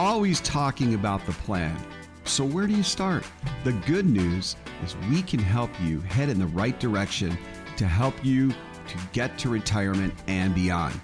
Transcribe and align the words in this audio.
always 0.00 0.40
talking 0.40 0.94
about 0.94 1.24
the 1.26 1.32
plan. 1.32 1.76
So, 2.24 2.42
where 2.42 2.66
do 2.66 2.72
you 2.72 2.82
start? 2.82 3.22
The 3.64 3.72
good 3.72 4.06
news 4.06 4.56
is 4.82 4.96
we 5.10 5.20
can 5.20 5.38
help 5.38 5.70
you 5.82 6.00
head 6.00 6.30
in 6.30 6.38
the 6.38 6.46
right 6.46 6.78
direction 6.80 7.36
to 7.76 7.86
help 7.86 8.24
you 8.24 8.50
to 8.50 8.98
get 9.12 9.36
to 9.40 9.50
retirement 9.50 10.14
and 10.26 10.54
beyond. 10.54 10.98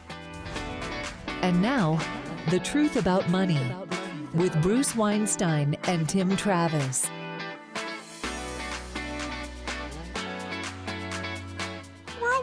And 1.43 1.60
now, 1.60 2.01
The 2.49 2.59
Truth 2.59 2.96
About 2.96 3.28
Money 3.28 3.60
with 4.32 4.60
Bruce 4.63 4.97
Weinstein 4.97 5.76
and 5.85 6.08
Tim 6.08 6.35
Travis. 6.35 7.06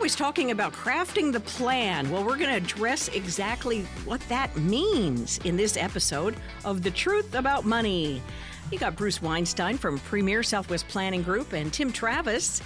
Always 0.04 0.18
talking 0.18 0.52
about 0.52 0.74
crafting 0.74 1.32
the 1.32 1.40
plan. 1.40 2.12
Well, 2.12 2.26
we're 2.26 2.36
going 2.36 2.50
to 2.50 2.58
address 2.58 3.08
exactly 3.08 3.84
what 4.04 4.20
that 4.28 4.54
means 4.58 5.38
in 5.46 5.56
this 5.56 5.78
episode 5.78 6.36
of 6.66 6.84
The 6.84 6.92
Truth 6.92 7.36
About 7.36 7.64
Money. 7.64 8.22
You 8.70 8.78
got 8.78 8.98
Bruce 8.98 9.22
Weinstein 9.22 9.78
from 9.78 10.00
Premier 10.00 10.44
Southwest 10.44 10.90
Planning 10.90 11.24
Group 11.24 11.54
and 11.54 11.72
Tim 11.72 11.90
Travis 11.94 12.62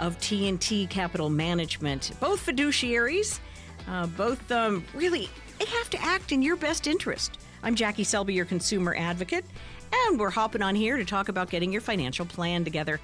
of 0.00 0.18
T&T 0.18 0.88
Capital 0.88 1.30
Management, 1.30 2.10
both 2.18 2.44
fiduciaries, 2.44 3.38
uh, 3.86 4.08
both 4.08 4.50
um, 4.50 4.84
really 4.92 5.30
they 5.60 5.66
have 5.66 5.90
to 5.90 6.02
act 6.02 6.32
in 6.32 6.42
your 6.42 6.56
best 6.56 6.88
interest. 6.88 7.38
I'm 7.62 7.76
Jackie 7.76 8.02
Selby, 8.02 8.34
your 8.34 8.46
consumer 8.46 8.96
advocate, 8.98 9.44
and 9.92 10.18
we're 10.18 10.30
hopping 10.30 10.62
on 10.62 10.74
here 10.74 10.96
to 10.96 11.04
talk 11.04 11.28
about 11.28 11.50
getting 11.50 11.70
your 11.70 11.82
financial 11.82 12.26
plan 12.26 12.64
together. 12.64 12.98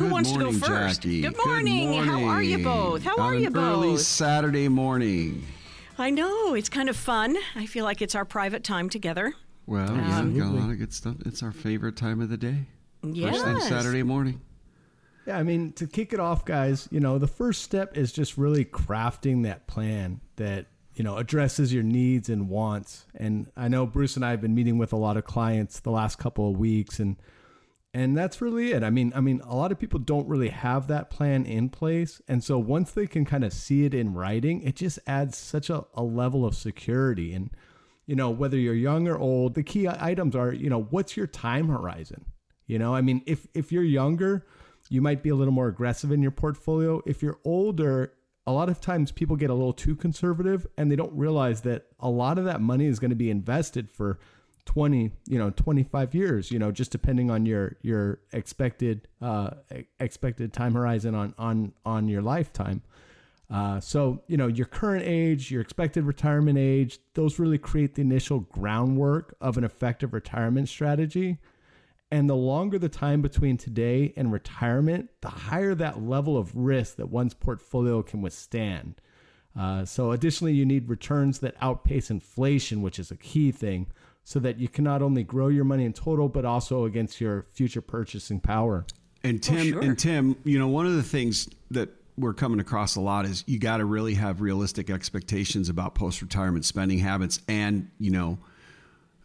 Who 0.00 0.06
Good 0.06 0.12
wants 0.12 0.30
morning, 0.30 0.54
to 0.54 0.60
go 0.60 0.66
first? 0.66 1.02
Jackie. 1.02 1.20
Good, 1.20 1.36
morning. 1.44 1.92
How 2.04 2.24
are 2.24 2.42
you 2.42 2.56
both? 2.64 3.02
How 3.04 3.16
On 3.18 3.20
are 3.20 3.34
you 3.34 3.50
both? 3.50 3.62
Early 3.84 3.96
Saturday 3.98 4.66
morning. 4.66 5.44
I 5.98 6.08
know 6.08 6.54
it's 6.54 6.70
kind 6.70 6.88
of 6.88 6.96
fun. 6.96 7.36
I 7.54 7.66
feel 7.66 7.84
like 7.84 8.00
it's 8.00 8.14
our 8.14 8.24
private 8.24 8.64
time 8.64 8.88
together. 8.88 9.34
Well, 9.66 9.94
yeah, 9.94 10.20
Um, 10.20 10.38
got 10.38 10.46
a 10.46 10.56
lot 10.58 10.70
of 10.70 10.78
good 10.78 10.94
stuff. 10.94 11.16
It's 11.26 11.42
our 11.42 11.52
favorite 11.52 11.96
time 11.96 12.22
of 12.22 12.30
the 12.30 12.38
day. 12.38 12.64
First 13.02 13.44
thing 13.44 13.60
Saturday 13.60 14.02
morning. 14.02 14.40
Yeah, 15.26 15.36
I 15.36 15.42
mean, 15.42 15.72
to 15.72 15.86
kick 15.86 16.14
it 16.14 16.18
off, 16.18 16.46
guys, 16.46 16.88
you 16.90 17.00
know, 17.00 17.18
the 17.18 17.26
first 17.28 17.60
step 17.60 17.94
is 17.94 18.10
just 18.10 18.38
really 18.38 18.64
crafting 18.64 19.42
that 19.42 19.66
plan 19.66 20.22
that, 20.36 20.64
you 20.94 21.04
know, 21.04 21.18
addresses 21.18 21.74
your 21.74 21.82
needs 21.82 22.30
and 22.30 22.48
wants. 22.48 23.04
And 23.14 23.50
I 23.54 23.68
know 23.68 23.84
Bruce 23.84 24.16
and 24.16 24.24
I 24.24 24.30
have 24.30 24.40
been 24.40 24.54
meeting 24.54 24.78
with 24.78 24.94
a 24.94 24.96
lot 24.96 25.18
of 25.18 25.24
clients 25.24 25.80
the 25.80 25.90
last 25.90 26.16
couple 26.18 26.48
of 26.50 26.56
weeks 26.56 26.98
and 27.00 27.16
and 27.92 28.16
that's 28.16 28.40
really 28.40 28.72
it. 28.72 28.84
I 28.84 28.90
mean, 28.90 29.12
I 29.16 29.20
mean, 29.20 29.40
a 29.44 29.56
lot 29.56 29.72
of 29.72 29.78
people 29.78 29.98
don't 29.98 30.28
really 30.28 30.50
have 30.50 30.86
that 30.86 31.10
plan 31.10 31.44
in 31.44 31.68
place. 31.68 32.22
And 32.28 32.42
so 32.44 32.58
once 32.58 32.92
they 32.92 33.06
can 33.06 33.24
kind 33.24 33.44
of 33.44 33.52
see 33.52 33.84
it 33.84 33.94
in 33.94 34.14
writing, 34.14 34.62
it 34.62 34.76
just 34.76 35.00
adds 35.06 35.36
such 35.36 35.70
a, 35.70 35.84
a 35.94 36.02
level 36.02 36.46
of 36.46 36.54
security. 36.54 37.32
And, 37.32 37.50
you 38.06 38.14
know, 38.14 38.30
whether 38.30 38.56
you're 38.56 38.74
young 38.74 39.08
or 39.08 39.18
old, 39.18 39.54
the 39.54 39.64
key 39.64 39.88
items 39.88 40.36
are, 40.36 40.52
you 40.52 40.70
know, 40.70 40.82
what's 40.90 41.16
your 41.16 41.26
time 41.26 41.68
horizon? 41.68 42.26
You 42.66 42.78
know, 42.78 42.94
I 42.94 43.00
mean, 43.00 43.22
if 43.26 43.48
if 43.54 43.72
you're 43.72 43.82
younger, 43.82 44.46
you 44.88 45.02
might 45.02 45.24
be 45.24 45.30
a 45.30 45.34
little 45.34 45.52
more 45.52 45.66
aggressive 45.66 46.12
in 46.12 46.22
your 46.22 46.30
portfolio. 46.30 47.02
If 47.04 47.20
you're 47.22 47.40
older, 47.44 48.12
a 48.46 48.52
lot 48.52 48.68
of 48.68 48.80
times 48.80 49.10
people 49.10 49.34
get 49.34 49.50
a 49.50 49.54
little 49.54 49.72
too 49.72 49.96
conservative 49.96 50.64
and 50.76 50.90
they 50.90 50.96
don't 50.96 51.12
realize 51.12 51.62
that 51.62 51.86
a 51.98 52.08
lot 52.08 52.38
of 52.38 52.44
that 52.44 52.60
money 52.60 52.86
is 52.86 53.00
going 53.00 53.10
to 53.10 53.16
be 53.16 53.30
invested 53.30 53.90
for 53.90 54.20
20, 54.70 55.10
you 55.26 55.36
know, 55.36 55.50
25 55.50 56.14
years, 56.14 56.52
you 56.52 56.58
know, 56.60 56.70
just 56.70 56.92
depending 56.92 57.28
on 57.28 57.44
your 57.44 57.76
your 57.82 58.20
expected 58.32 59.08
uh 59.20 59.50
expected 59.98 60.52
time 60.52 60.74
horizon 60.74 61.12
on 61.12 61.34
on 61.38 61.72
on 61.84 62.06
your 62.06 62.22
lifetime. 62.22 62.80
Uh, 63.50 63.80
so, 63.80 64.22
you 64.28 64.36
know, 64.36 64.46
your 64.46 64.66
current 64.66 65.02
age, 65.04 65.50
your 65.50 65.60
expected 65.60 66.04
retirement 66.04 66.56
age, 66.56 67.00
those 67.14 67.40
really 67.40 67.58
create 67.58 67.96
the 67.96 68.02
initial 68.02 68.38
groundwork 68.38 69.34
of 69.40 69.58
an 69.58 69.64
effective 69.64 70.14
retirement 70.14 70.68
strategy. 70.68 71.38
And 72.12 72.30
the 72.30 72.36
longer 72.36 72.78
the 72.78 72.88
time 72.88 73.22
between 73.22 73.56
today 73.56 74.12
and 74.16 74.30
retirement, 74.30 75.10
the 75.20 75.30
higher 75.30 75.74
that 75.74 76.00
level 76.00 76.38
of 76.38 76.56
risk 76.56 76.94
that 76.94 77.10
one's 77.10 77.34
portfolio 77.34 78.04
can 78.04 78.22
withstand. 78.22 79.00
Uh, 79.58 79.84
so, 79.84 80.12
additionally, 80.12 80.54
you 80.54 80.64
need 80.64 80.88
returns 80.88 81.40
that 81.40 81.56
outpace 81.60 82.08
inflation, 82.08 82.82
which 82.82 83.00
is 83.00 83.10
a 83.10 83.16
key 83.16 83.50
thing, 83.50 83.88
so 84.30 84.38
that 84.38 84.60
you 84.60 84.68
can 84.68 84.84
not 84.84 85.02
only 85.02 85.24
grow 85.24 85.48
your 85.48 85.64
money 85.64 85.84
in 85.84 85.92
total, 85.92 86.28
but 86.28 86.44
also 86.44 86.84
against 86.84 87.20
your 87.20 87.46
future 87.50 87.80
purchasing 87.80 88.38
power. 88.38 88.86
And 89.24 89.42
Tim, 89.42 89.66
sure. 89.66 89.82
and 89.82 89.98
Tim, 89.98 90.36
you 90.44 90.56
know, 90.56 90.68
one 90.68 90.86
of 90.86 90.94
the 90.94 91.02
things 91.02 91.48
that 91.72 91.88
we're 92.16 92.34
coming 92.34 92.60
across 92.60 92.94
a 92.94 93.00
lot 93.00 93.24
is 93.24 93.42
you 93.48 93.58
got 93.58 93.78
to 93.78 93.84
really 93.84 94.14
have 94.14 94.40
realistic 94.40 94.88
expectations 94.88 95.68
about 95.68 95.96
post-retirement 95.96 96.64
spending 96.64 97.00
habits, 97.00 97.40
and 97.48 97.90
you 97.98 98.12
know, 98.12 98.38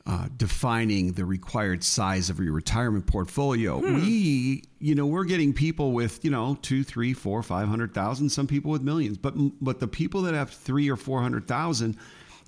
uh, 0.08 0.28
defining 0.36 1.12
the 1.12 1.24
required 1.24 1.84
size 1.84 2.32
of 2.32 2.40
your 2.40 2.54
retirement 2.54 3.06
portfolio. 3.06 3.78
We, 3.78 4.64
you 4.80 4.96
know, 4.96 5.06
we're 5.06 5.26
getting 5.26 5.54
people 5.54 5.92
with 5.92 6.26
you 6.26 6.32
know 6.32 6.58
two, 6.64 6.84
three, 6.84 7.14
four, 7.14 7.44
five 7.44 7.68
hundred 7.68 7.94
thousand. 7.94 8.30
Some 8.30 8.48
people 8.48 8.72
with 8.72 8.82
millions, 8.82 9.20
but 9.20 9.36
but 9.62 9.80
the 9.80 9.88
people 9.88 10.24
that 10.24 10.34
have 10.34 10.50
three 10.50 10.90
or 10.90 10.96
four 10.96 11.22
hundred 11.22 11.48
thousand, 11.48 11.96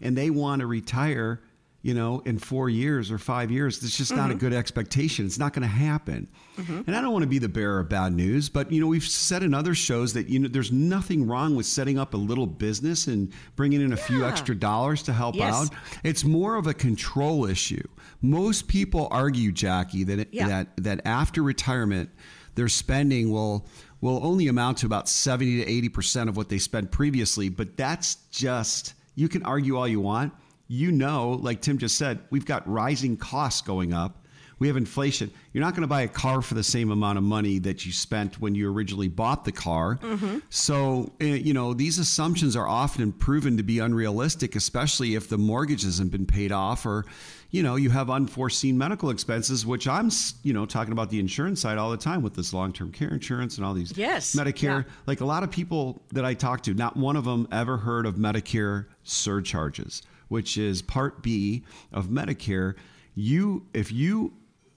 and 0.01 0.17
they 0.17 0.31
want 0.31 0.61
to 0.61 0.65
retire. 0.65 1.39
You 1.87 1.93
know, 1.93 2.21
in 2.25 2.37
four 2.37 2.69
years 2.69 3.11
or 3.11 3.17
five 3.17 3.49
years, 3.49 3.81
it's 3.81 3.95
just 3.95 4.13
not 4.13 4.29
a 4.29 4.33
mm-hmm. 4.33 4.39
good 4.39 4.51
expectation. 4.51 5.25
It's 5.25 5.39
not 5.39 5.53
going 5.53 5.61
to 5.61 5.73
happen. 5.73 6.27
Mm-hmm. 6.57 6.81
And 6.85 6.93
I 6.93 6.99
don't 6.99 7.13
want 7.13 7.23
to 7.23 7.29
be 7.29 7.39
the 7.39 7.47
bearer 7.47 7.79
of 7.79 7.87
bad 7.87 8.11
news, 8.11 8.49
but 8.49 8.69
you 8.69 8.81
know, 8.81 8.87
we've 8.87 9.07
said 9.07 9.41
in 9.41 9.53
other 9.53 9.73
shows 9.73 10.11
that 10.11 10.27
you 10.27 10.37
know, 10.37 10.49
there's 10.49 10.69
nothing 10.69 11.25
wrong 11.25 11.55
with 11.55 11.65
setting 11.65 11.97
up 11.97 12.13
a 12.13 12.17
little 12.17 12.45
business 12.45 13.07
and 13.07 13.31
bringing 13.55 13.79
in 13.79 13.93
a 13.93 13.95
few 13.95 14.25
extra 14.25 14.53
dollars 14.53 15.01
to 15.03 15.13
help 15.13 15.37
Yes. 15.37 15.53
out. 15.55 15.69
It's 16.03 16.25
more 16.25 16.55
of 16.55 16.67
a 16.67 16.73
control 16.73 17.45
issue. 17.45 17.87
Most 18.21 18.67
people 18.67 19.07
argue, 19.09 19.53
Jackie, 19.53 20.03
that 20.03 20.19
it, 20.19 20.27
Yeah. 20.33 20.49
that 20.49 20.75
that 20.83 21.01
after 21.05 21.41
retirement, 21.41 22.09
their 22.55 22.67
spending 22.67 23.31
will 23.31 23.65
will 24.01 24.19
only 24.25 24.49
amount 24.49 24.79
to 24.79 24.87
about 24.87 25.07
seventy 25.07 25.63
to 25.63 25.71
eighty 25.71 25.87
percent 25.87 26.29
of 26.29 26.35
what 26.35 26.49
they 26.49 26.57
spent 26.57 26.91
previously. 26.91 27.47
But 27.47 27.77
that's 27.77 28.15
just 28.29 28.93
you 29.15 29.29
can 29.29 29.43
argue 29.43 29.77
all 29.77 29.87
you 29.87 30.01
want. 30.01 30.33
You 30.67 30.91
know, 30.91 31.31
like 31.41 31.61
Tim 31.61 31.77
just 31.77 31.97
said, 31.97 32.19
we've 32.29 32.45
got 32.45 32.67
rising 32.67 33.17
costs 33.17 33.61
going 33.61 33.93
up. 33.93 34.23
We 34.59 34.67
have 34.69 34.75
inflation. 34.77 35.29
You're 35.53 35.63
not 35.63 35.73
going 35.75 35.83
to 35.83 35.87
buy 35.87 36.01
a 36.01 36.07
car 36.07 36.41
for 36.41 36.55
the 36.55 36.63
same 36.63 36.89
amount 36.89 37.19
of 37.19 37.23
money 37.23 37.59
that 37.59 37.85
you 37.85 37.91
spent 37.91 38.41
when 38.41 38.55
you 38.55 38.71
originally 38.73 39.07
bought 39.07 39.45
the 39.45 39.51
car. 39.51 39.99
So, 40.49 41.11
uh, 41.21 41.25
you 41.25 41.53
know, 41.53 41.75
these 41.75 41.99
assumptions 41.99 42.55
are 42.55 42.67
often 42.67 43.11
proven 43.11 43.57
to 43.57 43.63
be 43.63 43.77
unrealistic, 43.77 44.55
especially 44.55 45.13
if 45.13 45.29
the 45.29 45.37
mortgage 45.37 45.83
hasn't 45.83 46.11
been 46.11 46.25
paid 46.25 46.51
off 46.51 46.87
or, 46.87 47.05
you 47.51 47.61
know, 47.61 47.75
you 47.75 47.91
have 47.91 48.09
unforeseen 48.09 48.79
medical 48.79 49.11
expenses, 49.11 49.63
which 49.63 49.87
I'm, 49.87 50.09
you 50.41 50.53
know, 50.53 50.65
talking 50.65 50.91
about 50.91 51.11
the 51.11 51.19
insurance 51.19 51.61
side 51.61 51.77
all 51.77 51.91
the 51.91 51.97
time 51.97 52.23
with 52.23 52.33
this 52.33 52.51
long 52.51 52.73
term 52.73 52.91
care 52.91 53.09
insurance 53.13 53.57
and 53.57 53.65
all 53.65 53.75
these 53.75 53.95
Yes. 53.95 54.35
Medicare. 54.35 54.85
Yeah. 54.85 54.91
Like 55.05 55.21
a 55.21 55.25
lot 55.25 55.43
of 55.43 55.51
people 55.51 56.01
that 56.13 56.25
I 56.25 56.33
talk 56.33 56.63
to, 56.63 56.73
not 56.73 56.97
one 56.97 57.15
of 57.15 57.25
them 57.25 57.47
ever 57.51 57.77
heard 57.77 58.07
of 58.07 58.15
Medicare 58.15 58.87
surcharges, 59.03 60.01
which 60.27 60.57
is 60.57 60.81
Part 60.81 61.21
B 61.23 61.63
of 61.91 62.07
Medicare. 62.07 62.75
You, 63.15 63.65
if 63.73 63.91
you 63.91 64.33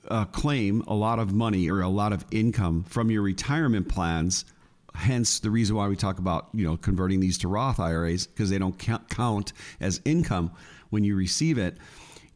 uh, 0.08 0.24
claim 0.26 0.82
a 0.86 0.94
lot 0.94 1.18
of 1.18 1.32
money 1.32 1.70
or 1.70 1.80
a 1.80 1.88
lot 1.88 2.12
of 2.12 2.24
income 2.30 2.84
from 2.84 3.10
your 3.10 3.22
retirement 3.22 3.88
plans, 3.88 4.44
hence 4.94 5.40
the 5.40 5.50
reason 5.50 5.76
why 5.76 5.88
we 5.88 5.96
talk 5.96 6.18
about 6.18 6.48
you 6.52 6.64
know 6.64 6.76
converting 6.76 7.20
these 7.20 7.38
to 7.38 7.48
Roth 7.48 7.78
IRAs 7.78 8.26
because 8.26 8.50
they 8.50 8.58
don't 8.58 8.78
count, 9.08 9.52
as 9.80 10.00
income 10.04 10.52
when 10.90 11.04
you 11.04 11.16
receive 11.16 11.58
it. 11.58 11.76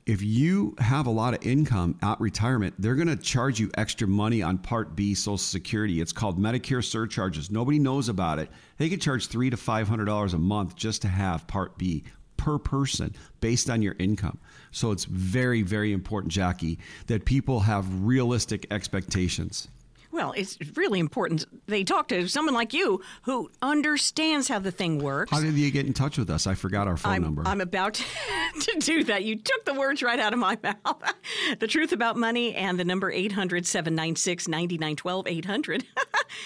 If 0.07 0.21
you 0.23 0.75
have 0.81 1.07
a 1.07 1.11
lot 1.11 1.33
of 1.33 1.47
income 1.47 1.99
at 2.03 2.21
retirement, 2.21 2.75
they're 2.79 2.95
going 2.95 3.09
to 3.09 3.17
charge 3.17 3.59
you 3.59 3.71
extra 3.79 4.07
money 4.07 4.43
on 4.43 4.59
Part 4.59 4.95
B 4.95 5.15
Social 5.15 5.39
Security. 5.39 6.03
It's 6.03 6.13
called 6.13 6.39
Medicare 6.39 6.85
surcharges. 6.85 7.51
Nobody 7.51 7.79
knows 7.79 8.11
about 8.11 8.39
it. 8.39 8.51
They 8.77 8.91
could 8.91 9.01
charge 9.01 9.29
three 9.29 9.49
to 9.49 9.57
five 9.57 9.89
hundred 9.89 10.05
dollars 10.05 10.35
a 10.35 10.39
month 10.39 10.77
just 10.77 11.03
to 11.03 11.09
have 11.09 11.47
Part 11.47 11.79
B 11.79 12.05
per 12.45 12.59
person 12.59 13.15
based 13.41 13.71
on 13.71 13.81
your 13.81 13.97
income. 13.99 14.37
So 14.71 14.91
it's 14.91 15.07
very, 15.07 15.63
very 15.63 15.95
important, 15.95 16.31
Jackie, 16.31 16.79
that 17.07 17.25
people 17.25 17.61
have 17.61 18.05
realistic 18.05 18.67
expectations. 18.71 19.69
Well, 20.15 20.33
it's 20.37 20.57
really 20.77 21.01
important 21.01 21.45
they 21.67 21.83
talk 21.83 22.07
to 22.09 22.29
someone 22.29 22.55
like 22.55 22.73
you 22.73 23.03
who 23.23 23.51
understands 23.61 24.47
how 24.47 24.61
the 24.61 24.71
thing 24.71 25.01
works. 25.01 25.33
How 25.33 25.41
did 25.41 25.55
you 25.55 25.73
get 25.73 25.87
in 25.87 25.93
touch 25.93 26.19
with 26.19 26.31
us? 26.31 26.47
I 26.47 26.55
forgot 26.55 26.87
our 26.87 26.97
phone 26.97 27.15
I'm, 27.15 27.23
number. 27.23 27.43
I'm 27.45 27.61
about 27.61 27.95
to 28.61 28.79
do 28.79 29.03
that. 29.05 29.25
You 29.25 29.35
took 29.35 29.65
the 29.65 29.75
words 29.75 30.05
right 30.05 30.21
out 30.21 30.33
of 30.33 30.39
my 30.39 30.57
mouth. 30.63 31.03
the 31.59 31.67
truth 31.67 31.91
about 31.91 32.17
money 32.17 32.55
and 32.55 32.79
the 32.79 32.85
number 32.85 33.11
800 33.11 33.67
796 33.67 34.47
9912. 34.47 35.27
800 35.27 35.85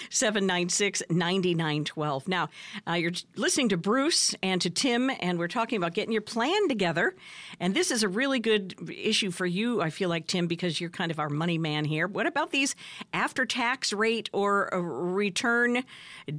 796 0.09 1.03
9912. 1.11 2.27
Now, 2.27 2.49
uh, 2.87 2.93
you're 2.93 3.11
listening 3.35 3.69
to 3.69 3.77
Bruce 3.77 4.33
and 4.41 4.59
to 4.63 4.71
Tim, 4.71 5.11
and 5.19 5.37
we're 5.37 5.47
talking 5.47 5.77
about 5.77 5.93
getting 5.93 6.11
your 6.11 6.23
plan 6.23 6.67
together. 6.69 7.15
And 7.59 7.75
this 7.75 7.91
is 7.91 8.01
a 8.01 8.09
really 8.09 8.39
good 8.39 8.89
issue 8.89 9.29
for 9.29 9.45
you, 9.45 9.79
I 9.79 9.91
feel 9.91 10.09
like, 10.09 10.25
Tim, 10.25 10.47
because 10.47 10.81
you're 10.81 10.89
kind 10.89 11.11
of 11.11 11.19
our 11.19 11.29
money 11.29 11.59
man 11.59 11.85
here. 11.85 12.07
What 12.07 12.25
about 12.25 12.49
these 12.49 12.75
after 13.13 13.45
tax 13.45 13.58
rate 13.93 14.29
or 14.33 14.69
return? 14.73 15.83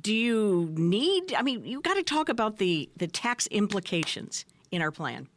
Do 0.00 0.14
you 0.14 0.70
need? 0.76 1.34
I 1.34 1.42
mean, 1.42 1.64
you 1.64 1.80
got 1.80 1.94
to 1.94 2.02
talk 2.02 2.28
about 2.28 2.58
the, 2.58 2.88
the 2.96 3.06
tax 3.06 3.46
implications 3.48 4.44
in 4.70 4.82
our 4.82 4.90
plan. 4.90 5.28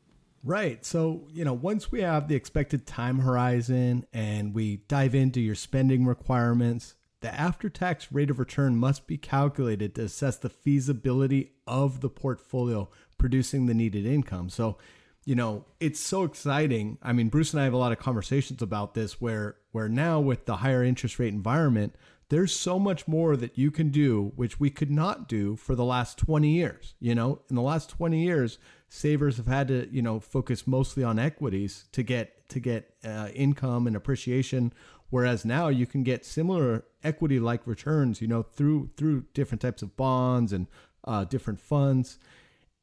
Right. 0.43 0.83
So, 0.85 1.27
you 1.31 1.45
know, 1.45 1.53
once 1.53 1.91
we 1.91 2.01
have 2.01 2.27
the 2.27 2.35
expected 2.35 2.85
time 2.85 3.19
horizon 3.19 4.05
and 4.11 4.53
we 4.53 4.77
dive 4.87 5.15
into 5.15 5.39
your 5.39 5.55
spending 5.55 6.05
requirements, 6.05 6.95
the 7.21 7.33
after 7.33 7.69
tax 7.69 8.11
rate 8.11 8.29
of 8.29 8.39
return 8.39 8.75
must 8.75 9.07
be 9.07 9.17
calculated 9.17 9.95
to 9.95 10.03
assess 10.03 10.35
the 10.35 10.49
feasibility 10.49 11.53
of 11.65 12.01
the 12.01 12.09
portfolio 12.09 12.89
producing 13.17 13.67
the 13.67 13.73
needed 13.73 14.05
income. 14.05 14.49
So, 14.49 14.77
you 15.25 15.35
know, 15.35 15.65
it's 15.79 15.99
so 15.99 16.23
exciting. 16.23 16.97
I 17.01 17.13
mean, 17.13 17.29
Bruce 17.29 17.53
and 17.53 17.61
I 17.61 17.63
have 17.63 17.73
a 17.73 17.77
lot 17.77 17.91
of 17.91 17.99
conversations 17.99 18.61
about 18.61 18.93
this 18.93 19.21
where 19.21 19.55
where 19.71 19.89
now 19.89 20.19
with 20.19 20.45
the 20.45 20.57
higher 20.57 20.83
interest 20.83 21.17
rate 21.19 21.33
environment, 21.33 21.95
there's 22.29 22.55
so 22.55 22.77
much 22.77 23.07
more 23.07 23.35
that 23.37 23.57
you 23.57 23.71
can 23.71 23.89
do 23.89 24.31
which 24.35 24.59
we 24.59 24.69
could 24.69 24.91
not 24.91 25.27
do 25.27 25.55
for 25.55 25.75
the 25.75 25.85
last 25.85 26.17
20 26.17 26.49
years. 26.49 26.95
You 26.99 27.15
know, 27.15 27.41
in 27.49 27.55
the 27.55 27.61
last 27.61 27.89
20 27.89 28.23
years, 28.23 28.57
savers 28.89 29.37
have 29.37 29.47
had 29.47 29.67
to, 29.69 29.87
you 29.91 30.01
know, 30.01 30.19
focus 30.19 30.67
mostly 30.67 31.03
on 31.03 31.19
equities 31.19 31.85
to 31.93 32.03
get 32.03 32.49
to 32.49 32.59
get 32.59 32.93
uh, 33.03 33.29
income 33.33 33.87
and 33.87 33.95
appreciation 33.95 34.73
whereas 35.09 35.45
now 35.45 35.67
you 35.67 35.85
can 35.85 36.01
get 36.01 36.25
similar 36.25 36.83
equity 37.03 37.39
like 37.39 37.67
returns, 37.67 38.19
you 38.19 38.27
know, 38.27 38.41
through 38.41 38.89
through 38.97 39.23
different 39.35 39.61
types 39.61 39.83
of 39.83 39.95
bonds 39.95 40.51
and 40.51 40.65
uh, 41.03 41.23
different 41.23 41.59
funds 41.59 42.17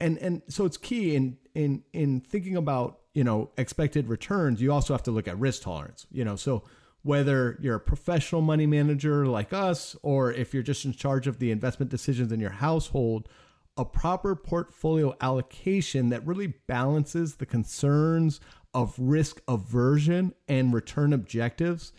and 0.01 0.19
and 0.19 0.43
so 0.49 0.65
it's 0.65 0.77
key 0.77 1.15
in 1.15 1.37
in 1.55 1.83
in 1.93 2.21
thinking 2.21 2.57
about 2.57 3.01
you 3.15 3.25
know 3.25 3.51
expected 3.57 4.09
returns 4.09 4.61
you 4.61 4.73
also 4.73 4.95
have 4.95 5.03
to 5.03 5.11
look 5.11 5.29
at 5.29 5.39
risk 5.39 5.63
tolerance 5.63 6.07
you 6.11 6.25
know? 6.25 6.37
So 6.37 6.65
whether 7.03 7.57
you're 7.61 7.77
a 7.77 7.81
professional 7.81 8.43
money 8.43 8.67
manager 8.67 9.27
like 9.27 9.53
us 9.53 9.97
or 10.03 10.33
if 10.33 10.53
you're 10.53 10.63
just 10.63 10.85
in 10.85 10.93
charge 10.93 11.27
of 11.27 11.39
the 11.39 11.51
investment 11.51 11.91
decisions 11.91 12.31
in 12.33 12.41
your 12.41 12.51
household 12.51 13.29
a 13.77 13.85
proper 13.85 14.37
portfolio 14.37 15.17
allocation 15.21 16.11
that 16.11 16.27
really 16.27 16.49
balances 16.67 17.37
the 17.37 17.47
concerns 17.47 18.41
of 18.75 18.95
risk 18.99 19.41
aversion 19.49 20.35
and 20.49 20.75
return 20.75 21.13
objectives 21.13 21.93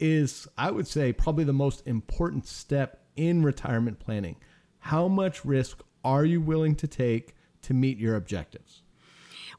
is 0.00 0.48
i 0.56 0.70
would 0.70 0.86
say 0.86 1.12
probably 1.12 1.44
the 1.44 1.52
most 1.52 1.86
important 1.86 2.46
step 2.46 3.04
in 3.18 3.42
retirement 3.42 3.98
planning. 3.98 4.36
How 4.78 5.08
much 5.08 5.44
risk 5.44 5.82
are 6.04 6.24
you 6.24 6.40
willing 6.40 6.76
to 6.76 6.86
take 6.86 7.34
to 7.62 7.74
meet 7.74 7.98
your 7.98 8.16
objectives. 8.16 8.82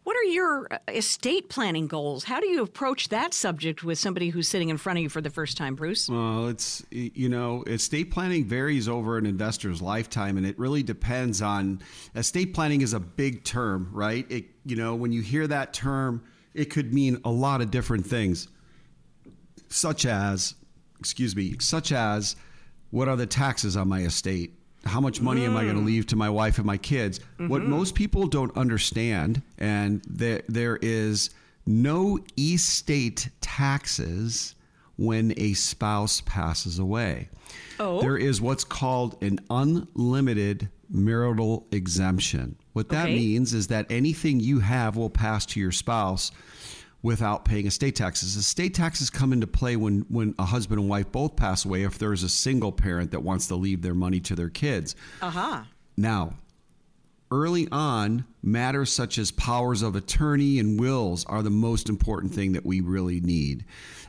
What 0.04 0.16
are 0.16 0.24
your 0.24 0.68
uh, 0.72 0.78
estate 0.88 1.50
planning 1.50 1.88
goals? 1.88 2.24
How 2.24 2.40
do 2.40 2.48
you 2.48 2.63
approach 2.63 3.10
that 3.10 3.34
subject 3.34 3.84
with 3.84 4.00
somebody 4.00 4.30
who's 4.30 4.48
sitting 4.48 4.69
in 4.69 4.78
front 4.78 4.98
of 4.98 5.04
you 5.04 5.10
for 5.10 5.22
the 5.22 5.30
first 5.30 5.57
time, 5.57 5.75
Bruce? 5.75 6.10
Well, 6.10 6.48
it's, 6.48 6.84
you 6.90 7.30
know, 7.30 7.63
estate 7.68 8.10
planning 8.10 8.46
varies 8.46 8.88
over 8.88 9.18
an 9.18 9.25
investor's 9.25 9.81
lifetime, 9.81 10.38
and 10.38 10.46
it 10.46 10.57
really 10.57 10.84
depends 10.84 11.42
on. 11.42 11.81
Estate 12.16 12.54
planning 12.54 12.81
is 12.81 12.94
a 12.94 13.00
big 13.00 13.44
term, 13.44 13.90
right? 13.92 14.25
It, 14.31 14.46
you 14.66 14.78
know, 14.78 14.96
when 14.96 15.12
you 15.12 15.22
hear 15.22 15.46
that 15.48 15.74
term, 15.74 16.24
it 16.54 16.66
could 16.66 16.94
mean 16.94 17.19
a 17.25 17.30
lot 17.30 17.62
of 17.62 17.69
different 17.69 18.06
things, 18.07 18.48
such 19.68 20.06
as, 20.06 20.56
excuse 21.00 21.36
me, 21.36 21.56
such 21.60 21.92
as 21.92 22.36
what 22.90 23.07
are 23.07 23.16
the 23.16 23.28
taxes 23.28 23.78
on 23.78 23.88
my 23.88 24.01
estate? 24.01 24.59
How 24.86 25.02
much 25.02 25.22
money 25.22 25.42
mm. 25.42 25.48
am 25.48 25.58
I 25.58 25.64
going 25.64 25.76
to 25.76 25.81
leave 25.81 26.08
to 26.08 26.16
my 26.16 26.30
wife 26.30 26.58
and 26.58 26.66
my 26.66 26.78
kids? 26.78 27.20
Mm-hmm. 27.20 27.48
What 27.50 27.64
most 27.64 27.96
people 27.96 28.28
don't 28.28 28.56
understand, 28.56 29.42
and 29.58 30.02
there 30.08 30.42
there 30.48 30.78
is 30.81 31.30
no 31.66 32.20
estate 32.38 33.30
taxes 33.42 34.56
when 34.98 35.34
a 35.38 35.54
spouse 35.54 36.22
passes 36.26 36.80
away. 36.80 37.30
Oh. 37.80 38.02
There 38.02 38.18
is 38.18 38.42
what's 38.42 38.64
called 38.64 39.22
an 39.24 39.40
unlimited 39.50 40.70
marital 40.90 41.66
exemption. 41.72 42.58
What 42.74 42.90
that 42.90 43.06
okay. 43.06 43.16
means 43.16 43.54
is 43.54 43.68
that 43.68 43.86
anything 43.90 44.40
you 44.40 44.60
have 44.60 44.98
will 44.98 45.10
pass 45.10 45.46
to 45.48 45.60
your 45.60 45.72
spouse 45.72 46.32
without 47.01 47.46
paying 47.46 47.66
estate 47.66 47.96
taxes. 47.96 48.36
Estate 48.36 48.74
taxes 48.74 49.10
come 49.10 49.31
into 49.31 49.48
play 49.48 49.75
when, 49.75 50.06
when 50.10 50.36
a 50.38 50.46
husband 50.46 50.80
and 50.80 50.90
wife 50.90 51.12
both 51.12 51.36
pass 51.36 51.66
away 51.66 51.84
if 51.84 51.98
there's 51.98 52.24
a 52.24 52.30
single 52.30 52.72
parent 52.72 53.12
that 53.12 53.22
wants 53.22 53.48
to 53.48 53.56
leave 53.56 53.81
their 53.81 53.94
money 53.94 54.19
to 54.19 54.36
their 54.36 54.50
kids. 54.50 54.96
Uh-huh. 55.22 55.63
Now, 55.96 56.34
early 57.31 57.68
on, 57.72 58.25
matters 58.42 58.92
such 58.92 59.18
as 59.18 59.31
powers 59.31 59.81
of 59.81 59.96
attorney 59.96 60.60
and 60.60 60.80
wills 60.80 61.25
are 61.25 61.42
the 61.42 61.50
most 61.50 61.88
important 61.88 62.34
thing 62.34 62.54
that 62.54 62.66
we 62.66 62.81
really 62.81 63.22
need. 63.22 63.63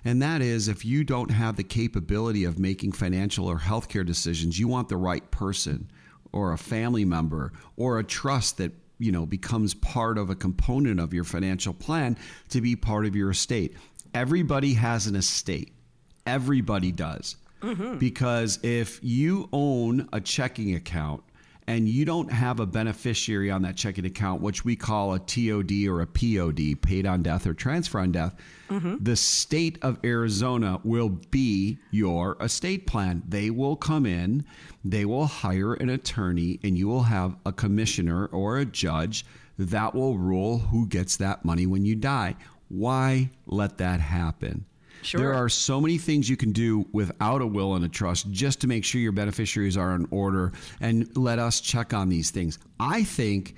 And 0.05 0.21
that 0.23 0.41
is 0.41 0.67
if 0.67 0.85
you 0.85 1.05
don't 1.05 1.31
have 1.31 1.57
the 1.57 1.65
capability 1.65 2.45
of 2.45 2.59
making 2.59 2.93
financial 2.93 3.47
or 3.47 3.59
healthcare 3.59 4.07
decisions, 4.07 4.59
you 4.59 4.67
want 4.67 4.89
the 4.89 4.97
right 4.97 5.31
person 5.31 5.91
or 6.33 6.53
a 6.53 6.59
family 6.59 7.05
member 7.05 7.53
or 7.77 7.99
a 7.99 8.05
trust 8.05 8.57
that 8.59 8.73
you 9.01 9.11
know 9.11 9.27
becomes 9.27 9.75
part 9.75 10.19
of 10.19 10.31
a 10.31 10.37
component 10.37 11.01
of 11.01 11.13
your 11.13 11.25
financial 11.25 11.75
plan 11.75 12.17
to 12.51 12.61
be 12.61 12.77
part 12.77 13.07
of 13.07 13.17
your 13.17 13.31
estate. 13.31 13.75
Everybody 14.15 14.75
has 14.75 15.07
an 15.09 15.17
estate. 15.17 15.73
Everybody 16.27 16.93
does. 16.93 17.37
Mm-hmm. 17.63 17.99
Because 17.99 18.59
if 18.63 19.01
you 19.03 19.49
own 19.53 20.09
a 20.13 20.21
checking 20.21 20.75
account 20.75 21.23
and 21.67 21.89
you 21.89 22.05
don't 22.05 22.33
have 22.33 22.61
a 22.61 22.67
beneficiary 22.67 23.51
on 23.51 23.63
that 23.63 23.77
checking 23.77 24.05
account, 24.05 24.41
which 24.41 24.65
we 24.65 24.77
call 24.77 25.15
a 25.15 25.19
TOD 25.19 25.87
or 25.89 26.01
a 26.01 26.07
POD, 26.07 26.81
paid 26.81 27.07
on 27.07 27.23
death 27.23 27.47
or 27.47 27.55
transfer 27.55 27.99
on 28.01 28.13
death, 28.13 28.35
mm-hmm. 28.69 28.97
the 29.01 29.17
state 29.17 29.79
of 29.83 29.99
Arizona 30.05 30.81
will 30.85 31.09
be 31.09 31.79
your 31.91 32.37
estate 32.41 32.87
plan. 32.87 33.23
They 33.29 33.51
will 33.51 33.77
come 33.77 34.07
in, 34.07 34.45
they 34.85 35.05
will 35.05 35.27
hire 35.27 35.75
an 35.75 35.91
attorney, 35.91 36.59
and 36.63 36.77
you 36.77 36.89
will 36.89 37.05
have 37.05 37.37
a 37.47 37.53
commissioner 37.53 38.27
or 38.27 38.59
a 38.59 38.65
judge 38.65 39.25
that 39.59 39.95
will 39.95 40.17
rule 40.17 40.59
who 40.59 40.87
gets 40.87 41.17
that 41.17 41.45
money 41.45 41.67
when 41.67 41.85
you 41.85 41.95
die. 41.95 42.37
Why 42.69 43.31
let 43.47 43.79
that 43.79 44.01
happen? 44.01 44.65
Sure. 45.03 45.21
There 45.21 45.35
are 45.35 45.49
so 45.49 45.81
many 45.81 45.99
things 45.99 46.29
you 46.29 46.37
can 46.37 46.53
do 46.53 46.87
without 46.93 47.41
a 47.41 47.47
will 47.47 47.75
and 47.75 47.85
a 47.85 47.89
trust 47.89 48.31
just 48.31 48.61
to 48.61 48.67
make 48.67 48.85
sure 48.85 49.01
your 49.01 49.13
beneficiaries 49.13 49.77
are 49.77 49.95
in 49.95 50.07
order 50.11 50.53
and 50.81 51.17
let 51.17 51.39
us 51.39 51.61
check 51.61 51.95
on 51.95 52.09
these 52.09 52.31
things. 52.31 52.59
I 52.79 53.05
think 53.05 53.55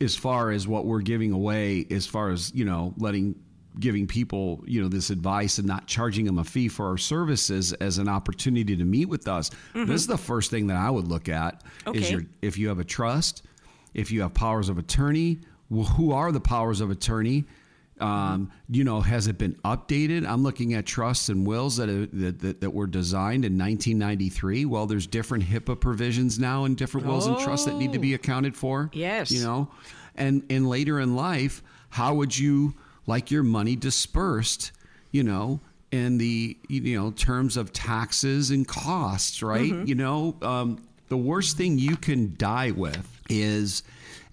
as 0.00 0.16
far 0.16 0.50
as 0.50 0.66
what 0.66 0.86
we're 0.86 1.00
giving 1.00 1.32
away 1.32 1.86
as 1.90 2.06
far 2.06 2.30
as, 2.30 2.52
you 2.54 2.64
know, 2.64 2.94
letting 2.98 3.34
giving 3.78 4.04
people 4.06 4.64
you 4.66 4.82
know 4.82 4.88
this 4.88 5.10
advice 5.10 5.58
and 5.58 5.66
not 5.66 5.86
charging 5.86 6.24
them 6.24 6.38
a 6.38 6.44
fee 6.44 6.66
for 6.66 6.88
our 6.88 6.98
services 6.98 7.72
as 7.74 7.98
an 7.98 8.08
opportunity 8.08 8.76
to 8.76 8.84
meet 8.84 9.06
with 9.06 9.28
us 9.28 9.50
mm-hmm. 9.50 9.84
this 9.84 10.00
is 10.00 10.08
the 10.08 10.18
first 10.18 10.50
thing 10.50 10.66
that 10.66 10.76
i 10.76 10.90
would 10.90 11.06
look 11.06 11.28
at 11.28 11.62
okay. 11.86 12.00
is 12.00 12.10
your 12.10 12.22
if 12.42 12.58
you 12.58 12.66
have 12.66 12.80
a 12.80 12.84
trust 12.84 13.44
if 13.94 14.10
you 14.10 14.22
have 14.22 14.34
powers 14.34 14.68
of 14.68 14.76
attorney 14.76 15.38
well, 15.70 15.86
who 15.86 16.12
are 16.12 16.32
the 16.32 16.40
powers 16.40 16.80
of 16.80 16.90
attorney 16.90 17.44
um, 18.00 18.50
you 18.68 18.84
know, 18.84 19.00
has 19.00 19.26
it 19.26 19.38
been 19.38 19.54
updated? 19.64 20.26
I'm 20.26 20.42
looking 20.42 20.74
at 20.74 20.86
trusts 20.86 21.28
and 21.28 21.46
wills 21.46 21.76
that, 21.76 21.86
that, 22.12 22.38
that, 22.40 22.60
that, 22.60 22.70
were 22.70 22.86
designed 22.86 23.44
in 23.44 23.58
1993. 23.58 24.64
Well, 24.64 24.86
there's 24.86 25.06
different 25.06 25.44
HIPAA 25.44 25.78
provisions 25.80 26.38
now 26.38 26.64
and 26.64 26.76
different 26.76 27.06
wills 27.06 27.28
oh. 27.28 27.34
and 27.34 27.44
trusts 27.44 27.66
that 27.66 27.76
need 27.76 27.92
to 27.92 27.98
be 27.98 28.12
oh. 28.12 28.16
accounted 28.16 28.56
for. 28.56 28.90
Yes. 28.92 29.30
You 29.30 29.42
know, 29.42 29.70
and, 30.16 30.44
and 30.50 30.68
later 30.68 31.00
in 31.00 31.14
life, 31.14 31.62
how 31.90 32.14
would 32.14 32.38
you 32.38 32.74
like 33.06 33.30
your 33.30 33.42
money 33.42 33.76
dispersed, 33.76 34.72
you 35.10 35.22
know, 35.22 35.60
in 35.90 36.18
the, 36.18 36.56
you 36.68 36.98
know, 36.98 37.10
terms 37.10 37.56
of 37.56 37.72
taxes 37.72 38.50
and 38.50 38.66
costs, 38.66 39.42
right? 39.42 39.72
Mm-hmm. 39.72 39.86
You 39.86 39.94
know, 39.96 40.36
um, 40.42 40.82
the 41.08 41.16
worst 41.16 41.56
thing 41.56 41.78
you 41.78 41.96
can 41.96 42.34
die 42.36 42.70
with 42.70 43.06
is 43.28 43.82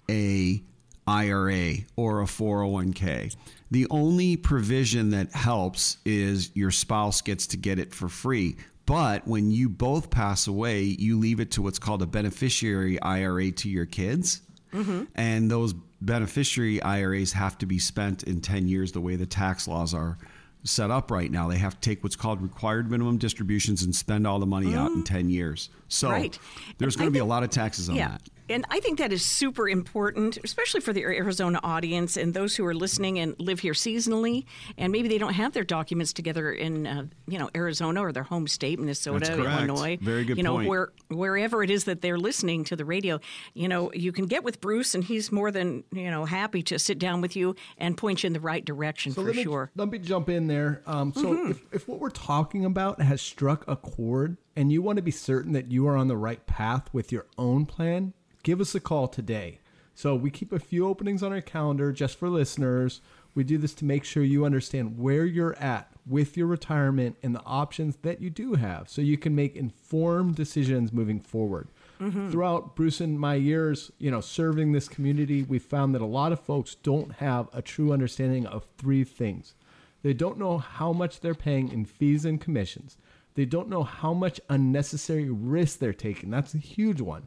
a 0.08 0.62
IRA 1.08 1.74
or 1.96 2.22
a 2.22 2.26
401k. 2.26 3.34
The 3.70 3.86
only 3.90 4.36
provision 4.36 5.10
that 5.10 5.32
helps 5.32 5.98
is 6.04 6.50
your 6.54 6.70
spouse 6.70 7.20
gets 7.20 7.46
to 7.48 7.56
get 7.56 7.78
it 7.78 7.94
for 7.94 8.08
free. 8.08 8.56
But 8.86 9.28
when 9.28 9.50
you 9.50 9.68
both 9.68 10.08
pass 10.08 10.46
away, 10.46 10.82
you 10.82 11.18
leave 11.18 11.40
it 11.40 11.50
to 11.52 11.62
what's 11.62 11.78
called 11.78 12.00
a 12.00 12.06
beneficiary 12.06 13.00
IRA 13.02 13.50
to 13.50 13.68
your 13.68 13.84
kids. 13.84 14.40
Mm-hmm. 14.72 15.04
And 15.14 15.50
those 15.50 15.74
beneficiary 16.00 16.80
IRAs 16.82 17.32
have 17.32 17.58
to 17.58 17.66
be 17.66 17.78
spent 17.78 18.22
in 18.22 18.40
10 18.40 18.68
years 18.68 18.92
the 18.92 19.00
way 19.00 19.16
the 19.16 19.26
tax 19.26 19.68
laws 19.68 19.92
are 19.92 20.16
set 20.64 20.90
up 20.90 21.10
right 21.10 21.30
now. 21.30 21.48
They 21.48 21.58
have 21.58 21.78
to 21.78 21.80
take 21.80 22.02
what's 22.02 22.16
called 22.16 22.40
required 22.40 22.90
minimum 22.90 23.18
distributions 23.18 23.82
and 23.82 23.94
spend 23.94 24.26
all 24.26 24.38
the 24.38 24.46
money 24.46 24.68
mm-hmm. 24.68 24.78
out 24.78 24.92
in 24.92 25.04
10 25.04 25.28
years. 25.28 25.68
So 25.88 26.10
right. 26.10 26.38
there's 26.78 26.96
going 26.96 27.08
to 27.08 27.12
be 27.12 27.18
a 27.18 27.24
lot 27.24 27.42
of 27.42 27.50
taxes 27.50 27.88
on 27.88 27.96
yeah. 27.96 28.08
that. 28.08 28.22
And 28.48 28.64
I 28.70 28.80
think 28.80 28.98
that 28.98 29.12
is 29.12 29.24
super 29.24 29.68
important, 29.68 30.38
especially 30.42 30.80
for 30.80 30.92
the 30.92 31.04
Arizona 31.04 31.60
audience 31.62 32.16
and 32.16 32.34
those 32.34 32.56
who 32.56 32.64
are 32.66 32.74
listening 32.74 33.18
and 33.18 33.34
live 33.38 33.60
here 33.60 33.74
seasonally, 33.74 34.44
and 34.76 34.92
maybe 34.92 35.08
they 35.08 35.18
don't 35.18 35.34
have 35.34 35.52
their 35.52 35.64
documents 35.64 36.12
together 36.12 36.52
in, 36.52 36.86
uh, 36.86 37.04
you 37.26 37.38
know, 37.38 37.50
Arizona 37.54 38.02
or 38.02 38.12
their 38.12 38.22
home 38.22 38.46
state, 38.46 38.78
Minnesota, 38.78 39.34
Illinois. 39.34 39.98
Very 40.00 40.24
good 40.24 40.36
You 40.36 40.42
know, 40.42 40.56
point. 40.56 40.68
where 40.68 40.92
wherever 41.08 41.62
it 41.62 41.70
is 41.70 41.84
that 41.84 42.00
they're 42.00 42.18
listening 42.18 42.64
to 42.64 42.76
the 42.76 42.84
radio, 42.84 43.20
you 43.54 43.68
know, 43.68 43.92
you 43.92 44.12
can 44.12 44.26
get 44.26 44.44
with 44.44 44.60
Bruce, 44.60 44.94
and 44.94 45.04
he's 45.04 45.30
more 45.30 45.50
than 45.50 45.84
you 45.92 46.10
know 46.10 46.24
happy 46.24 46.62
to 46.64 46.78
sit 46.78 46.98
down 46.98 47.20
with 47.20 47.36
you 47.36 47.54
and 47.76 47.96
point 47.96 48.22
you 48.22 48.28
in 48.28 48.32
the 48.32 48.40
right 48.40 48.64
direction 48.64 49.12
so 49.12 49.22
for 49.22 49.28
let 49.28 49.36
me, 49.36 49.42
sure. 49.42 49.70
Let 49.76 49.88
me 49.88 49.98
jump 49.98 50.28
in 50.28 50.46
there. 50.46 50.82
Um, 50.86 51.12
so 51.14 51.34
mm-hmm. 51.34 51.50
if, 51.50 51.62
if 51.72 51.88
what 51.88 52.00
we're 52.00 52.10
talking 52.10 52.64
about 52.64 53.00
has 53.00 53.20
struck 53.20 53.64
a 53.68 53.76
chord, 53.76 54.36
and 54.56 54.72
you 54.72 54.82
want 54.82 54.96
to 54.96 55.02
be 55.02 55.10
certain 55.10 55.52
that 55.52 55.70
you 55.70 55.86
are 55.86 55.96
on 55.96 56.08
the 56.08 56.16
right 56.16 56.44
path 56.46 56.88
with 56.92 57.12
your 57.12 57.26
own 57.36 57.66
plan 57.66 58.12
give 58.42 58.60
us 58.60 58.74
a 58.74 58.80
call 58.80 59.08
today. 59.08 59.60
So 59.94 60.14
we 60.14 60.30
keep 60.30 60.52
a 60.52 60.60
few 60.60 60.86
openings 60.86 61.24
on 61.24 61.32
our 61.32 61.40
calendar 61.40 61.90
just 61.90 62.18
for 62.18 62.28
listeners. 62.28 63.00
We 63.34 63.42
do 63.42 63.58
this 63.58 63.74
to 63.74 63.84
make 63.84 64.04
sure 64.04 64.22
you 64.22 64.44
understand 64.44 64.96
where 64.96 65.24
you're 65.24 65.56
at 65.56 65.92
with 66.06 66.36
your 66.36 66.46
retirement 66.46 67.16
and 67.22 67.34
the 67.34 67.42
options 67.44 67.96
that 68.02 68.20
you 68.20 68.30
do 68.30 68.54
have 68.54 68.88
so 68.88 69.02
you 69.02 69.18
can 69.18 69.34
make 69.34 69.56
informed 69.56 70.36
decisions 70.36 70.92
moving 70.92 71.20
forward. 71.20 71.68
Mm-hmm. 72.00 72.30
Throughout 72.30 72.76
Bruce 72.76 73.00
and 73.00 73.18
my 73.18 73.34
years, 73.34 73.90
you 73.98 74.10
know, 74.10 74.20
serving 74.20 74.70
this 74.70 74.88
community, 74.88 75.42
we 75.42 75.58
found 75.58 75.94
that 75.94 76.02
a 76.02 76.06
lot 76.06 76.30
of 76.30 76.38
folks 76.40 76.76
don't 76.76 77.14
have 77.14 77.48
a 77.52 77.60
true 77.60 77.92
understanding 77.92 78.46
of 78.46 78.68
three 78.78 79.02
things. 79.02 79.54
They 80.02 80.12
don't 80.12 80.38
know 80.38 80.58
how 80.58 80.92
much 80.92 81.20
they're 81.20 81.34
paying 81.34 81.72
in 81.72 81.84
fees 81.84 82.24
and 82.24 82.40
commissions. 82.40 82.98
They 83.34 83.44
don't 83.44 83.68
know 83.68 83.82
how 83.82 84.14
much 84.14 84.40
unnecessary 84.48 85.28
risk 85.28 85.80
they're 85.80 85.92
taking. 85.92 86.30
That's 86.30 86.54
a 86.54 86.58
huge 86.58 87.00
one 87.00 87.26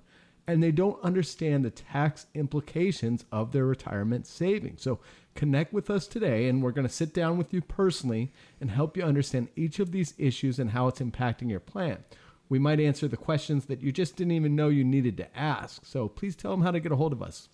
and 0.51 0.62
they 0.62 0.72
don't 0.72 1.01
understand 1.01 1.63
the 1.63 1.70
tax 1.70 2.27
implications 2.36 3.24
of 3.31 3.51
their 3.51 3.65
retirement 3.65 4.27
savings. 4.27 4.81
So, 4.81 5.00
connect 5.34 5.72
with 5.72 5.89
us 5.89 6.08
today, 6.08 6.50
and 6.50 6.62
we're 6.62 6.72
going 6.72 6.88
to 6.88 6.93
sit 6.93 7.13
down 7.13 7.38
with 7.38 7.53
you 7.53 7.62
personally 7.62 8.34
and 8.60 8.70
help 8.70 8.98
you 8.98 9.03
understand 9.03 9.48
each 9.55 9.79
of 9.79 9.93
these 9.93 10.13
issues 10.17 10.60
and 10.60 10.72
how 10.72 10.89
it's 10.89 11.00
impacting 11.00 11.50
your 11.50 11.62
plan. 11.62 12.03
We 12.50 12.60
might 12.60 12.81
answer 12.81 13.08
the 13.08 13.15
questions 13.15 13.67
that 13.67 13.81
you 13.81 13.93
just 13.93 14.17
didn't 14.17 14.34
even 14.34 14.58
know 14.58 14.67
you 14.67 14.84
needed 14.84 15.15
to 15.17 15.38
ask. 15.38 15.86
So, 15.86 16.10
please 16.10 16.36
tell 16.36 16.51
them 16.51 16.63
how 16.63 16.72
to 16.72 16.81
get 16.81 16.91
a 16.91 16.98
hold 16.98 17.13
of 17.13 17.24
us. 17.24 17.48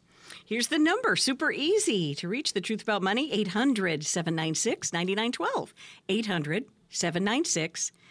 Here's 0.44 0.68
the 0.68 0.80
number, 0.80 1.16
super 1.16 1.52
easy 1.52 2.16
to 2.16 2.28
reach 2.28 2.54
the 2.54 2.62
truth 2.62 2.82
about 2.82 3.04
money 3.04 3.32
800 3.32 4.04
796 4.04 4.92
9912. 4.92 5.74
800 6.10 6.66
796 6.90 7.92
9912. 7.92 8.07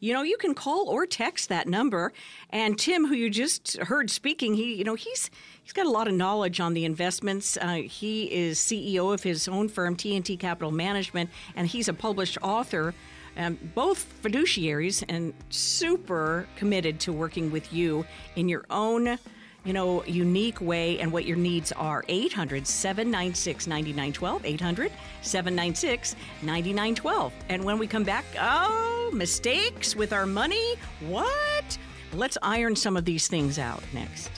You 0.00 0.12
know, 0.12 0.22
you 0.22 0.36
can 0.36 0.54
call 0.54 0.88
or 0.88 1.06
text 1.06 1.48
that 1.48 1.66
number. 1.66 2.12
And 2.50 2.78
Tim, 2.78 3.06
who 3.06 3.14
you 3.14 3.30
just 3.30 3.76
heard 3.78 4.10
speaking, 4.10 4.54
he, 4.54 4.74
you 4.74 4.84
know, 4.84 4.94
he's 4.94 5.30
he's 5.62 5.72
got 5.72 5.86
a 5.86 5.90
lot 5.90 6.08
of 6.08 6.14
knowledge 6.14 6.60
on 6.60 6.74
the 6.74 6.84
investments. 6.84 7.56
Uh, 7.60 7.82
he 7.84 8.24
is 8.24 8.58
CEO 8.58 9.12
of 9.12 9.22
his 9.22 9.48
own 9.48 9.68
firm, 9.68 9.96
T&T 9.96 10.36
Capital 10.36 10.70
Management, 10.70 11.30
and 11.56 11.66
he's 11.66 11.88
a 11.88 11.94
published 11.94 12.38
author. 12.42 12.94
Um, 13.36 13.56
both 13.74 14.20
fiduciaries 14.22 15.04
and 15.08 15.32
super 15.48 16.48
committed 16.56 16.98
to 17.00 17.12
working 17.12 17.52
with 17.52 17.72
you 17.72 18.04
in 18.34 18.48
your 18.48 18.64
own 18.68 19.18
you 19.64 19.72
know, 19.72 20.04
unique 20.04 20.60
way 20.60 20.98
and 21.00 21.12
what 21.12 21.24
your 21.24 21.36
needs 21.36 21.72
are. 21.72 22.04
800 22.08 22.66
796 22.66 23.66
9912. 23.66 24.44
800 24.44 24.92
796 25.22 26.16
9912. 26.42 27.32
And 27.48 27.64
when 27.64 27.78
we 27.78 27.86
come 27.86 28.04
back, 28.04 28.24
oh, 28.40 29.10
mistakes 29.12 29.94
with 29.96 30.12
our 30.12 30.26
money? 30.26 30.74
What? 31.00 31.78
Let's 32.12 32.38
iron 32.42 32.76
some 32.76 32.96
of 32.96 33.04
these 33.04 33.28
things 33.28 33.58
out 33.58 33.82
next. 33.92 34.30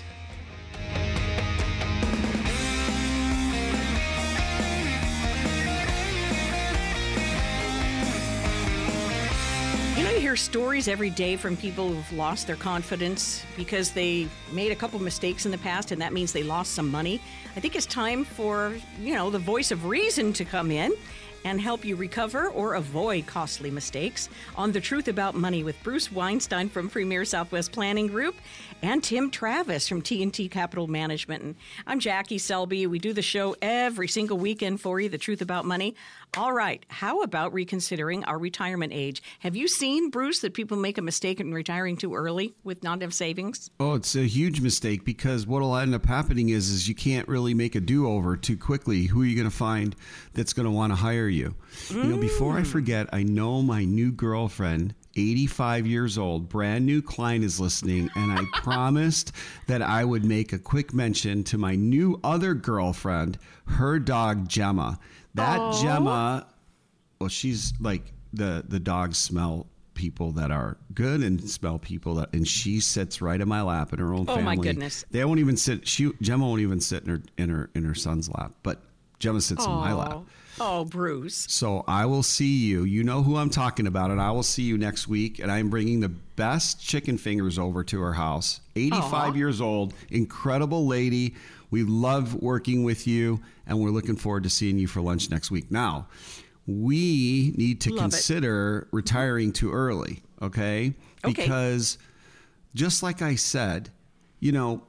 Hear 10.19 10.37
stories 10.37 10.87
every 10.87 11.11
day 11.11 11.37
from 11.37 11.57
people 11.57 11.88
who've 11.88 12.12
lost 12.12 12.47
their 12.47 12.55
confidence 12.55 13.43
because 13.57 13.90
they 13.90 14.29
made 14.52 14.71
a 14.71 14.76
couple 14.76 15.00
mistakes 15.00 15.45
in 15.45 15.50
the 15.50 15.59
past 15.59 15.93
and 15.93 16.02
that 16.02 16.12
means 16.12 16.33
they 16.33 16.43
lost 16.43 16.75
some 16.75 16.88
money. 16.88 17.21
I 17.57 17.61
think 17.61 17.75
it's 17.75 17.87
time 17.87 18.25
for, 18.25 18.75
you 19.00 19.14
know, 19.14 19.31
the 19.31 19.40
voice 19.40 19.73
of 19.73 19.87
reason 19.87 20.33
to 20.35 20.45
come 20.45 20.71
in 20.71 20.93
and 21.45 21.61
help 21.61 21.85
you 21.85 21.97
recover 21.97 22.49
or 22.49 22.75
avoid 22.75 23.26
costly 23.26 23.71
mistakes 23.71 24.29
on 24.57 24.73
The 24.73 24.81
Truth 24.81 25.09
About 25.09 25.35
Money 25.35 25.64
with 25.64 25.83
Bruce 25.83 26.12
Weinstein 26.12 26.69
from 26.69 26.90
Premier 26.90 27.25
Southwest 27.25 27.73
Planning 27.73 28.07
Group 28.07 28.37
and 28.83 29.02
Tim 29.02 29.31
Travis 29.31 29.88
from 29.88 30.02
T&T 30.02 30.49
Capital 30.49 30.87
Management. 30.87 31.43
And 31.43 31.55
I'm 31.87 31.99
Jackie 31.99 32.38
Selby. 32.38 32.87
We 32.87 32.99
do 32.99 33.12
the 33.12 33.23
show 33.23 33.57
every 33.62 34.09
single 34.09 34.38
weekend 34.38 34.81
for 34.81 35.00
you, 35.00 35.09
The 35.09 35.19
Truth 35.19 35.40
About 35.40 35.64
Money. 35.64 35.95
All 36.37 36.53
right, 36.53 36.85
how 36.89 37.23
about 37.23 37.53
reconsidering 37.53 38.23
our 38.25 38.39
retirement 38.39 38.93
age? 38.93 39.21
Have 39.41 39.57
you 39.57 39.67
seen, 39.67 40.11
Bruce, 40.11 40.39
that 40.41 40.55
people 40.55 40.77
make 40.77 40.97
a 40.97 41.03
mistake 41.03 41.41
in 41.41 41.53
retiring 41.53 41.97
too 41.97 42.15
early 42.15 42.55
with 42.63 42.85
not 42.85 43.03
enough 43.03 43.13
savings? 43.13 43.69
Oh, 43.81 43.95
it's 43.95 44.15
a 44.15 44.29
huge 44.29 44.61
mistake 44.61 45.05
because 45.05 45.45
what'll 45.45 45.77
end 45.77 45.93
up 45.93 46.07
happening 46.07 46.51
is 46.51 46.71
is 46.71 46.87
you 46.87 46.95
can't 46.95 47.27
really 47.27 47.53
make 47.53 47.75
a 47.75 47.81
do-over 47.81 48.37
too 48.37 48.57
quickly. 48.57 49.07
Who 49.07 49.23
are 49.23 49.25
you 49.25 49.35
going 49.35 49.51
to 49.51 49.57
find 49.57 49.97
that's 50.33 50.53
going 50.53 50.67
to 50.67 50.71
want 50.71 50.93
to 50.93 50.97
hire 50.97 51.29
you? 51.29 51.57
Mm. 51.89 52.05
You 52.05 52.11
know, 52.11 52.17
before 52.17 52.57
I 52.57 52.63
mm. 52.63 52.67
forget, 52.67 53.09
I 53.13 53.25
know 53.25 53.61
my 53.61 53.85
new 53.85 54.13
girlfriend 54.13 54.95
85 55.17 55.87
years 55.87 56.17
old, 56.17 56.49
brand 56.49 56.87
new 56.87 57.03
client 57.03 57.45
is 57.45 57.59
listening, 57.59 58.09
and 58.15 58.33
I 58.33 58.45
promised 58.63 59.33
that 59.67 59.83
I 59.83 60.05
would 60.05 60.25
make 60.25 60.53
a 60.53 60.59
quick 60.59 60.95
mention 60.95 61.43
to 61.45 61.59
my 61.59 61.75
new 61.75 62.21
other 62.23 62.55
girlfriend, 62.55 63.39
her 63.67 63.99
dog 63.99 64.49
Gemma. 64.49 64.99
That 65.35 65.61
Aww. 65.61 65.83
Gemma, 65.83 66.47
well, 67.21 67.29
she's 67.29 67.73
like 67.81 68.13
the 68.33 68.65
the 68.67 68.81
dogs 68.81 69.19
smell 69.19 69.67
people 69.95 70.33
that 70.33 70.51
are 70.51 70.79
good 70.95 71.21
and 71.23 71.49
smell 71.49 71.79
people 71.79 72.15
that, 72.15 72.33
and 72.33 72.49
she 72.49 72.81
sits 72.81 73.21
right 73.21 73.41
in 73.41 73.49
my 73.49 73.61
lap 73.61 73.93
in 73.93 73.99
her 73.99 74.15
own 74.15 74.23
oh, 74.23 74.35
family. 74.37 74.43
Oh 74.43 74.45
my 74.45 74.57
goodness! 74.57 75.05
They 75.11 75.25
won't 75.25 75.41
even 75.41 75.57
sit. 75.57 75.87
She 75.87 76.13
Gemma 76.21 76.47
won't 76.47 76.61
even 76.61 76.81
sit 76.81 77.05
in 77.05 77.11
her 77.11 77.23
in 77.37 77.51
her 77.51 77.71
in 77.75 77.85
her 77.85 77.95
son's 77.95 78.29
lap, 78.31 78.53
but 78.63 78.81
Gemma 79.19 79.41
sits 79.41 79.67
Aww. 79.67 79.73
in 79.73 79.79
my 79.79 79.93
lap. 79.93 80.23
Oh, 80.63 80.85
Bruce. 80.85 81.47
So 81.49 81.85
I 81.89 82.05
will 82.05 82.23
see 82.23 82.59
you. 82.67 82.85
You 82.85 83.03
know 83.03 83.23
who 83.23 83.37
I'm 83.37 83.49
talking 83.49 83.87
about, 83.87 84.11
and 84.11 84.21
I 84.21 84.31
will 84.31 84.43
see 84.43 84.63
you 84.63 84.77
next 84.77 85.09
week. 85.09 85.39
And 85.39 85.51
I'm 85.51 85.71
bringing 85.71 86.01
the 86.01 86.11
best 86.11 86.83
chicken 86.83 87.17
fingers 87.17 87.59
over 87.59 87.83
to 87.85 88.01
her 88.01 88.13
house. 88.13 88.61
85 88.77 89.03
Aww. 89.35 89.37
years 89.37 89.61
old, 89.61 89.95
incredible 90.11 90.87
lady. 90.87 91.35
We 91.71 91.85
love 91.85 92.35
working 92.35 92.85
with 92.85 93.07
you, 93.07 93.41
and 93.67 93.81
we're 93.81 93.91
looking 93.91 94.17
forward 94.17 94.43
to 94.45 94.50
seeing 94.50 94.79
you 94.79 94.87
for 94.87 95.00
lunch 95.00 95.31
next 95.31 95.50
week. 95.50 95.71
Now, 95.71 96.09
we 96.67 97.53
need 97.57 97.81
to 97.83 97.91
love 97.91 98.00
consider 98.00 98.87
it. 98.91 98.95
retiring 98.95 99.53
too 99.53 99.73
early, 99.73 100.23
okay? 100.43 100.95
okay? 101.25 101.33
Because 101.33 101.99
just 102.75 103.03
like 103.03 103.23
I 103.23 103.35
said, 103.35 103.91
you 104.41 104.53
know, 104.53 104.83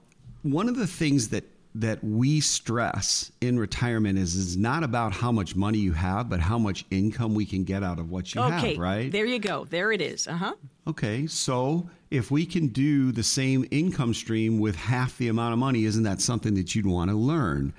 one 0.43 0.67
of 0.69 0.75
the 0.75 0.87
things 0.87 1.29
that 1.29 1.43
that 1.75 2.03
we 2.03 2.41
stress 2.41 3.31
in 3.39 3.57
retirement 3.57 4.19
is 4.19 4.35
is 4.35 4.57
not 4.57 4.83
about 4.83 5.13
how 5.13 5.31
much 5.31 5.55
money 5.55 5.77
you 5.77 5.93
have, 5.93 6.29
but 6.29 6.39
how 6.39 6.57
much 6.57 6.85
income 6.91 7.33
we 7.33 7.45
can 7.45 7.63
get 7.63 7.81
out 7.81 7.97
of 7.97 8.11
what 8.11 8.35
you 8.35 8.41
okay, 8.41 8.71
have, 8.71 8.77
right? 8.77 9.11
There 9.11 9.25
you 9.25 9.39
go. 9.39 9.65
There 9.65 9.91
it 9.91 10.01
is. 10.01 10.27
Uh-huh. 10.27 10.53
Okay. 10.87 11.27
So 11.27 11.89
if 12.09 12.29
we 12.29 12.45
can 12.45 12.67
do 12.67 13.11
the 13.13 13.23
same 13.23 13.65
income 13.71 14.13
stream 14.13 14.59
with 14.59 14.75
half 14.75 15.17
the 15.17 15.29
amount 15.29 15.53
of 15.53 15.59
money, 15.59 15.85
isn't 15.85 16.03
that 16.03 16.19
something 16.19 16.55
that 16.55 16.75
you'd 16.75 16.85
want 16.85 17.09
to 17.09 17.15
learn 17.15 17.73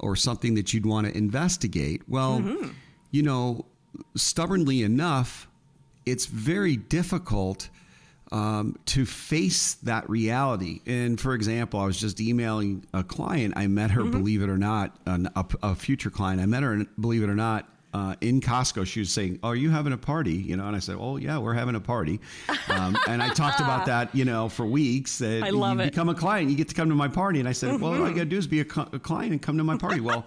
or 0.00 0.16
something 0.16 0.54
that 0.54 0.74
you'd 0.74 0.86
want 0.86 1.06
to 1.06 1.16
investigate? 1.16 2.02
Well, 2.08 2.40
mm-hmm. 2.40 2.70
you 3.12 3.22
know, 3.22 3.66
stubbornly 4.16 4.82
enough, 4.82 5.48
it's 6.06 6.26
very 6.26 6.76
difficult 6.76 7.68
um, 8.32 8.76
to 8.86 9.06
face 9.06 9.74
that 9.74 10.08
reality. 10.08 10.80
And 10.86 11.20
for 11.20 11.34
example, 11.34 11.80
I 11.80 11.86
was 11.86 11.98
just 11.98 12.20
emailing 12.20 12.84
a 12.92 13.02
client. 13.02 13.54
I 13.56 13.66
met 13.66 13.90
her, 13.92 14.02
mm-hmm. 14.02 14.10
believe 14.10 14.42
it 14.42 14.50
or 14.50 14.58
not, 14.58 14.96
an, 15.06 15.28
a, 15.34 15.44
a, 15.62 15.74
future 15.74 16.10
client. 16.10 16.40
I 16.40 16.46
met 16.46 16.62
her, 16.62 16.84
believe 17.00 17.22
it 17.22 17.30
or 17.30 17.34
not, 17.34 17.68
uh, 17.94 18.14
in 18.20 18.40
Costco. 18.40 18.86
She 18.86 19.00
was 19.00 19.10
saying, 19.10 19.38
"Oh, 19.42 19.48
are 19.48 19.56
you 19.56 19.70
having 19.70 19.94
a 19.94 19.98
party?" 19.98 20.34
You 20.34 20.56
know, 20.56 20.66
and 20.66 20.76
I 20.76 20.78
said, 20.78 20.96
"Oh, 20.98 21.16
yeah, 21.16 21.38
we're 21.38 21.54
having 21.54 21.74
a 21.74 21.80
party." 21.80 22.20
Um, 22.68 22.98
and 23.08 23.22
I 23.22 23.30
talked 23.30 23.60
about 23.60 23.86
that, 23.86 24.14
you 24.14 24.26
know, 24.26 24.50
for 24.50 24.66
weeks. 24.66 25.18
That 25.18 25.42
I 25.42 25.50
love 25.50 25.78
you 25.78 25.84
it. 25.84 25.90
Become 25.92 26.10
a 26.10 26.14
client, 26.14 26.50
you 26.50 26.56
get 26.56 26.68
to 26.68 26.74
come 26.74 26.90
to 26.90 26.94
my 26.94 27.08
party. 27.08 27.40
And 27.40 27.48
I 27.48 27.52
said, 27.52 27.70
mm-hmm. 27.70 27.82
"Well, 27.82 27.94
all 27.94 28.04
I 28.04 28.10
got 28.10 28.20
to 28.20 28.24
do 28.26 28.36
is 28.36 28.46
be 28.46 28.60
a, 28.60 28.64
co- 28.64 28.88
a 28.92 28.98
client 28.98 29.32
and 29.32 29.40
come 29.40 29.56
to 29.56 29.64
my 29.64 29.76
party." 29.76 30.00
Well. 30.00 30.26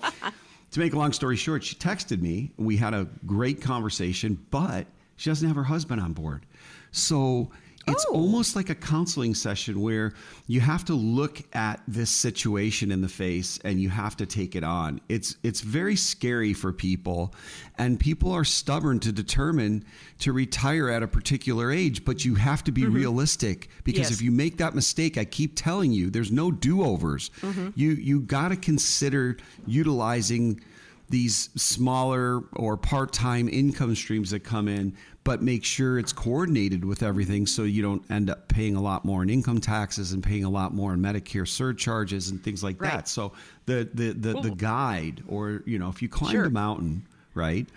to 0.71 0.79
make 0.79 0.93
a 0.93 0.97
long 0.97 1.11
story 1.11 1.35
short, 1.35 1.65
she 1.65 1.75
texted 1.75 2.21
me. 2.21 2.49
We 2.55 2.77
had 2.77 2.93
a 2.93 3.05
great 3.25 3.61
conversation, 3.61 4.39
but 4.51 4.87
she 5.17 5.29
doesn't 5.29 5.45
have 5.45 5.57
her 5.57 5.65
husband 5.65 5.99
on 5.99 6.13
board. 6.13 6.45
So 6.91 7.51
it's 7.87 8.05
oh. 8.09 8.15
almost 8.15 8.55
like 8.55 8.69
a 8.69 8.75
counseling 8.75 9.33
session 9.33 9.81
where 9.81 10.13
you 10.47 10.61
have 10.61 10.85
to 10.85 10.93
look 10.93 11.41
at 11.55 11.81
this 11.87 12.09
situation 12.09 12.91
in 12.91 13.01
the 13.01 13.09
face 13.09 13.59
and 13.63 13.81
you 13.81 13.89
have 13.89 14.15
to 14.17 14.25
take 14.25 14.55
it 14.55 14.63
on. 14.63 15.01
It's 15.09 15.35
it's 15.43 15.61
very 15.61 15.95
scary 15.95 16.53
for 16.53 16.71
people 16.71 17.33
and 17.77 17.99
people 17.99 18.31
are 18.31 18.43
stubborn 18.43 18.99
to 18.99 19.11
determine 19.11 19.83
to 20.19 20.33
retire 20.33 20.89
at 20.89 21.01
a 21.01 21.07
particular 21.07 21.71
age, 21.71 22.05
but 22.05 22.23
you 22.23 22.35
have 22.35 22.63
to 22.65 22.71
be 22.71 22.83
mm-hmm. 22.83 22.93
realistic 22.93 23.69
because 23.83 24.09
yes. 24.09 24.11
if 24.11 24.21
you 24.21 24.31
make 24.31 24.57
that 24.57 24.75
mistake, 24.75 25.17
I 25.17 25.25
keep 25.25 25.53
telling 25.55 25.91
you, 25.91 26.09
there's 26.09 26.31
no 26.31 26.51
do-overs. 26.51 27.31
Mm-hmm. 27.41 27.69
You 27.75 27.91
you 27.91 28.21
got 28.21 28.49
to 28.49 28.55
consider 28.55 29.37
utilizing 29.65 30.61
these 31.09 31.49
smaller 31.57 32.41
or 32.53 32.77
part-time 32.77 33.49
income 33.49 33.95
streams 33.95 34.31
that 34.31 34.39
come 34.39 34.67
in 34.67 34.95
but 35.23 35.41
make 35.41 35.63
sure 35.63 35.99
it's 35.99 36.13
coordinated 36.13 36.83
with 36.83 37.03
everything 37.03 37.45
so 37.45 37.63
you 37.63 37.81
don't 37.81 38.09
end 38.09 38.29
up 38.29 38.47
paying 38.47 38.75
a 38.75 38.81
lot 38.81 39.05
more 39.05 39.21
in 39.21 39.29
income 39.29 39.61
taxes 39.61 40.13
and 40.13 40.23
paying 40.23 40.43
a 40.43 40.49
lot 40.49 40.73
more 40.73 40.93
in 40.93 40.99
Medicare 40.99 41.47
surcharges 41.47 42.29
and 42.29 42.43
things 42.43 42.63
like 42.63 42.81
right. 42.81 42.91
that. 42.91 43.07
So 43.07 43.33
the 43.65 43.87
the 43.93 44.13
the, 44.13 44.41
the 44.41 44.51
guide 44.51 45.23
or 45.27 45.61
you 45.65 45.77
know 45.77 45.89
if 45.89 46.01
you 46.01 46.09
climb 46.09 46.31
sure. 46.31 46.43
the 46.43 46.49
mountain, 46.49 47.05
right? 47.35 47.67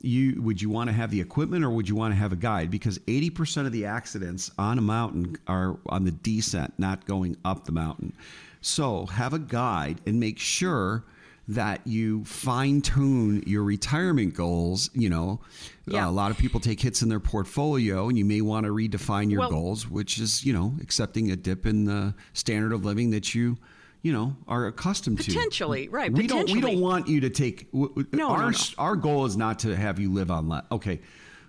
You 0.00 0.40
would 0.40 0.62
you 0.62 0.70
want 0.70 0.88
to 0.88 0.94
have 0.94 1.10
the 1.10 1.20
equipment 1.20 1.64
or 1.64 1.70
would 1.70 1.88
you 1.88 1.96
want 1.96 2.12
to 2.12 2.18
have 2.18 2.32
a 2.32 2.36
guide? 2.36 2.70
Because 2.70 2.98
80% 3.00 3.66
of 3.66 3.72
the 3.72 3.86
accidents 3.86 4.50
on 4.58 4.78
a 4.78 4.82
mountain 4.82 5.36
are 5.48 5.78
on 5.86 6.04
the 6.04 6.10
descent, 6.12 6.74
not 6.78 7.06
going 7.06 7.36
up 7.44 7.64
the 7.64 7.72
mountain. 7.72 8.12
So 8.60 9.06
have 9.06 9.32
a 9.32 9.38
guide 9.38 10.00
and 10.06 10.20
make 10.20 10.38
sure 10.38 11.02
that 11.48 11.86
you 11.86 12.24
fine 12.24 12.80
tune 12.80 13.42
your 13.46 13.62
retirement 13.62 14.34
goals. 14.34 14.90
You 14.94 15.08
know, 15.10 15.40
Yeah. 15.86 16.08
a 16.08 16.10
lot 16.10 16.30
of 16.32 16.38
people 16.38 16.58
take 16.58 16.80
hits 16.80 17.02
in 17.02 17.08
their 17.08 17.20
portfolio, 17.20 18.08
and 18.08 18.18
you 18.18 18.24
may 18.24 18.40
want 18.40 18.66
to 18.66 18.72
redefine 18.72 19.30
your 19.30 19.40
Well- 19.40 19.50
goals, 19.50 19.88
which 19.88 20.18
is, 20.18 20.44
you 20.44 20.52
know, 20.52 20.74
accepting 20.80 21.30
a 21.30 21.36
dip 21.36 21.64
in 21.66 21.84
the 21.84 22.14
standard 22.32 22.72
of 22.72 22.84
living 22.84 23.10
that 23.10 23.34
you. 23.34 23.58
You 24.02 24.12
know, 24.12 24.36
are 24.46 24.66
accustomed 24.68 25.18
to 25.20 25.24
Potentially, 25.32 25.88
right, 25.88 26.12
We 26.12 26.28
don't. 26.28 26.48
We 26.48 26.60
don't 26.60 26.78
want 26.80 27.08
you 27.08 27.20
to 27.22 27.30
take. 27.30 27.72
w- 27.72 27.88
w- 27.88 28.06
No, 28.12 28.28
no, 28.28 28.34
our 28.34 28.50
no. 28.52 28.58
our 28.78 28.94
goal 28.94 29.24
is 29.24 29.36
not 29.36 29.58
to 29.60 29.74
have 29.74 29.98
you 29.98 30.12
live 30.12 30.30
on. 30.30 30.48
Le- 30.48 30.64
okay, 30.70 31.00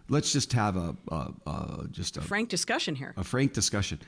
let's 0.09 0.33
just 0.33 0.53
have 0.53 0.75
a, 0.75 0.95
a, 1.09 1.33
a 1.45 1.87
just 1.91 2.17
a 2.17 2.21
Frank 2.21 2.49
discussion 2.49 2.95
here. 2.95 3.13
a 3.15 3.23
frank 3.23 3.53
discussion. 3.53 3.99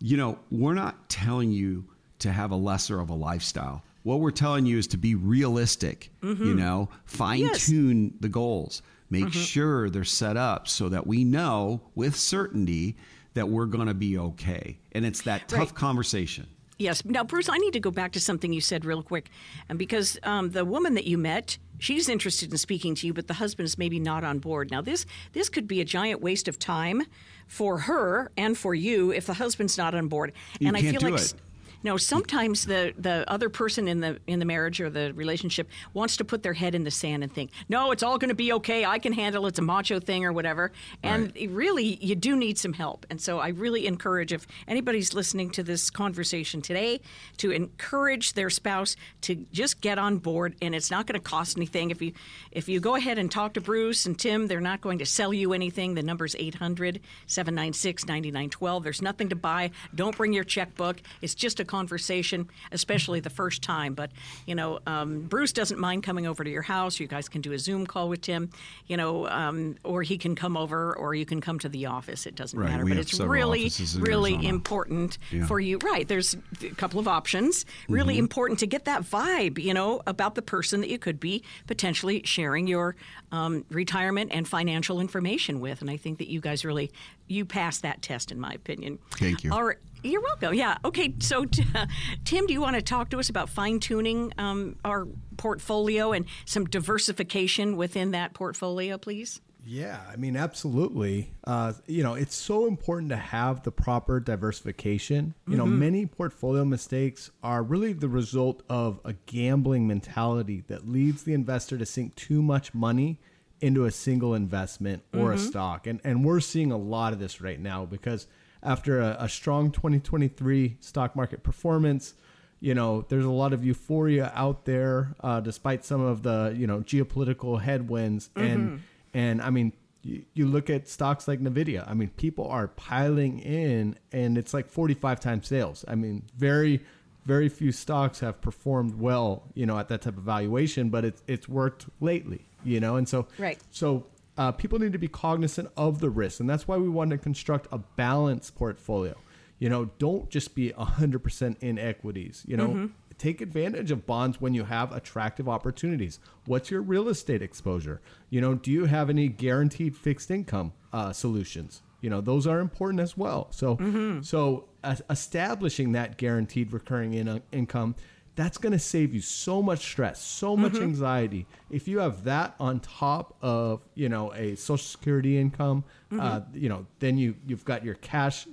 You 0.00 0.16
know, 0.16 0.38
we're 0.52 0.74
not 0.74 1.08
telling 1.08 1.50
you 1.50 1.86
to 2.20 2.30
have 2.30 2.52
a 2.52 2.56
lesser 2.56 3.00
of 3.00 3.10
a 3.10 3.14
lifestyle. 3.14 3.82
What 4.08 4.20
we're 4.20 4.30
telling 4.30 4.64
you 4.64 4.78
is 4.78 4.86
to 4.86 4.96
be 4.96 5.14
realistic, 5.14 6.10
you 6.22 6.54
know, 6.54 6.88
fine 7.04 7.40
Mm-hmm. 7.40 7.46
Yes. 7.48 7.62
Mm-hmm. 7.64 7.72
tune 7.72 8.14
the 8.20 8.28
goals, 8.30 8.80
make 9.10 9.30
sure 9.34 9.90
they're 9.90 10.02
set 10.04 10.38
up 10.38 10.66
so 10.66 10.88
that 10.88 11.06
we 11.06 11.24
know 11.24 11.82
with 11.94 12.16
certainty 12.16 12.96
that 13.34 13.50
we're 13.50 13.66
going 13.66 13.86
to 13.86 13.92
be 13.92 14.16
okay. 14.16 14.78
And 14.92 15.04
it's 15.04 15.20
that 15.22 15.46
tough 15.48 15.58
Right. 15.58 15.74
conversation. 15.74 16.46
Yes. 16.78 17.04
Now, 17.04 17.22
Bruce, 17.22 17.50
I 17.50 17.58
need 17.58 17.72
to 17.74 17.80
go 17.80 17.90
back 17.90 18.12
to 18.12 18.20
something 18.20 18.50
you 18.50 18.62
said 18.62 18.86
real 18.86 19.02
quick, 19.02 19.28
and 19.68 19.78
because 19.78 20.18
um, 20.22 20.52
the 20.52 20.64
woman 20.64 20.94
that 20.94 21.06
you 21.06 21.18
met, 21.18 21.58
she's 21.78 22.08
interested 22.08 22.50
in 22.50 22.56
speaking 22.56 22.94
to 22.94 23.06
you, 23.06 23.12
but 23.12 23.26
the 23.26 23.34
husband 23.34 23.66
is 23.66 23.76
maybe 23.76 23.98
not 24.00 24.24
on 24.24 24.38
board. 24.38 24.70
Now, 24.70 24.80
this 24.80 25.04
this 25.32 25.48
could 25.50 25.66
be 25.68 25.80
a 25.82 25.84
giant 25.84 26.22
waste 26.22 26.48
of 26.48 26.58
time 26.58 27.02
for 27.46 27.78
her 27.80 28.30
and 28.38 28.56
for 28.56 28.74
you 28.74 29.12
if 29.12 29.26
the 29.26 29.34
husband's 29.34 29.76
not 29.76 29.94
on 29.94 30.08
board. 30.08 30.32
You 30.60 30.68
and 30.68 30.76
I 30.76 30.80
feel 30.82 31.00
do 31.00 31.10
like. 31.10 31.20
it. 31.20 31.34
No, 31.82 31.96
sometimes 31.96 32.66
the, 32.66 32.92
the 32.98 33.24
other 33.30 33.48
person 33.48 33.86
in 33.86 34.00
the 34.00 34.18
in 34.26 34.40
the 34.40 34.44
marriage 34.44 34.80
or 34.80 34.90
the 34.90 35.12
relationship 35.14 35.68
wants 35.94 36.16
to 36.16 36.24
put 36.24 36.42
their 36.42 36.52
head 36.52 36.74
in 36.74 36.84
the 36.84 36.90
sand 36.90 37.22
and 37.22 37.32
think, 37.32 37.50
no, 37.68 37.92
it's 37.92 38.02
all 38.02 38.18
going 38.18 38.30
to 38.30 38.34
be 38.34 38.52
okay. 38.54 38.84
I 38.84 38.98
can 38.98 39.12
handle 39.12 39.46
it. 39.46 39.50
It's 39.50 39.58
a 39.58 39.62
macho 39.62 40.00
thing 40.00 40.24
or 40.24 40.32
whatever. 40.32 40.72
And 41.02 41.32
really, 41.50 41.96
you 42.04 42.16
do 42.16 42.36
need 42.36 42.58
some 42.58 42.72
help. 42.72 43.06
And 43.10 43.20
so 43.20 43.38
I 43.38 43.48
really 43.48 43.86
encourage 43.86 44.32
if 44.32 44.46
anybody's 44.66 45.14
listening 45.14 45.50
to 45.50 45.62
this 45.62 45.88
conversation 45.88 46.62
today 46.62 47.00
to 47.36 47.52
encourage 47.52 48.32
their 48.32 48.50
spouse 48.50 48.96
to 49.22 49.46
just 49.52 49.80
get 49.80 49.98
on 49.98 50.18
board. 50.18 50.56
And 50.60 50.74
it's 50.74 50.90
not 50.90 51.06
going 51.06 51.20
to 51.20 51.24
cost 51.24 51.56
anything 51.56 51.90
if 51.90 52.02
you 52.02 52.12
if 52.50 52.68
you 52.68 52.80
go 52.80 52.96
ahead 52.96 53.18
and 53.18 53.30
talk 53.30 53.54
to 53.54 53.60
Bruce 53.60 54.04
and 54.04 54.18
Tim. 54.18 54.48
They're 54.48 54.60
not 54.60 54.80
going 54.80 54.98
to 54.98 55.06
sell 55.06 55.32
you 55.32 55.52
anything. 55.52 55.94
The 55.94 56.02
number's 56.02 56.34
800 56.36 57.00
796 57.26 58.06
9912. 58.06 58.82
There's 58.82 59.02
nothing 59.02 59.28
to 59.28 59.36
buy. 59.36 59.70
Don't 59.94 60.16
bring 60.16 60.32
your 60.32 60.44
checkbook. 60.44 61.00
It's 61.22 61.34
just 61.36 61.60
a 61.60 61.67
conversation, 61.68 62.48
especially 62.72 63.20
the 63.20 63.30
first 63.30 63.62
time. 63.62 63.94
But, 63.94 64.10
you 64.46 64.54
know, 64.56 64.80
um, 64.86 65.20
Bruce 65.22 65.52
doesn't 65.52 65.78
mind 65.78 66.02
coming 66.02 66.26
over 66.26 66.42
to 66.42 66.50
your 66.50 66.62
house. 66.62 66.98
You 66.98 67.06
guys 67.06 67.28
can 67.28 67.40
do 67.40 67.52
a 67.52 67.58
Zoom 67.58 67.86
call 67.86 68.08
with 68.08 68.22
Tim, 68.22 68.50
you 68.86 68.96
know, 68.96 69.28
um, 69.28 69.76
or 69.84 70.02
he 70.02 70.18
can 70.18 70.34
come 70.34 70.56
over 70.56 70.96
or 70.96 71.14
you 71.14 71.24
can 71.26 71.40
come 71.40 71.58
to 71.60 71.68
the 71.68 71.86
office. 71.86 72.26
It 72.26 72.34
doesn't 72.34 72.58
Right, 72.58 72.70
matter. 72.70 72.84
but 72.84 72.96
it's 72.96 73.20
really, 73.20 73.70
really 73.98 74.32
Arizona. 74.34 74.48
important 74.48 75.18
Yeah. 75.30 75.46
for 75.46 75.60
you. 75.60 75.78
Right. 75.78 76.08
There's 76.08 76.34
a 76.62 76.70
couple 76.70 76.98
of 76.98 77.06
options. 77.06 77.64
Really 77.88 78.14
Mm-hmm. 78.14 78.18
important 78.20 78.58
to 78.60 78.66
get 78.66 78.84
that 78.86 79.02
vibe, 79.02 79.62
you 79.62 79.74
know, 79.74 80.00
about 80.06 80.34
the 80.34 80.42
person 80.42 80.80
that 80.80 80.88
you 80.88 80.98
could 80.98 81.20
be 81.20 81.42
potentially 81.66 82.22
sharing 82.24 82.66
your 82.66 82.96
um, 83.30 83.64
retirement 83.70 84.30
and 84.32 84.48
financial 84.48 85.00
information 85.00 85.60
with. 85.60 85.82
And 85.82 85.90
I 85.90 85.96
think 85.98 86.16
that 86.18 86.28
you 86.28 86.40
guys 86.40 86.64
really, 86.64 86.90
you 87.26 87.44
passed 87.44 87.82
that 87.82 88.00
test, 88.00 88.32
in 88.32 88.40
my 88.40 88.52
opinion. 88.52 88.98
Thank 89.12 89.44
you. 89.44 89.52
All 89.52 89.62
right. 89.64 89.76
You're 90.02 90.22
welcome. 90.22 90.54
Yeah. 90.54 90.78
Okay. 90.84 91.14
So, 91.18 91.44
t- 91.44 91.64
Tim, 92.24 92.46
do 92.46 92.52
you 92.52 92.60
want 92.60 92.76
to 92.76 92.82
talk 92.82 93.10
to 93.10 93.18
us 93.18 93.28
about 93.28 93.48
fine 93.48 93.80
tuning 93.80 94.32
um, 94.38 94.76
our 94.84 95.06
portfolio 95.36 96.12
and 96.12 96.26
some 96.44 96.66
diversification 96.66 97.76
within 97.76 98.12
that 98.12 98.34
portfolio, 98.34 98.98
please? 98.98 99.40
Yeah, 99.70 100.00
I 100.10 100.16
mean, 100.16 100.34
absolutely. 100.34 101.34
Uh, 101.44 101.74
you 101.86 102.02
know, 102.02 102.14
it's 102.14 102.34
so 102.34 102.66
important 102.66 103.10
to 103.10 103.16
have 103.16 103.64
the 103.64 103.70
proper 103.70 104.18
diversification. 104.18 105.34
You 105.46 105.58
know, 105.58 105.66
many 105.66 106.06
portfolio 106.06 106.64
mistakes 106.64 107.30
are 107.42 107.62
really 107.62 107.92
the 107.92 108.08
result 108.08 108.62
of 108.70 108.98
a 109.04 109.12
gambling 109.26 109.86
mentality 109.86 110.64
that 110.68 110.88
leads 110.88 111.24
the 111.24 111.34
investor 111.34 111.76
to 111.76 111.84
sink 111.84 112.14
too 112.14 112.40
much 112.40 112.72
money 112.72 113.20
into 113.60 113.84
a 113.84 113.90
single 113.90 114.34
investment 114.34 115.02
or 115.12 115.32
a 115.32 115.38
stock. 115.38 115.86
And, 115.86 116.00
and 116.02 116.24
we're 116.24 116.40
seeing 116.40 116.72
a 116.72 116.78
lot 116.78 117.12
of 117.12 117.18
this 117.18 117.42
right 117.42 117.60
now 117.60 117.84
because 117.84 118.26
after 118.62 119.00
a, 119.00 119.16
a 119.20 119.28
strong 119.28 119.70
2023 119.70 120.76
stock 120.80 121.14
market 121.16 121.42
performance, 121.42 122.14
you 122.60 122.74
know, 122.74 123.04
there's 123.08 123.24
a 123.24 123.30
lot 123.30 123.52
of 123.52 123.64
euphoria 123.64 124.32
out 124.34 124.64
there, 124.64 125.14
uh, 125.20 125.40
despite 125.40 125.84
some 125.84 126.00
of 126.00 126.22
the, 126.22 126.54
you 126.56 126.66
know, 126.66 126.80
geopolitical 126.80 127.60
headwinds. 127.60 128.30
And, 128.34 128.82
and 129.14 129.40
I 129.42 129.50
mean, 129.50 129.72
you, 130.02 130.24
you 130.34 130.46
look 130.46 130.68
at 130.70 130.88
stocks 130.88 131.28
like 131.28 131.40
Nvidia. 131.40 131.88
I 131.88 131.94
mean, 131.94 132.08
people 132.10 132.48
are 132.48 132.68
piling 132.68 133.38
in, 133.40 133.96
and 134.12 134.36
it's 134.36 134.52
like 134.52 134.68
45 134.68 135.20
times 135.20 135.46
sales. 135.46 135.84
I 135.86 135.94
mean, 135.94 136.24
very, 136.36 136.80
very 137.26 137.48
few 137.48 137.70
stocks 137.72 138.20
have 138.20 138.40
performed 138.40 138.94
well, 138.98 139.44
you 139.54 139.66
know, 139.66 139.78
at 139.78 139.88
that 139.88 140.02
type 140.02 140.16
of 140.16 140.22
valuation, 140.24 140.88
but 140.88 141.04
it's 141.04 141.22
it's 141.26 141.48
worked 141.48 141.86
lately, 142.00 142.46
you 142.64 142.80
know, 142.80 142.96
and 142.96 143.08
so 143.08 143.28
Right. 143.38 143.58
so 143.70 144.06
uh, 144.38 144.52
people 144.52 144.78
need 144.78 144.92
to 144.92 144.98
be 144.98 145.08
cognizant 145.08 145.68
of 145.76 145.98
the 146.00 146.08
risk, 146.08 146.40
and 146.40 146.48
that's 146.48 146.66
why 146.66 146.76
we 146.78 146.88
want 146.88 147.10
to 147.10 147.18
construct 147.18 147.66
a 147.70 147.78
balanced 147.78 148.54
portfolio. 148.56 149.14
You 149.58 149.68
know, 149.68 149.90
don't 149.98 150.30
just 150.30 150.54
be 150.54 150.70
100% 150.70 151.56
in 151.60 151.78
equities. 151.78 152.44
You 152.46 152.56
know, 152.56 152.90
take 153.18 153.40
advantage 153.40 153.90
of 153.90 154.06
bonds 154.06 154.40
when 154.40 154.54
you 154.54 154.64
have 154.64 154.92
attractive 154.92 155.48
opportunities. 155.48 156.20
What's 156.46 156.70
your 156.70 156.80
real 156.80 157.08
estate 157.08 157.42
exposure? 157.42 158.00
You 158.30 158.40
know, 158.40 158.54
do 158.54 158.70
you 158.70 158.84
have 158.84 159.10
any 159.10 159.26
guaranteed 159.26 159.96
fixed 159.96 160.30
income 160.30 160.72
uh, 160.92 161.12
solutions? 161.12 161.82
You 162.00 162.10
know, 162.10 162.20
those 162.20 162.46
are 162.46 162.60
important 162.60 163.00
as 163.00 163.16
well. 163.16 163.48
So, 163.50 163.76
so 164.22 164.68
uh, 164.84 164.94
establishing 165.10 165.90
that 165.92 166.16
guaranteed 166.16 166.72
recurring 166.72 167.14
in- 167.14 167.42
income 167.50 167.96
that's 168.38 168.56
going 168.56 168.72
to 168.72 168.78
save 168.78 169.12
you 169.16 169.20
so 169.20 169.60
much 169.60 169.80
stress, 169.80 170.22
so 170.22 170.56
much 170.56 170.76
anxiety. 170.76 171.44
If 171.72 171.88
you 171.88 171.98
have 171.98 172.22
that 172.22 172.54
on 172.60 172.78
top 172.78 173.34
of, 173.42 173.80
you 173.96 174.08
know, 174.08 174.32
a 174.32 174.54
social 174.54 174.86
security 174.86 175.36
income, 175.36 175.82
uh, 176.16 176.42
you 176.54 176.68
know, 176.68 176.86
then 177.00 177.18
you 177.18 177.34
you've 177.48 177.64
got 177.64 177.84
your 177.84 177.94
cash 177.94 178.46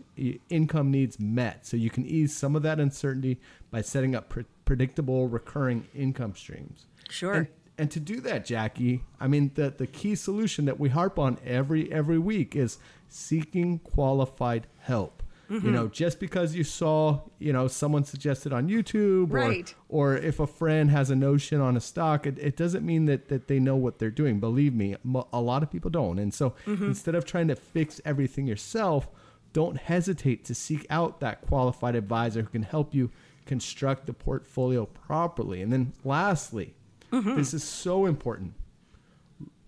income 0.49 0.89
needs 0.89 1.19
met. 1.19 1.67
So 1.67 1.77
you 1.77 1.91
can 1.91 2.03
ease 2.03 2.35
some 2.35 2.55
of 2.55 2.63
that 2.63 2.79
uncertainty 2.79 3.39
by 3.69 3.81
setting 3.81 4.15
up 4.15 4.27
pre- 4.27 4.45
predictable 4.65 5.27
recurring 5.27 5.87
income 5.93 6.33
streams. 6.33 6.87
Sure. 7.11 7.33
And, 7.33 7.47
and 7.77 7.91
to 7.91 7.99
do 7.99 8.21
that, 8.21 8.43
Jackie, 8.43 9.03
I 9.19 9.27
mean 9.27 9.51
the 9.53 9.69
the 9.69 9.85
key 9.85 10.15
solution 10.15 10.65
that 10.65 10.79
we 10.79 10.89
harp 10.89 11.19
on 11.19 11.37
every 11.45 11.93
every 11.93 12.17
week 12.17 12.55
is 12.55 12.79
seeking 13.07 13.77
qualified 13.77 14.65
help. 14.79 15.21
You 15.49 15.71
know, 15.71 15.83
mm-hmm. 15.85 15.93
just 15.93 16.19
because 16.19 16.55
you 16.55 16.63
saw, 16.63 17.21
you 17.37 17.53
know, 17.53 17.67
someone 17.67 18.03
suggested 18.03 18.51
on 18.51 18.67
YouTube 18.67 19.31
or 19.31 19.35
Right. 19.35 19.75
or 19.89 20.17
if 20.17 20.39
a 20.39 20.47
friend 20.47 20.89
has 20.89 21.11
a 21.11 21.15
notion 21.15 21.61
on 21.61 21.77
a 21.77 21.79
stock, 21.79 22.25
it, 22.25 22.39
it 22.39 22.57
doesn't 22.57 22.85
mean 22.85 23.05
that, 23.05 23.27
that 23.29 23.47
they 23.47 23.59
know 23.59 23.75
what 23.75 23.99
they're 23.99 24.09
doing. 24.09 24.39
Believe 24.39 24.73
me, 24.73 24.95
a 25.31 25.41
lot 25.41 25.61
of 25.61 25.71
people 25.71 25.91
don't. 25.91 26.17
And 26.17 26.33
so 26.33 26.55
mm-hmm. 26.65 26.85
instead 26.85 27.13
of 27.13 27.25
trying 27.25 27.47
to 27.49 27.55
fix 27.55 28.01
everything 28.05 28.47
yourself, 28.47 29.07
don't 29.53 29.77
hesitate 29.77 30.43
to 30.45 30.55
seek 30.55 30.85
out 30.89 31.19
that 31.19 31.41
qualified 31.41 31.95
advisor 31.95 32.41
who 32.41 32.49
can 32.49 32.63
help 32.63 32.95
you 32.95 33.11
construct 33.45 34.07
the 34.07 34.13
portfolio 34.13 34.85
properly. 34.85 35.61
And 35.61 35.71
then 35.71 35.93
lastly, 36.03 36.73
mm-hmm. 37.11 37.35
this 37.35 37.53
is 37.53 37.63
so 37.63 38.05
important. 38.05 38.53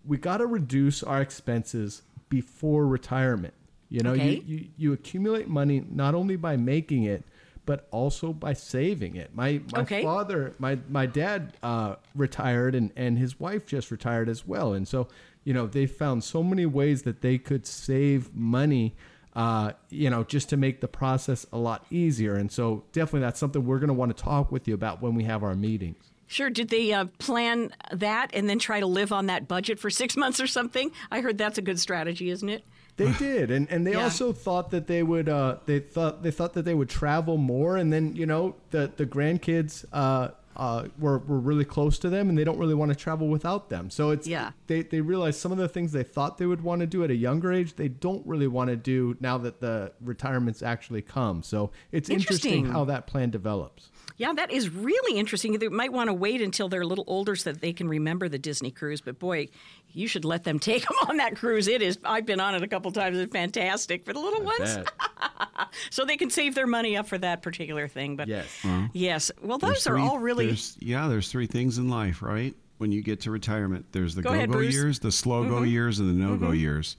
We 0.04 0.18
got 0.18 0.38
to 0.38 0.48
reduce 0.48 1.04
our 1.04 1.22
expenses 1.22 2.02
before 2.30 2.88
retirement. 2.88 3.54
You 3.90 4.02
know, 4.02 4.12
Okay. 4.12 4.36
you, 4.36 4.44
you, 4.46 4.68
you 4.78 4.94
accumulate 4.94 5.48
money 5.48 5.84
not 5.90 6.14
only 6.16 6.36
by 6.36 6.58
making 6.58 7.04
it, 7.04 7.24
but 7.66 7.88
also 7.92 8.32
by 8.34 8.54
saving 8.54 9.16
it. 9.16 9.34
My 9.36 9.62
my 9.74 9.82
Okay. 9.82 10.02
father, 10.02 10.54
my 10.60 10.78
my 10.90 11.06
dad 11.06 11.58
uh, 11.64 11.96
retired, 12.16 12.76
and 12.76 12.92
and 12.96 13.18
his 13.18 13.40
wife 13.40 13.66
just 13.66 13.92
retired 13.92 14.30
as 14.30 14.48
well. 14.48 14.74
And 14.74 14.88
so, 14.88 15.08
you 15.44 15.54
know, 15.54 15.68
they 15.68 15.86
found 15.86 16.24
so 16.24 16.44
many 16.44 16.66
ways 16.66 17.04
that 17.04 17.22
they 17.22 17.38
could 17.38 17.66
save 17.66 18.34
money. 18.34 18.96
Uh, 19.36 19.72
you 19.92 20.10
know, 20.10 20.24
just 20.24 20.50
to 20.50 20.58
make 20.58 20.82
the 20.82 20.88
process 20.88 21.46
a 21.54 21.58
lot 21.60 21.86
easier. 21.92 22.34
And 22.36 22.52
so, 22.52 22.84
definitely, 22.92 23.20
that's 23.20 23.40
something 23.40 23.64
we're 23.66 23.78
going 23.78 23.90
to 23.90 23.94
want 23.94 24.16
to 24.18 24.24
talk 24.24 24.52
with 24.52 24.68
you 24.68 24.74
about 24.74 25.00
when 25.00 25.14
we 25.14 25.26
have 25.26 25.44
our 25.44 25.54
meetings. 25.54 26.04
Sure. 26.26 26.50
Did 26.50 26.70
they 26.70 26.92
uh, 26.92 27.06
plan 27.20 27.72
that 27.92 28.32
and 28.34 28.50
then 28.50 28.58
try 28.58 28.80
to 28.80 28.88
live 28.88 29.12
on 29.14 29.28
that 29.28 29.48
budget 29.48 29.78
for 29.78 29.92
six 29.92 30.18
months 30.18 30.40
or 30.42 30.48
something? 30.48 30.90
I 31.12 31.22
heard 31.22 31.38
that's 31.38 31.60
a 31.60 31.62
good 31.62 31.80
strategy, 31.80 32.32
isn't 32.32 32.50
it? 32.50 32.66
They 32.98 33.12
did, 33.14 33.52
and 33.52 33.70
and 33.72 33.86
they 33.86 33.92
Yeah. 33.94 34.04
also 34.04 34.34
thought 34.34 34.72
that 34.72 34.88
they 34.88 35.04
would. 35.04 35.30
Uh, 35.30 35.58
they 35.66 35.80
thought 35.80 36.24
they 36.24 36.32
thought 36.32 36.54
that 36.56 36.66
they 36.66 36.74
would 36.74 36.90
travel 36.90 37.38
more, 37.38 37.78
and 37.78 37.94
then 37.94 38.16
you 38.16 38.26
know 38.26 38.56
the 38.72 38.92
the 38.96 39.06
grandkids 39.06 39.86
uh, 39.94 40.30
uh, 40.56 40.88
were, 40.98 41.20
were 41.20 41.38
really 41.38 41.64
close 41.66 42.00
to 42.00 42.10
them 42.10 42.30
and 42.30 42.36
they 42.36 42.44
don't 42.44 42.58
really 42.58 42.74
want 42.74 42.90
to 42.90 42.96
travel 42.96 43.28
without 43.28 43.70
them. 43.70 43.92
So 43.92 44.10
it's 44.10 44.28
Yeah. 44.28 44.54
they 44.66 44.82
they 44.82 45.02
realize 45.02 45.40
some 45.40 45.52
of 45.52 45.60
the 45.60 45.70
things 45.70 45.92
they 45.92 46.02
thought 46.02 46.40
they 46.40 46.48
would 46.48 46.62
want 46.62 46.82
to 46.82 46.88
do 46.88 47.04
at 47.04 47.12
a 47.12 47.16
younger 47.16 47.54
age 47.54 47.76
they 47.76 47.90
don't 47.90 48.26
really 48.26 48.48
want 48.48 48.72
to 48.72 48.76
do 48.76 49.16
now 49.20 49.38
that 49.38 49.60
the 49.62 49.92
retirements 50.02 50.64
actually 50.64 51.04
come. 51.04 51.44
So 51.44 51.70
it's 51.92 52.10
interesting, 52.10 52.54
Interesting. 52.54 52.74
how 52.74 52.86
that 52.86 53.06
plan 53.06 53.30
develops. 53.30 53.92
Yeah, 54.18 54.34
that 54.34 54.50
is 54.52 54.72
really 54.72 55.20
interesting. 55.20 55.60
They 55.60 55.68
might 55.68 55.94
want 55.94 56.08
to 56.08 56.14
wait 56.16 56.42
until 56.42 56.70
they're 56.70 56.82
a 56.82 56.88
little 56.88 57.04
older 57.06 57.36
so 57.36 57.52
that 57.52 57.62
they 57.62 57.72
can 57.72 57.88
remember 57.88 58.28
the 58.28 58.40
Disney 58.40 58.72
cruise. 58.72 59.00
But 59.00 59.20
boy, 59.20 59.50
you 59.94 60.08
should 60.08 60.26
let 60.26 60.44
them 60.44 60.60
take 60.60 60.84
them 60.88 60.98
on 61.10 61.18
that 61.18 61.36
cruise. 61.36 61.68
It 61.68 61.82
is. 61.82 61.98
I've 62.04 62.26
been 62.26 62.40
on 62.40 62.56
it 62.56 62.64
a 62.64 62.68
couple 62.68 62.92
times. 62.92 63.18
It's 63.18 63.32
fantastic 63.32 64.04
for 64.06 64.14
the 64.14 64.20
little 64.20 64.44
ones, 64.44 64.78
so 65.90 66.06
they 66.06 66.18
can 66.18 66.30
save 66.30 66.56
their 66.56 66.68
money 66.68 66.98
up 66.98 67.08
for 67.08 67.18
that 67.18 67.42
particular 67.42 67.88
thing. 67.88 68.16
But 68.16 68.28
Yes. 68.28 68.46
Mm-hmm. 68.64 68.86
yes. 68.94 69.32
Well, 69.42 69.58
those 69.58 69.70
There's 69.70 69.88
are 69.88 69.94
three- 69.96 70.02
all 70.02 70.20
really. 70.20 70.46
there's- 70.48 70.78
yeah. 70.80 71.08
There's 71.08 71.32
three 71.32 71.48
things 71.48 71.78
in 71.78 71.90
life, 71.90 72.22
right? 72.22 72.56
When 72.78 72.92
you 72.92 73.02
get 73.02 73.22
to 73.22 73.32
retirement, 73.32 73.88
there's 73.92 74.14
the 74.14 74.22
Go 74.22 74.30
go 74.30 74.36
ahead, 74.36 74.52
go 74.52 74.60
Mm-hmm. 74.60 74.70
years, 74.72 75.00
the 75.00 75.12
slow 75.12 75.46
go 75.46 75.56
mm-hmm. 75.56 75.66
years, 75.66 76.00
and 76.00 76.10
the 76.10 76.14
no 76.14 76.38
go 76.38 76.48
mm-hmm. 76.48 76.56
years. 76.56 76.96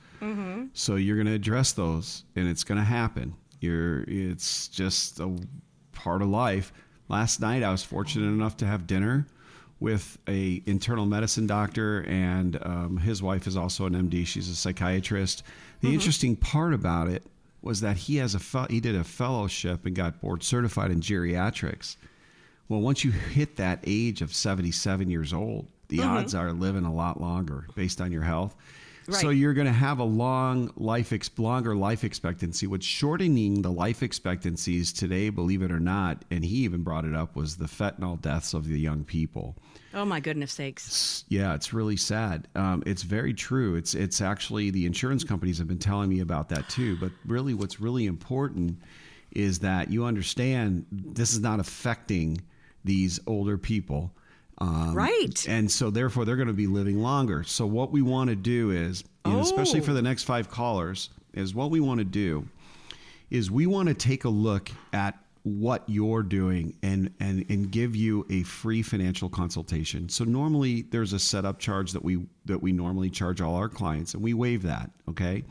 So 0.73 0.97
you're 0.97 1.17
going 1.17 1.29
to 1.29 1.35
address 1.35 1.71
those, 1.73 2.25
and 2.35 2.49
it's 2.49 2.65
going 2.65 2.79
to 2.79 2.85
happen. 2.85 3.35
You're. 3.61 4.03
It's 4.09 4.67
just 4.69 5.21
a 5.21 5.37
part 5.93 6.21
of 6.23 6.29
life. 6.29 6.73
Last 7.09 7.41
night, 7.41 7.63
I 7.63 7.71
was 7.71 7.83
fortunate 7.85 8.27
enough 8.27 8.57
to 8.59 8.67
have 8.67 8.87
dinner 8.89 9.27
with 9.81 10.19
a 10.29 10.63
internal 10.67 11.07
medicine 11.07 11.47
doctor, 11.47 12.05
and 12.09 12.59
um, 12.63 12.97
his 12.97 13.23
wife 13.23 13.47
is 13.47 13.57
also 13.57 13.87
an 13.87 13.95
MD. 13.95 14.27
She's 14.27 14.49
a 14.49 14.57
psychiatrist. 14.57 15.45
The 15.81 15.95
interesting 15.95 16.35
part 16.35 16.75
about 16.75 17.09
it 17.09 17.23
was 17.63 17.81
that 17.81 17.97
he 17.97 18.17
has 18.17 18.35
a 18.35 18.39
fel- 18.39 18.67
he 18.69 18.81
did 18.81 18.97
a 18.97 19.05
fellowship 19.05 19.87
and 19.87 19.95
got 19.95 20.21
board 20.21 20.43
certified 20.43 20.91
in 20.91 21.01
geriatrics. 21.01 21.97
Well, 22.69 22.81
once 22.81 23.05
you 23.05 23.13
hit 23.13 23.57
that 23.57 23.81
age 23.87 24.21
of 24.21 24.35
77 24.35 25.09
years 25.09 25.33
old, 25.33 25.67
the 25.89 26.03
odds 26.03 26.35
are 26.35 26.53
living 26.53 26.85
a 26.85 26.93
lot 26.93 27.21
longer 27.21 27.67
based 27.75 28.01
on 28.01 28.13
your 28.13 28.23
health. 28.23 28.55
So 29.11 29.31
you're 29.31 29.55
going 29.55 29.67
to 29.67 29.73
have 29.73 29.99
a 29.99 30.05
long 30.05 30.71
life, 30.77 31.13
ex- 31.13 31.31
longer 31.39 31.75
life 31.75 32.05
expectancy. 32.05 32.67
What's 32.67 32.85
shortening 32.87 33.63
the 33.63 33.71
life 33.71 34.03
expectancies 34.03 34.93
today, 34.93 35.31
believe 35.31 35.63
it 35.63 35.71
or 35.71 35.81
not, 35.81 36.25
and 36.31 36.45
he 36.45 36.57
even 36.57 36.83
brought 36.83 37.05
it 37.05 37.15
up, 37.15 37.35
was 37.35 37.57
the 37.57 37.67
fentanyl 37.67 38.21
deaths 38.21 38.53
of 38.53 38.69
the 38.69 38.79
young 38.79 39.05
people. 39.05 39.57
Oh 39.95 40.05
my 40.05 40.21
goodness 40.21 40.53
sakes! 40.53 41.25
Yeah, 41.29 41.55
it's 41.55 41.73
really 41.73 41.97
sad. 41.97 42.47
Um, 42.55 42.83
it's 42.85 43.03
very 43.03 43.33
true. 43.33 43.75
It's 43.77 43.95
it's 43.95 44.21
actually 44.21 44.71
the 44.71 44.85
insurance 44.85 45.25
companies 45.25 45.57
have 45.59 45.69
been 45.69 45.79
telling 45.79 46.11
me 46.11 46.21
about 46.21 46.51
that 46.51 46.69
too. 46.69 46.97
But 46.99 47.13
really, 47.27 47.55
what's 47.55 47.81
really 47.81 48.05
important 48.05 48.79
is 49.33 49.61
that 49.61 49.91
you 49.91 50.05
understand 50.05 50.85
this 50.91 51.33
is 51.33 51.41
not 51.41 51.61
affecting 51.61 52.43
these 52.85 53.19
older 53.27 53.57
people. 53.57 54.13
Um, 54.61 54.95
Right. 54.95 55.47
And 55.49 55.71
so, 55.71 55.91
therefore, 55.91 56.25
they're 56.25 56.37
going 56.37 56.49
to 56.49 56.55
be 56.55 56.67
living 56.67 57.01
longer. 57.01 57.43
So, 57.45 57.67
what 57.67 57.93
we 57.93 58.03
want 58.03 58.31
to 58.31 58.37
do 58.37 58.71
is, 58.71 59.05
and 59.25 59.39
especially 59.41 59.81
Oh. 59.81 59.85
for 59.85 59.93
the 59.93 60.03
next 60.03 60.25
five 60.25 60.51
callers, 60.51 61.11
is 61.35 61.55
what 61.55 61.71
we 61.71 61.81
want 61.81 61.99
to 61.99 62.05
do 62.05 62.49
is 63.31 63.51
we 63.51 63.67
want 63.67 63.89
to 63.89 63.95
take 63.95 64.25
a 64.25 64.29
look 64.29 64.71
at 64.93 65.17
what 65.43 65.85
you're 65.87 66.23
doing 66.23 66.75
and, 66.83 67.11
and 67.21 67.45
and 67.49 67.71
give 67.71 67.95
you 67.95 68.27
a 68.31 68.43
free 68.43 68.83
financial 68.83 69.29
consultation. 69.29 70.09
So 70.09 70.25
normally 70.25 70.83
there's 70.91 71.13
a 71.13 71.19
setup 71.19 71.59
charge 71.59 71.93
that 71.93 72.03
we 72.03 72.27
that 72.47 72.61
we 72.63 72.73
normally 72.73 73.11
charge 73.11 73.41
all 73.41 73.55
our 73.55 73.69
clients 73.69 74.15
and 74.15 74.23
we 74.23 74.35
waive 74.35 74.63
that, 74.63 74.91
okay? 75.09 75.45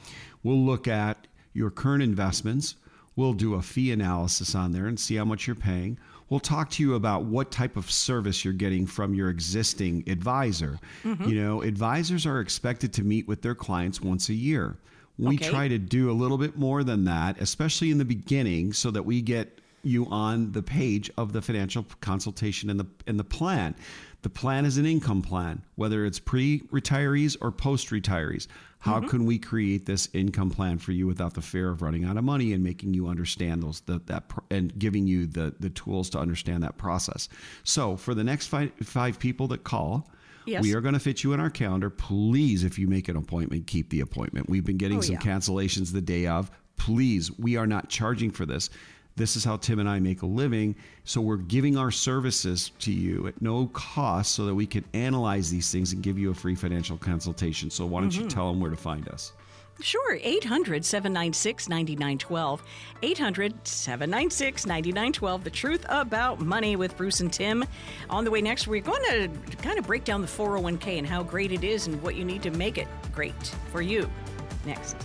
We'll 0.43 0.63
look 0.65 0.87
at 0.87 1.27
your 1.53 1.69
current 1.69 2.03
investments. 2.03 2.75
We'll 3.15 3.33
do 3.33 3.53
a 3.55 3.61
fee 3.61 3.91
analysis 3.91 4.53
on 4.55 4.71
there 4.71 4.87
and 4.87 4.99
see 4.99 5.15
how 5.15 5.25
much 5.25 5.47
you're 5.47 5.55
paying. 5.55 5.97
We'll 6.29 6.39
talk 6.41 6.69
to 6.71 6.83
you 6.83 6.95
about 6.95 7.23
what 7.23 7.51
type 7.51 7.77
of 7.77 7.89
service 7.89 8.43
you're 8.43 8.53
getting 8.53 8.85
from 8.85 9.13
your 9.13 9.29
existing 9.29 10.03
advisor. 10.07 10.79
Mm-hmm. 11.03 11.23
You 11.29 11.41
know, 11.41 11.61
advisors 11.61 12.25
are 12.25 12.41
expected 12.41 12.91
to 12.93 13.03
meet 13.03 13.27
with 13.27 13.41
their 13.41 13.55
clients 13.55 14.01
once 14.01 14.29
a 14.29 14.33
year. 14.33 14.77
We 15.17 15.35
Okay. 15.35 15.49
try 15.49 15.67
to 15.67 15.77
do 15.79 16.11
a 16.11 16.13
little 16.13 16.37
bit 16.37 16.57
more 16.57 16.83
than 16.83 17.05
that, 17.05 17.39
especially 17.41 17.91
in 17.91 17.97
the 17.97 18.05
beginning, 18.05 18.73
so 18.73 18.91
that 18.91 19.03
we 19.03 19.21
get 19.21 19.61
you 19.83 20.05
on 20.07 20.51
the 20.51 20.61
page 20.61 21.09
of 21.17 21.31
the 21.33 21.41
financial 21.41 21.85
consultation 22.01 22.69
and 22.69 22.79
the 22.79 22.85
and 23.07 23.17
the 23.17 23.23
plan. 23.23 23.73
The 24.23 24.29
plan 24.29 24.65
is 24.65 24.77
an 24.77 24.85
income 24.85 25.21
plan, 25.21 25.61
whether 25.75 26.03
it's 26.05 26.19
pre-retirees 26.19 27.37
or 27.39 27.51
post-retirees. 27.51 28.47
How 28.79 28.99
mm-hmm. 28.99 29.07
can 29.07 29.25
we 29.25 29.39
create 29.39 29.85
this 29.85 30.07
income 30.13 30.51
plan 30.51 30.77
for 30.77 30.91
you 30.91 31.07
without 31.07 31.33
the 31.33 31.41
fear 31.41 31.69
of 31.69 31.81
running 31.81 32.05
out 32.05 32.15
of 32.17 32.23
money 32.23 32.53
and 32.53 32.63
making 32.63 32.93
you 32.93 33.07
understand 33.07 33.63
those 33.63 33.81
the, 33.81 33.99
that 34.05 34.31
and 34.51 34.77
giving 34.77 35.07
you 35.07 35.25
the 35.25 35.55
the 35.59 35.69
tools 35.69 36.09
to 36.11 36.19
understand 36.19 36.63
that 36.63 36.77
process? 36.77 37.27
So, 37.63 37.95
for 37.95 38.13
the 38.13 38.23
next 38.23 38.47
five 38.47 38.71
five 38.83 39.19
people 39.19 39.47
that 39.47 39.63
call, 39.63 40.09
Yes. 40.45 40.63
we 40.63 40.73
are 40.75 40.81
going 40.81 40.93
to 40.93 40.99
fit 40.99 41.23
you 41.23 41.33
in 41.33 41.39
our 41.39 41.49
calendar. 41.49 41.89
Please, 41.89 42.63
if 42.63 42.79
you 42.79 42.87
make 42.87 43.09
an 43.09 43.17
appointment, 43.17 43.67
keep 43.67 43.89
the 43.89 43.99
appointment. 43.99 44.49
We've 44.49 44.63
been 44.63 44.77
getting 44.77 44.99
Oh, 44.99 45.01
some 45.01 45.15
yeah. 45.15 45.21
cancellations 45.21 45.91
the 45.91 46.01
day 46.01 46.25
of. 46.25 46.49
Please, 46.77 47.37
we 47.37 47.57
are 47.57 47.67
not 47.67 47.89
charging 47.89 48.31
for 48.31 48.45
this. 48.45 48.69
This 49.17 49.35
is 49.35 49.43
how 49.43 49.57
Tim 49.57 49.79
and 49.79 49.89
I 49.89 49.99
make 49.99 50.21
a 50.21 50.27
living. 50.27 50.75
So 51.03 51.19
we're 51.21 51.37
giving 51.37 51.75
our 51.75 51.89
services 51.89 52.71
to 52.79 52.91
you 52.93 53.25
at 53.27 53.41
no 53.41 53.65
cost 53.73 54.35
so 54.35 54.45
that 54.45 54.53
we 54.53 54.67
can 54.67 54.85
analyze 54.93 55.49
these 55.49 55.71
things 55.71 55.91
and 55.91 56.03
give 56.03 56.19
you 56.19 56.29
a 56.29 56.35
free 56.35 56.53
financial 56.55 56.97
consultation. 56.97 57.69
So 57.71 57.85
why 57.87 58.01
don't 58.01 58.11
Mm-hmm. 58.11 58.21
you 58.21 58.29
tell 58.29 58.51
them 58.51 58.61
where 58.61 58.69
to 58.69 58.77
find 58.77 59.09
us? 59.09 59.33
Sure, 59.79 60.17
800 60.21 60.85
796 60.85 61.67
9912. 61.67 62.63
800 63.03 63.67
796 63.67 64.65
9912. 64.65 65.43
The 65.43 65.49
truth 65.49 65.85
about 65.89 66.39
money 66.39 66.75
with 66.75 66.95
Bruce 66.95 67.19
and 67.19 67.33
Tim. 67.33 67.63
On 68.09 68.23
the 68.23 68.31
way 68.31 68.41
next, 68.41 68.67
we're 68.67 68.81
going 68.81 69.03
to 69.03 69.29
kind 69.57 69.77
of 69.79 69.85
break 69.87 70.03
down 70.03 70.21
the 70.21 70.27
401k 70.27 70.97
and 70.99 71.05
how 71.07 71.23
great 71.23 71.51
it 71.51 71.63
is 71.63 71.87
and 71.87 72.01
what 72.03 72.15
you 72.15 72.23
need 72.23 72.43
to 72.43 72.51
make 72.51 72.77
it 72.77 72.87
great 73.13 73.35
for 73.71 73.81
you. 73.81 74.09
Next. 74.65 74.95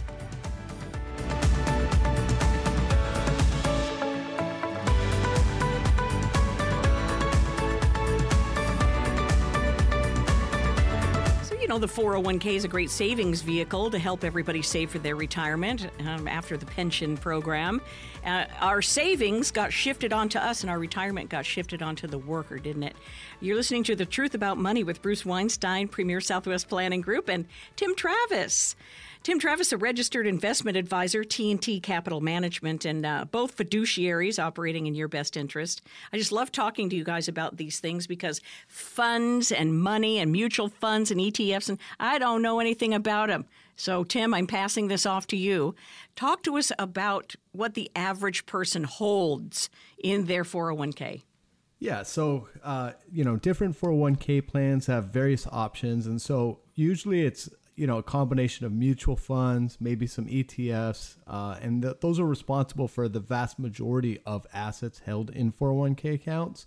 Know, 11.73 11.79
the 11.79 11.87
401k 11.87 12.55
is 12.55 12.65
a 12.65 12.69
great 12.69 12.91
savings 12.91 13.41
vehicle 13.41 13.91
to 13.91 13.99
help 13.99 14.25
everybody 14.25 14.61
save 14.61 14.91
for 14.91 14.99
their 14.99 15.17
retirement 15.17 15.89
um, 16.01 16.29
after 16.29 16.59
the 16.59 16.67
pension 16.67 17.17
program. 17.17 17.81
Uh, 18.27 18.45
our 18.61 18.83
savings 18.83 19.51
got 19.51 19.73
shifted 19.73 20.13
onto 20.13 20.39
us, 20.39 20.63
and 20.63 20.71
our 20.71 20.79
retirement 20.79 21.31
got 21.31 21.47
shifted 21.47 21.81
onto 21.81 22.07
the 22.07 22.19
worker, 22.19 22.59
didn't 22.59 22.83
it? 22.83 22.95
You're 23.43 23.57
listening 23.57 23.83
to 23.85 23.97
The 23.97 24.07
Truth 24.07 24.37
About 24.37 24.57
Money 24.57 24.85
with 24.85 25.03
Bruce 25.03 25.27
Weinstein, 25.27 25.89
Premier 25.89 26.21
Southwest 26.21 26.69
Planning 26.69 27.01
Group, 27.01 27.29
and 27.29 27.47
Tim 27.75 27.97
Travis. 27.97 28.77
Tim 29.25 29.41
Travis, 29.41 29.73
a 29.73 29.77
registered 29.77 30.29
investment 30.29 30.77
advisor, 30.77 31.25
T&T 31.25 31.81
Capital 31.81 32.21
Management, 32.21 32.85
and 32.85 33.05
uh, 33.05 33.25
both 33.25 33.57
fiduciaries 33.57 34.39
operating 34.39 34.87
in 34.87 34.95
your 34.95 35.09
best 35.09 35.37
interest. 35.37 35.83
I 36.13 36.19
just 36.19 36.31
love 36.31 36.53
talking 36.53 36.89
to 36.91 36.95
you 36.95 37.03
guys 37.03 37.27
about 37.27 37.57
these 37.57 37.81
things 37.81 38.07
because 38.07 38.41
funds 38.69 39.51
and 39.51 39.77
money 39.77 40.21
and 40.21 40.31
mutual 40.31 40.69
funds 40.69 41.11
and 41.11 41.21
ETFs, 41.21 41.69
and 41.69 41.81
I 41.99 42.21
don't 42.21 42.43
know 42.43 42.61
anything 42.61 42.95
about 42.95 43.27
them. 43.27 43.47
So, 43.75 44.05
Tim, 44.05 44.35
I'm 44.35 44.47
passing 44.47 44.87
this 44.87 45.05
off 45.05 45.27
to 45.27 45.37
you. 45.37 45.75
Talk 46.15 46.45
to 46.45 46.59
us 46.59 46.71
about 46.79 47.35
what 47.51 47.75
the 47.75 47.91
average 47.97 48.47
person 48.47 48.85
holds 48.85 49.69
in 49.99 50.27
their 50.27 50.45
401k. 50.45 51.23
Yeah, 51.83 52.05
so 52.05 52.49
uh, 52.63 52.93
you 53.11 53.25
know, 53.25 53.37
different 53.37 53.77
401k 53.81 54.47
plans 54.47 54.87
have 54.87 55.07
various 55.07 55.49
options, 55.51 56.07
and 56.07 56.23
so 56.23 56.61
usually 56.77 57.23
it's 57.27 57.49
you 57.75 57.89
know 57.89 57.99
a 57.99 58.03
combination 58.05 58.65
of 58.67 58.73
mutual 58.73 59.17
funds, 59.17 59.79
maybe 59.81 60.07
some 60.07 60.27
ETFs, 60.27 61.17
uh, 61.27 61.57
and 61.61 61.83
th- 61.83 61.97
those 62.01 62.21
are 62.21 62.25
responsible 62.27 62.87
for 62.87 63.09
the 63.09 63.19
vast 63.19 63.59
majority 63.59 64.21
of 64.25 64.47
assets 64.55 65.01
held 65.01 65.31
in 65.31 65.51
401k 65.53 66.15
accounts. 66.15 66.67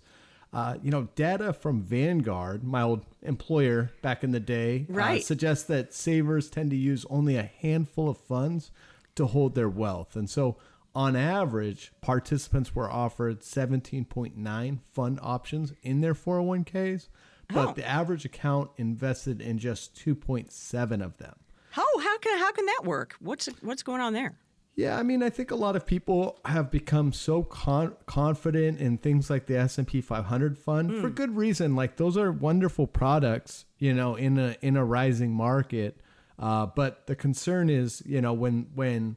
Uh, 0.52 0.76
you 0.82 0.90
know, 0.90 1.08
data 1.14 1.52
from 1.54 1.82
Vanguard, 1.82 2.62
my 2.62 2.82
old 2.82 3.04
employer 3.22 3.90
back 4.02 4.22
in 4.22 4.32
the 4.32 4.40
day, 4.40 4.86
uh, 4.90 4.92
Right. 4.92 5.22
suggests 5.24 5.64
that 5.64 5.94
savers 5.94 6.50
tend 6.50 6.70
to 6.70 6.76
use 6.76 7.06
only 7.08 7.36
a 7.36 7.42
handful 7.42 8.08
of 8.10 8.18
funds 8.18 8.70
to 9.14 9.26
hold 9.26 9.54
their 9.54 9.68
wealth. 9.68 10.14
And 10.14 10.28
so, 10.28 10.56
on 10.96 11.14
average, 11.14 11.92
participants 12.00 12.74
were 12.74 12.90
offered 12.90 13.40
17.9 13.40 14.78
fund 14.92 15.18
options 15.22 15.72
in 15.82 16.00
their 16.00 16.14
401ks, 16.14 17.08
but 17.48 17.68
Oh. 17.68 17.72
the 17.72 17.86
average 17.86 18.24
account 18.24 18.70
invested 18.76 19.40
in 19.40 19.58
just 19.58 19.94
2.7 19.94 21.02
of 21.02 21.18
them. 21.18 21.34
Oh, 21.76 22.00
how 22.02 22.18
can 22.18 22.38
how 22.38 22.52
can 22.52 22.64
that 22.66 22.82
work? 22.84 23.14
What's 23.20 23.46
what's 23.60 23.82
going 23.82 24.00
on 24.00 24.14
there? 24.14 24.38
Yeah, 24.74 24.98
I 24.98 25.02
mean, 25.02 25.22
I 25.22 25.30
think 25.30 25.50
a 25.50 25.54
lot 25.56 25.74
of 25.76 25.86
people 25.86 26.38
have 26.44 26.70
become 26.70 27.12
so 27.12 27.42
con- 27.42 27.96
confident 28.06 28.78
in 28.78 28.98
things 28.98 29.30
like 29.30 29.46
the 29.46 29.56
S&P 29.56 30.02
500 30.02 30.58
fund 30.58 30.92
for 31.00 31.08
good 31.08 31.34
reason. 31.34 31.74
Like 31.74 31.96
those 31.96 32.16
are 32.18 32.30
wonderful 32.30 32.86
products, 32.86 33.64
you 33.78 33.92
know, 33.94 34.14
in 34.16 34.38
a 34.38 34.56
in 34.62 34.76
a 34.76 34.84
rising 34.84 35.32
market. 35.32 36.00
Uh, 36.38 36.66
but 36.66 37.06
the 37.06 37.16
concern 37.16 37.68
is, 37.70 38.02
you 38.06 38.20
know, 38.22 38.32
when 38.34 38.68
when 38.74 39.16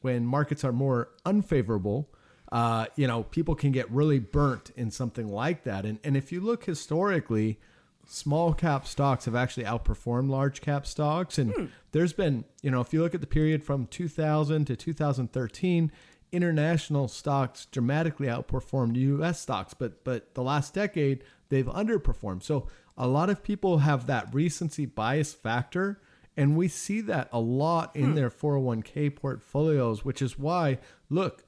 when 0.00 0.26
markets 0.26 0.64
are 0.64 0.72
more 0.72 1.10
unfavorable, 1.24 2.08
uh, 2.52 2.86
you 2.96 3.06
know, 3.06 3.22
people 3.24 3.54
can 3.54 3.72
get 3.72 3.90
really 3.90 4.18
burnt 4.18 4.70
in 4.76 4.90
something 4.90 5.28
like 5.28 5.64
that. 5.64 5.84
And 5.84 5.98
and 6.04 6.16
if 6.16 6.30
you 6.32 6.40
look 6.40 6.64
historically, 6.64 7.58
small 8.06 8.54
cap 8.54 8.86
stocks 8.86 9.24
have 9.24 9.34
actually 9.34 9.64
outperformed 9.64 10.30
large 10.30 10.60
cap 10.60 10.86
stocks. 10.86 11.38
And 11.38 11.52
hmm. 11.52 11.64
there's 11.92 12.12
been, 12.12 12.44
you 12.62 12.70
know, 12.70 12.80
if 12.80 12.92
you 12.92 13.02
look 13.02 13.14
at 13.14 13.20
the 13.20 13.26
period 13.26 13.64
from 13.64 13.86
2000 13.86 14.64
to 14.66 14.76
2013, 14.76 15.92
international 16.32 17.08
stocks 17.08 17.66
dramatically 17.66 18.26
outperformed 18.28 18.96
U.S. 18.96 19.40
stocks, 19.40 19.74
but 19.74 20.04
but 20.04 20.34
the 20.34 20.42
last 20.42 20.74
decade 20.74 21.24
they've 21.48 21.66
underperformed. 21.66 22.42
So 22.42 22.68
a 22.96 23.06
lot 23.06 23.30
of 23.30 23.42
people 23.42 23.78
have 23.78 24.06
that 24.06 24.32
recency 24.32 24.86
bias 24.86 25.34
factor. 25.34 26.00
And 26.36 26.56
we 26.56 26.68
see 26.68 27.00
that 27.02 27.28
a 27.32 27.40
lot 27.40 27.94
in 27.96 28.10
hmm. 28.10 28.14
their 28.14 28.30
401k 28.30 29.16
portfolios, 29.16 30.04
which 30.04 30.20
is 30.20 30.38
why, 30.38 30.78
look, 31.08 31.44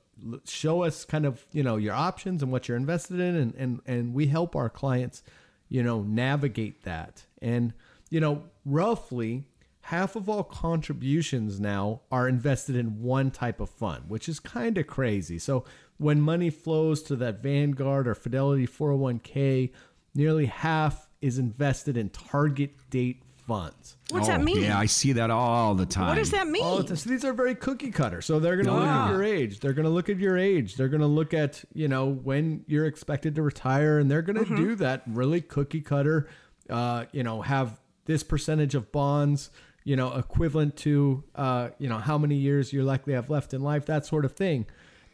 show 0.46 0.82
us 0.82 1.04
kind 1.04 1.26
of, 1.26 1.44
you 1.52 1.62
know, 1.62 1.76
your 1.76 1.94
options 1.94 2.42
and 2.42 2.50
what 2.50 2.68
you're 2.68 2.76
invested 2.76 3.20
in. 3.20 3.36
And, 3.36 3.54
and, 3.54 3.80
and 3.86 4.14
we 4.14 4.28
help 4.28 4.56
our 4.56 4.70
clients 4.70 5.22
you 5.68 5.82
know, 5.82 6.02
navigate 6.02 6.82
that. 6.82 7.24
And, 7.40 7.72
you 8.10 8.20
know, 8.20 8.44
roughly 8.64 9.44
half 9.82 10.16
of 10.16 10.28
all 10.28 10.44
contributions 10.44 11.60
now 11.60 12.00
are 12.10 12.28
invested 12.28 12.76
in 12.76 13.02
one 13.02 13.30
type 13.30 13.60
of 13.60 13.70
fund, 13.70 14.04
which 14.08 14.28
is 14.28 14.40
kind 14.40 14.76
of 14.78 14.86
crazy. 14.86 15.38
So 15.38 15.64
when 15.98 16.20
money 16.20 16.50
flows 16.50 17.02
to 17.04 17.16
that 17.16 17.42
Vanguard 17.42 18.06
or 18.08 18.14
Fidelity 18.14 18.66
401k, 18.66 19.72
nearly 20.14 20.46
half 20.46 21.08
is 21.20 21.38
invested 21.38 21.96
in 21.96 22.10
target 22.10 22.72
date 22.90 23.22
funds. 23.48 23.96
What's 24.10 24.28
oh, 24.28 24.32
that 24.32 24.42
mean? 24.42 24.62
Yeah, 24.62 24.78
I 24.78 24.86
see 24.86 25.12
that 25.14 25.30
all 25.30 25.74
the 25.74 25.86
time. 25.86 26.08
What 26.08 26.16
does 26.16 26.30
that 26.30 26.46
mean? 26.46 26.62
Oh, 26.64 26.84
so 26.84 26.94
these 26.94 27.24
are 27.24 27.32
very 27.32 27.54
cookie 27.54 27.90
cutter. 27.90 28.20
So 28.20 28.38
they're 28.38 28.56
going 28.56 28.66
to 28.66 28.72
oh, 28.72 28.76
look 28.76 28.84
yeah. 28.84 29.06
at 29.06 29.10
your 29.10 29.24
age. 29.24 29.60
They're 29.60 29.72
going 29.72 29.84
to 29.84 29.90
look 29.90 30.08
at 30.08 30.18
your 30.18 30.36
age. 30.38 30.76
They're 30.76 30.88
going 30.88 31.00
to 31.00 31.06
look 31.06 31.34
at, 31.34 31.64
you 31.72 31.88
know, 31.88 32.06
when 32.06 32.64
you're 32.68 32.86
expected 32.86 33.34
to 33.36 33.42
retire. 33.42 33.98
And 33.98 34.10
they're 34.10 34.22
going 34.22 34.36
to 34.36 34.44
mm-hmm. 34.44 34.56
do 34.56 34.74
that 34.76 35.02
really 35.06 35.40
cookie 35.40 35.80
cutter, 35.80 36.28
uh, 36.70 37.06
you 37.10 37.22
know, 37.22 37.42
have 37.42 37.80
this 38.04 38.22
percentage 38.22 38.74
of 38.74 38.92
bonds, 38.92 39.50
you 39.82 39.96
know, 39.96 40.14
equivalent 40.14 40.76
to, 40.76 41.24
uh, 41.34 41.70
you 41.78 41.88
know, 41.88 41.98
how 41.98 42.18
many 42.18 42.36
years 42.36 42.72
you 42.72 42.82
likely 42.82 43.14
have 43.14 43.30
left 43.30 43.54
in 43.54 43.62
life, 43.62 43.86
that 43.86 44.04
sort 44.04 44.24
of 44.24 44.32
thing. 44.32 44.66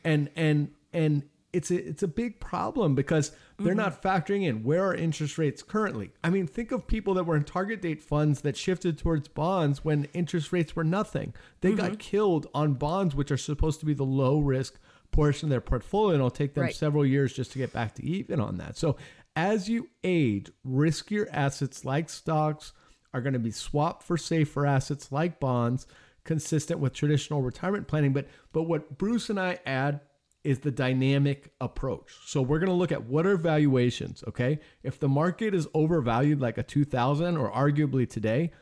And, 0.05 0.29
and, 0.35 0.73
and 0.93 1.23
it's 1.53 1.71
a, 1.71 1.89
it's 1.89 2.03
a 2.03 2.09
big 2.09 2.41
problem 2.41 2.97
because 2.97 3.33
they're 3.59 3.69
mm-hmm. 3.69 3.83
not 3.83 4.03
factoring 4.03 4.45
in 4.45 4.65
where 4.65 4.85
are 4.85 4.95
interest 4.95 5.39
rates 5.39 5.63
currently. 5.63 6.11
I 6.25 6.31
mean, 6.31 6.47
think 6.47 6.73
of 6.73 6.87
people 6.87 7.15
that 7.15 7.25
were 7.25 7.37
in 7.37 7.45
target 7.45 7.83
date 7.83 8.03
funds 8.03 8.41
that 8.41 8.57
shifted 8.57 8.99
towards 8.99 9.29
bonds 9.29 9.85
when 9.85 10.09
interest 10.13 10.53
rates 10.53 10.75
were 10.75 10.85
nothing. 10.85 11.35
They 11.61 11.71
mm-hmm. 11.71 11.79
got 11.79 11.99
killed 11.99 12.49
on 12.53 12.75
bonds, 12.75 13.15
which 13.15 13.31
are 13.31 13.37
supposed 13.37 13.81
to 13.81 13.87
be 13.87 13.95
the 13.95 14.05
low 14.05 14.41
risk 14.41 14.79
portion 15.13 15.47
of 15.47 15.51
their 15.51 15.61
portfolio, 15.61 16.11
and 16.11 16.17
it'll 16.17 16.31
take 16.31 16.55
them 16.55 16.65
right. 16.65 16.75
several 16.75 17.07
years 17.07 17.33
just 17.33 17.53
to 17.53 17.59
get 17.59 17.73
back 17.73 17.95
to 17.95 18.05
even 18.05 18.41
on 18.41 18.57
that. 18.57 18.77
So, 18.77 18.97
as 19.37 19.69
you 19.69 19.89
age, 20.03 20.51
riskier 20.67 21.27
assets 21.31 21.85
like 21.85 22.11
stocks 22.11 22.73
are 23.13 23.21
going 23.21 23.33
to 23.33 23.39
be 23.39 23.53
swapped 23.53 24.03
for 24.03 24.17
safer 24.17 24.67
assets 24.67 25.13
like 25.13 25.39
bonds, 25.39 25.87
consistent 26.25 26.81
with 26.81 26.93
traditional 26.93 27.43
retirement 27.43 27.87
planning. 27.87 28.13
But 28.13 28.27
but 28.53 28.65
what 28.65 28.99
Bruce 28.99 29.31
and 29.31 29.39
I 29.39 29.61
add 29.65 30.01
is 30.45 30.61
the 30.61 30.71
dynamic 30.71 31.53
approach. 31.61 32.13
So 32.27 32.43
we're 32.43 32.59
going 32.59 32.69
to 32.69 32.75
look 32.75 32.93
at 32.93 33.05
what 33.05 33.27
are 33.27 33.37
valuations, 33.37 34.23
okay? 34.29 34.61
If 34.83 35.01
the 35.01 35.09
market 35.09 35.55
is 35.55 35.67
overvalued 35.73 36.41
like 36.41 36.59
a 36.59 36.63
2000 36.63 37.37
or 37.37 37.51
arguably 37.51 38.09
today, 38.09 38.53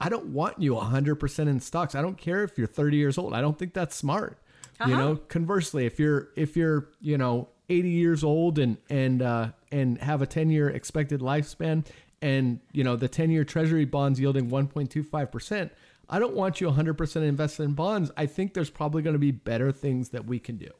I 0.00 0.10
don't 0.10 0.26
want 0.26 0.60
you 0.60 0.74
100% 0.74 1.38
in 1.48 1.60
stocks. 1.60 1.94
I 1.94 2.02
don't 2.02 2.18
care 2.18 2.44
if 2.44 2.58
you're 2.58 2.66
30 2.66 2.96
years 2.98 3.18
old. 3.18 3.32
I 3.32 3.40
don't 3.40 3.58
think 3.58 3.72
that's 3.72 3.96
smart. 3.96 4.38
Uh-huh. 4.78 4.90
You 4.90 4.96
know, 4.96 5.16
conversely, 5.16 5.86
if 5.86 5.98
you're 5.98 6.28
if 6.36 6.56
you're, 6.56 6.90
you 7.00 7.18
know, 7.18 7.48
80 7.68 7.88
years 7.88 8.22
old 8.22 8.60
and 8.60 8.76
and 8.88 9.22
uh 9.22 9.48
and 9.72 9.98
have 9.98 10.22
a 10.22 10.26
10-year 10.26 10.68
expected 10.68 11.20
lifespan 11.20 11.84
and, 12.22 12.60
you 12.72 12.84
know, 12.84 12.94
the 12.94 13.08
10-year 13.08 13.44
treasury 13.44 13.84
bonds 13.84 14.20
yielding 14.20 14.50
1.25%, 14.50 15.70
I 16.08 16.18
don't 16.18 16.34
want 16.34 16.60
you 16.60 16.70
100% 16.70 17.16
invested 17.22 17.64
in 17.64 17.74
bonds. 17.74 18.10
I 18.16 18.26
think 18.26 18.54
there's 18.54 18.70
probably 18.70 19.02
going 19.02 19.14
to 19.14 19.18
be 19.18 19.30
better 19.30 19.72
things 19.72 20.10
that 20.10 20.26
we 20.26 20.38
can 20.38 20.56
do. 20.56 20.70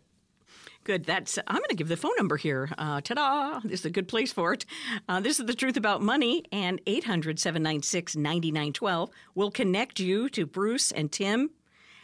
Good. 0.89 1.05
That's. 1.05 1.39
I'm 1.47 1.57
going 1.57 1.69
to 1.69 1.75
give 1.75 1.89
the 1.89 1.99
phone 1.99 2.15
number 2.17 2.39
here. 2.39 2.71
Uh, 2.79 3.03
ta-da! 3.03 3.61
This 3.63 3.81
is 3.81 3.87
a 3.87 3.91
good 3.91 4.09
place 4.09 4.33
for 4.33 4.55
it. 4.55 4.65
Uh, 5.07 5.21
this 5.21 5.39
is 5.39 5.45
the 5.45 5.53
truth 5.53 5.77
about 5.77 6.01
money, 6.01 6.45
and 6.51 6.83
800-796-9912 6.87 9.11
will 9.35 9.51
connect 9.51 10.01
you 10.01 10.31
to 10.31 10.47
Bruce 10.47 10.91
and 10.91 11.13
Tim. 11.13 11.51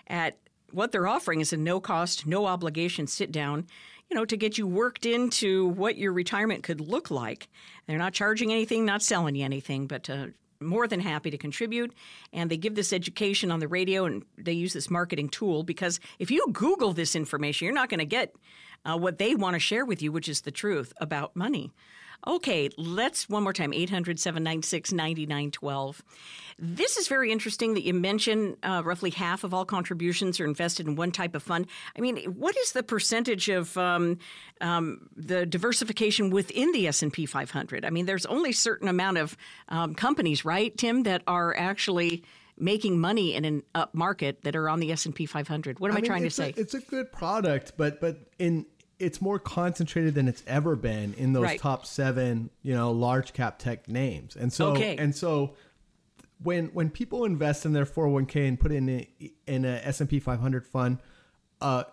At 0.07 0.37
what 0.71 0.93
they're 0.93 1.07
offering 1.07 1.41
is 1.41 1.55
a 1.55 1.57
no-cost, 1.57 2.27
no 2.27 2.45
obligation 2.45 3.07
sit 3.07 3.33
down. 3.33 3.69
You 4.11 4.17
know, 4.17 4.27
to 4.27 4.37
get 4.37 4.59
you 4.59 4.67
worked 4.67 5.07
into 5.07 5.69
what 5.69 5.97
your 5.97 6.13
retirement 6.13 6.63
could 6.63 6.83
look 6.83 7.11
like. 7.11 7.49
They're 7.87 7.97
not 7.97 8.13
charging 8.13 8.53
anything, 8.53 8.85
not 8.85 9.01
selling 9.01 9.35
you 9.35 9.47
anything, 9.47 9.87
but 9.87 10.11
uh, 10.11 10.27
more 10.61 10.87
than 10.87 11.01
happy 11.01 11.31
to 11.31 11.39
contribute. 11.39 11.95
And 12.35 12.51
they 12.51 12.59
give 12.59 12.75
this 12.75 12.93
education 12.93 13.51
on 13.51 13.61
the 13.61 13.69
radio 13.69 14.05
and 14.05 14.27
they 14.37 14.53
use 14.53 14.75
this 14.75 14.91
marketing 14.91 15.31
tool 15.31 15.63
because 15.63 16.01
if 16.19 16.31
you 16.31 16.47
Google 16.53 16.93
this 16.93 17.17
information, 17.17 17.65
you're 17.65 17.75
not 17.75 17.89
going 17.89 18.01
to 18.01 18.05
get 18.05 18.35
uh, 18.85 18.97
what 18.97 19.19
they 19.19 19.35
want 19.35 19.55
to 19.55 19.61
share 19.61 19.85
with 19.85 20.03
you, 20.03 20.13
which 20.13 20.29
is 20.29 20.43
the 20.43 20.51
truth 20.51 20.93
about 21.01 21.35
money. 21.35 21.73
Okay, 22.27 22.71
let's 22.79 23.29
one 23.29 23.43
more 23.43 23.53
time 23.53 23.73
800 23.75 24.19
796 24.19 24.93
9912. 24.93 26.03
This 26.59 26.97
is 26.97 27.09
very 27.09 27.31
interesting 27.31 27.75
that 27.75 27.83
you 27.83 27.93
mentioned 27.93 28.57
uh, 28.63 28.83
roughly 28.85 29.11
half 29.11 29.45
of 29.45 29.53
all 29.53 29.65
contributions 29.65 30.41
are 30.41 30.45
invested 30.45 30.87
in 30.87 30.97
one 30.97 31.11
type 31.11 31.35
of 31.35 31.43
fund. 31.43 31.67
I 31.97 32.01
mean, 32.01 32.17
what 32.25 32.57
is 32.57 32.73
the 32.73 32.83
percentage 32.83 33.49
of 33.49 33.77
um, 33.77 34.19
um, 34.61 35.09
the 35.17 35.45
diversification 35.45 36.31
within 36.31 36.73
the 36.73 36.87
S&P 36.87 37.27
500? 37.27 37.85
I 37.85 37.91
mean, 37.91 38.07
there's 38.07 38.27
only 38.27 38.51
a 38.51 38.55
certain 38.55 38.89
amount 38.89 39.19
of 39.19 39.37
um, 39.69 39.95
companies, 39.95 40.45
right, 40.45 40.75
Tim, 40.77 41.03
that 41.03 41.23
are 41.27 41.55
actually 41.57 42.25
making 42.57 43.01
money 43.01 43.35
in 43.35 43.45
an 43.45 43.63
up 43.75 43.95
market 43.95 44.43
that 44.45 44.55
are 44.55 44.69
on 44.69 44.81
the 44.81 44.93
S&P 44.93 45.27
500. 45.27 45.81
What 45.81 45.91
am 45.91 45.97
I, 45.97 46.01
I 46.01 46.03
trying 46.03 46.23
to 46.23 46.31
say? 46.31 46.55
A, 46.57 46.61
it's 46.61 46.75
a 46.75 46.81
good 46.81 47.13
product, 47.13 47.73
but 47.77 48.01
but 48.01 48.17
in 48.39 48.65
it's 48.99 49.21
more 49.21 49.39
concentrated 49.39 50.15
than 50.15 50.29
it's 50.29 50.43
ever 50.47 50.77
been 50.77 51.15
in 51.15 51.33
those 51.33 51.43
right. 51.43 51.61
top 51.61 51.87
seven, 51.87 52.51
you 52.63 52.75
know, 52.75 52.93
large 52.93 53.33
cap 53.33 53.59
tech 53.59 53.89
names. 53.89 54.37
And 54.37 54.53
so, 54.53 54.73
okay. 54.73 54.97
and 54.97 55.15
so 55.15 55.55
when, 56.43 56.67
when 56.69 56.91
people 56.91 57.25
invest 57.25 57.67
in 57.67 57.73
their 57.73 57.87
401k 57.87 58.49
and 58.49 58.61
put 58.61 58.73
in 58.73 58.89
a, 58.89 59.09
in 59.47 59.65
a 59.65 59.81
S&P 59.85 60.21
500 60.21 60.67
fund, 60.67 60.99
uh, 61.61 61.85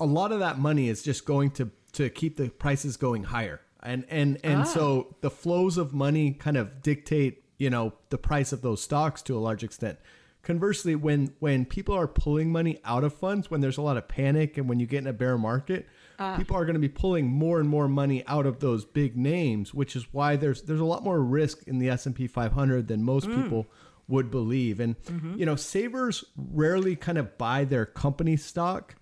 a 0.00 0.06
lot 0.06 0.32
of 0.32 0.40
that 0.40 0.58
money 0.58 0.88
is 0.88 1.02
just 1.02 1.24
going 1.24 1.50
to, 1.52 1.70
to 1.92 2.08
keep 2.10 2.36
the 2.36 2.48
prices 2.48 2.96
going 2.96 3.24
higher. 3.24 3.60
And, 3.82 4.04
and, 4.10 4.38
and 4.42 4.62
ah. 4.62 4.64
so 4.64 5.16
the 5.20 5.30
flows 5.30 5.78
of 5.78 5.94
money 5.94 6.32
kind 6.32 6.56
of 6.56 6.82
dictate, 6.82 7.44
you 7.58 7.70
know, 7.70 7.94
the 8.10 8.18
price 8.18 8.52
of 8.52 8.62
those 8.62 8.82
stocks 8.82 9.22
to 9.22 9.36
a 9.36 9.40
large 9.40 9.62
extent. 9.62 9.98
Conversely, 10.42 10.94
when, 10.94 11.34
when 11.38 11.66
people 11.66 11.94
are 11.94 12.08
pulling 12.08 12.50
money 12.50 12.80
out 12.84 13.04
of 13.04 13.14
funds, 13.14 13.50
when 13.50 13.60
there's 13.60 13.76
a 13.76 13.82
lot 13.82 13.96
of 13.96 14.08
panic 14.08 14.56
and 14.56 14.68
when 14.68 14.80
you 14.80 14.86
get 14.86 14.98
in 14.98 15.06
a 15.06 15.12
bear 15.12 15.38
market, 15.38 15.86
uh, 16.20 16.36
people 16.36 16.54
are 16.54 16.66
going 16.66 16.74
to 16.74 16.80
be 16.80 16.88
pulling 16.88 17.26
more 17.26 17.58
and 17.58 17.68
more 17.68 17.88
money 17.88 18.22
out 18.26 18.44
of 18.44 18.60
those 18.60 18.84
big 18.84 19.16
names, 19.16 19.72
which 19.72 19.96
is 19.96 20.12
why 20.12 20.36
there's 20.36 20.62
there's 20.62 20.80
a 20.80 20.84
lot 20.84 21.02
more 21.02 21.20
risk 21.20 21.66
in 21.66 21.78
the 21.78 21.88
S 21.88 22.04
and 22.04 22.14
P 22.14 22.26
500 22.26 22.88
than 22.88 23.02
most 23.02 23.26
mm. 23.26 23.42
people 23.42 23.66
would 24.06 24.30
believe. 24.30 24.80
And 24.80 25.02
mm-hmm. 25.04 25.38
you 25.38 25.46
know, 25.46 25.56
savers 25.56 26.22
rarely 26.36 26.94
kind 26.94 27.16
of 27.16 27.38
buy 27.38 27.64
their 27.64 27.86
company 27.86 28.36
stock. 28.36 28.96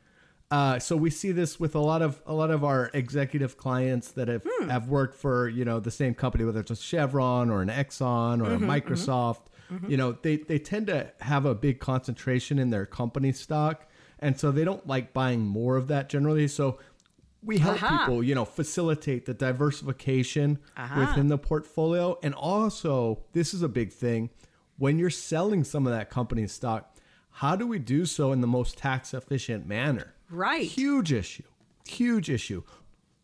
Uh, 0.50 0.78
so 0.78 0.96
we 0.96 1.11
see 1.11 1.33
this 1.33 1.59
with 1.59 1.74
a 1.74 1.81
lot 1.81 2.02
of 2.02 2.22
a 2.24 2.33
lot 2.33 2.50
of 2.50 2.64
our 2.64 2.90
executive 2.94 3.59
clients 3.59 4.12
that 4.12 4.28
have 4.28 4.46
hmm. 4.48 4.68
have 4.68 4.88
worked 4.88 5.16
for 5.16 5.48
you 5.48 5.64
know 5.64 5.81
the 5.81 5.90
same 5.90 6.14
company, 6.14 6.44
whether 6.44 6.61
it's 6.61 6.70
a 6.70 6.76
Chevron 6.76 7.50
or 7.50 7.62
an 7.62 7.68
Exxon 7.68 8.40
or 8.40 8.50
mm-hmm, 8.50 8.70
a 8.70 8.81
Microsoft. 8.81 9.46
Mm-hmm. 9.72 9.90
You 9.90 9.96
know, 9.96 10.12
they 10.12 10.37
they 10.37 10.59
tend 10.61 10.87
to 10.87 11.12
have 11.20 11.44
a 11.44 11.54
big 11.54 11.81
concentration 11.81 12.61
in 12.61 12.70
their 12.70 12.87
company 12.87 13.33
stock, 13.33 13.90
and 14.20 14.38
so 14.38 14.52
they 14.52 14.64
don't 14.64 14.87
like 14.87 15.12
buying 15.12 15.44
more 15.44 15.76
of 15.76 15.88
that 15.88 16.09
generally. 16.09 16.48
So 16.48 16.78
we 17.42 17.59
help 17.59 17.83
uh-huh. 17.83 17.98
people, 17.98 18.22
you 18.22 18.35
know, 18.35 18.44
facilitate 18.44 19.27
the 19.27 19.35
diversification 19.35 20.59
uh-huh. 20.77 21.01
within 21.01 21.29
the 21.29 21.38
portfolio. 21.38 22.18
And 22.22 22.35
also, 22.35 23.24
this 23.33 23.55
is 23.55 23.62
a 23.62 23.68
big 23.68 23.92
thing 23.92 24.31
when 24.79 24.98
you're 24.98 25.11
selling 25.11 25.64
some 25.64 25.87
of 25.87 25.92
that 25.92 26.09
company's 26.09 26.53
stock, 26.53 26.96
how 27.31 27.57
do 27.57 27.66
we 27.66 27.79
do 27.79 28.07
so 28.07 28.33
in 28.33 28.40
the 28.40 28.46
most 28.46 28.79
tax 28.79 29.12
efficient 29.12 29.66
manner? 29.66 30.14
Right. 30.31 30.64
Huge 30.64 31.12
issue. 31.12 31.44
Huge 31.87 32.31
issue. 32.31 32.62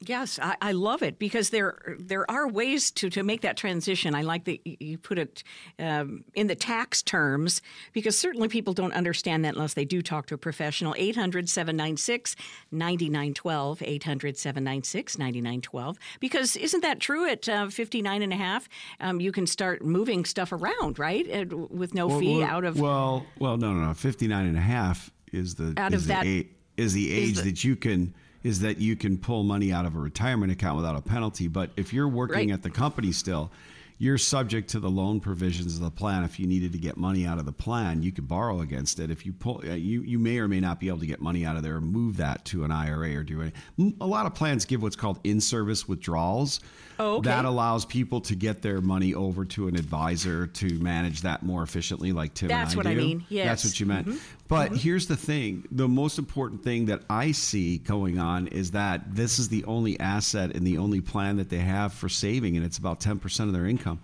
Yes, 0.00 0.38
I, 0.42 0.56
I, 0.60 0.72
love 0.72 1.02
it 1.02 1.18
because 1.18 1.50
there 1.50 1.96
there 1.98 2.30
are 2.30 2.48
ways 2.48 2.90
to, 2.92 3.08
to 3.10 3.22
make 3.22 3.40
that 3.42 3.56
transition. 3.56 4.14
I 4.14 4.22
like 4.22 4.44
that 4.44 4.60
you 4.64 4.98
put 4.98 5.18
it 5.18 5.42
um, 5.78 6.24
in 6.34 6.46
the 6.46 6.54
tax 6.54 7.02
terms 7.02 7.62
because 7.92 8.18
certainly 8.18 8.48
people 8.48 8.74
don't 8.74 8.92
understand 8.92 9.44
that 9.44 9.54
unless 9.54 9.74
they 9.74 9.84
do 9.84 10.02
talk 10.02 10.26
to 10.26 10.34
a 10.34 10.38
professional. 10.38 10.94
800 10.98 11.48
796 11.48 12.36
9912. 12.70 13.82
800 13.82 14.36
796 14.36 15.18
9912. 15.18 15.98
Because 16.20 16.56
isn't 16.56 16.82
that 16.82 17.00
true 17.00 17.26
at 17.28 17.48
uh, 17.48 17.68
59 17.68 18.22
and 18.22 18.32
a 18.32 18.36
half? 18.36 18.68
Um, 19.00 19.20
you 19.20 19.32
can 19.32 19.46
start 19.46 19.84
moving 19.84 20.24
stuff 20.24 20.52
around, 20.52 20.98
right? 20.98 21.30
Uh, 21.30 21.56
with 21.56 21.94
no 21.94 22.08
well, 22.08 22.18
fee 22.18 22.38
well, 22.38 22.48
out 22.48 22.64
of. 22.64 22.80
Well, 22.80 23.26
well, 23.38 23.56
no, 23.56 23.72
no, 23.72 23.86
no. 23.86 23.94
59 23.94 24.46
and 24.46 24.56
a 24.56 24.60
half 24.60 25.10
is 25.32 25.54
the, 25.54 25.72
out 25.76 25.94
is 25.94 26.02
of 26.02 26.08
the 26.08 26.14
that. 26.14 26.26
Eight, 26.26 26.50
is 26.76 26.92
the 26.92 27.12
age 27.12 27.30
is 27.30 27.42
the, 27.42 27.50
that 27.50 27.64
you 27.64 27.76
can 27.76 28.14
is 28.44 28.60
that 28.60 28.78
you 28.78 28.94
can 28.94 29.18
pull 29.18 29.42
money 29.42 29.72
out 29.72 29.86
of 29.86 29.96
a 29.96 29.98
retirement 29.98 30.52
account 30.52 30.76
without 30.76 30.94
a 30.96 31.00
penalty. 31.02 31.48
But 31.48 31.70
if 31.76 31.92
you're 31.92 32.06
working 32.08 32.50
Right. 32.50 32.54
at 32.54 32.62
the 32.62 32.70
company 32.70 33.10
still, 33.10 33.50
you're 33.96 34.18
subject 34.18 34.68
to 34.70 34.80
the 34.80 34.90
loan 34.90 35.20
provisions 35.20 35.76
of 35.76 35.80
the 35.80 35.90
plan. 35.90 36.24
If 36.24 36.38
you 36.40 36.46
needed 36.48 36.72
to 36.72 36.78
get 36.78 36.96
money 36.96 37.24
out 37.24 37.38
of 37.38 37.46
the 37.46 37.52
plan, 37.52 38.02
you 38.02 38.10
could 38.12 38.26
borrow 38.28 38.60
against 38.60 38.98
it. 38.98 39.08
If 39.10 39.24
you 39.24 39.32
pull, 39.32 39.62
uh, 39.64 39.72
you 39.74 40.02
you 40.02 40.18
may 40.18 40.38
or 40.38 40.48
may 40.48 40.58
not 40.60 40.78
be 40.80 40.88
able 40.88 40.98
to 40.98 41.06
get 41.06 41.22
money 41.22 41.46
out 41.46 41.56
of 41.56 41.62
there 41.62 41.76
and 41.76 41.90
move 41.90 42.16
that 42.18 42.44
to 42.46 42.64
an 42.64 42.72
IRA 42.72 43.14
or 43.14 43.22
do 43.22 43.40
it. 43.40 43.54
A 44.00 44.06
lot 44.06 44.26
of 44.26 44.34
plans 44.34 44.64
give 44.64 44.82
what's 44.82 44.96
called 44.96 45.20
in-service 45.24 45.86
withdrawals. 45.88 46.60
Oh, 46.98 47.16
okay. 47.16 47.28
That 47.30 47.44
allows 47.44 47.84
people 47.84 48.20
to 48.22 48.34
get 48.34 48.62
their 48.62 48.80
money 48.80 49.14
over 49.14 49.44
to 49.46 49.68
an 49.68 49.76
advisor 49.76 50.46
to 50.48 50.78
manage 50.80 51.22
that 51.22 51.42
more 51.44 51.62
efficiently, 51.62 52.12
like 52.12 52.34
Tim 52.34 52.48
That's 52.48 52.72
and 52.74 52.80
I 52.80 52.84
what 52.84 52.86
I 52.88 52.94
do. 52.94 53.00
mean. 53.00 53.18
That's 53.20 53.30
Yes. 53.30 53.60
Mm-hmm. 53.62 53.68
what 53.68 53.80
you 53.80 53.86
meant. 53.86 54.20
But 54.46 54.66
mm-hmm. 54.66 54.76
here's 54.76 55.06
the 55.06 55.16
thing: 55.16 55.66
the 55.70 55.88
most 55.88 56.18
important 56.18 56.62
thing 56.62 56.86
that 56.86 57.02
I 57.08 57.32
see 57.32 57.78
going 57.78 58.18
on 58.18 58.48
is 58.48 58.72
that 58.72 59.14
this 59.14 59.38
is 59.38 59.48
the 59.48 59.64
only 59.64 59.98
asset 59.98 60.54
and 60.54 60.66
the 60.66 60.78
only 60.78 61.00
plan 61.00 61.36
that 61.36 61.48
they 61.48 61.58
have 61.58 61.94
for 61.94 62.08
saving, 62.08 62.56
and 62.56 62.64
it's 62.64 62.78
about 62.78 63.00
ten 63.00 63.18
percent 63.18 63.48
of 63.48 63.54
their 63.54 63.66
income. 63.66 64.00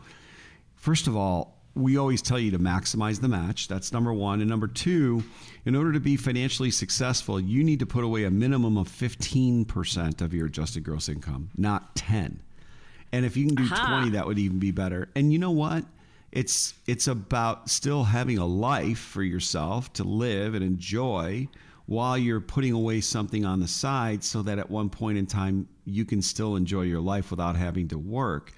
First 0.77 1.07
of 1.07 1.17
all, 1.17 1.61
we 1.75 1.97
always 1.97 2.23
tell 2.23 2.39
you 2.39 2.51
to 2.53 2.59
maximize 2.59 3.21
the 3.21 3.29
match. 3.29 3.69
That's 3.69 3.93
number 3.93 4.13
one. 4.13 4.41
And 4.41 4.49
number 4.49 4.67
two, 4.67 5.23
in 5.65 5.77
order 5.77 5.93
to 5.93 6.01
be 6.01 6.17
financially 6.17 6.71
successful, 6.71 7.39
you 7.39 7.63
need 7.63 7.81
to 7.81 7.87
put 7.87 8.03
away 8.03 8.25
a 8.25 8.31
minimum 8.31 8.77
of 8.77 8.89
15% 8.89 10.21
of 10.21 10.35
your 10.35 10.47
adjusted 10.47 10.83
gross 10.83 11.09
income, 11.09 11.51
not 11.57 11.95
10. 11.97 12.41
And 13.13 13.25
if 13.25 13.37
you 13.37 13.47
can 13.47 13.55
do 13.55 13.65
Aha. 13.65 14.01
20, 14.01 14.11
that 14.11 14.27
would 14.27 14.39
even 14.39 14.59
be 14.59 14.71
better. 14.71 15.09
And 15.15 15.33
you 15.33 15.39
know 15.39 15.51
what? 15.51 15.85
It's 16.33 16.75
it's 16.87 17.09
about 17.09 17.69
still 17.69 18.05
having 18.05 18.39
a 18.39 18.47
life 18.47 18.99
for 18.99 19.23
yourself 19.23 19.93
to 19.95 20.05
live 20.05 20.55
and 20.55 20.65
enjoy 20.65 21.49
while 21.87 22.17
you're 22.17 22.41
putting 22.41 22.73
away 22.73 23.01
something 23.01 23.45
on 23.45 23.59
the 23.59 23.67
side 23.67 24.23
so 24.23 24.43
that 24.43 24.59
at 24.61 24.71
one 24.71 24.89
point 24.89 25.19
in 25.19 25.27
time 25.27 25.67
you 25.85 26.05
can 26.05 26.23
still 26.23 26.55
enjoy 26.55 26.83
your 26.83 27.01
life 27.01 27.33
without 27.33 27.57
having 27.57 27.89
to 27.89 27.99
work. 27.99 28.53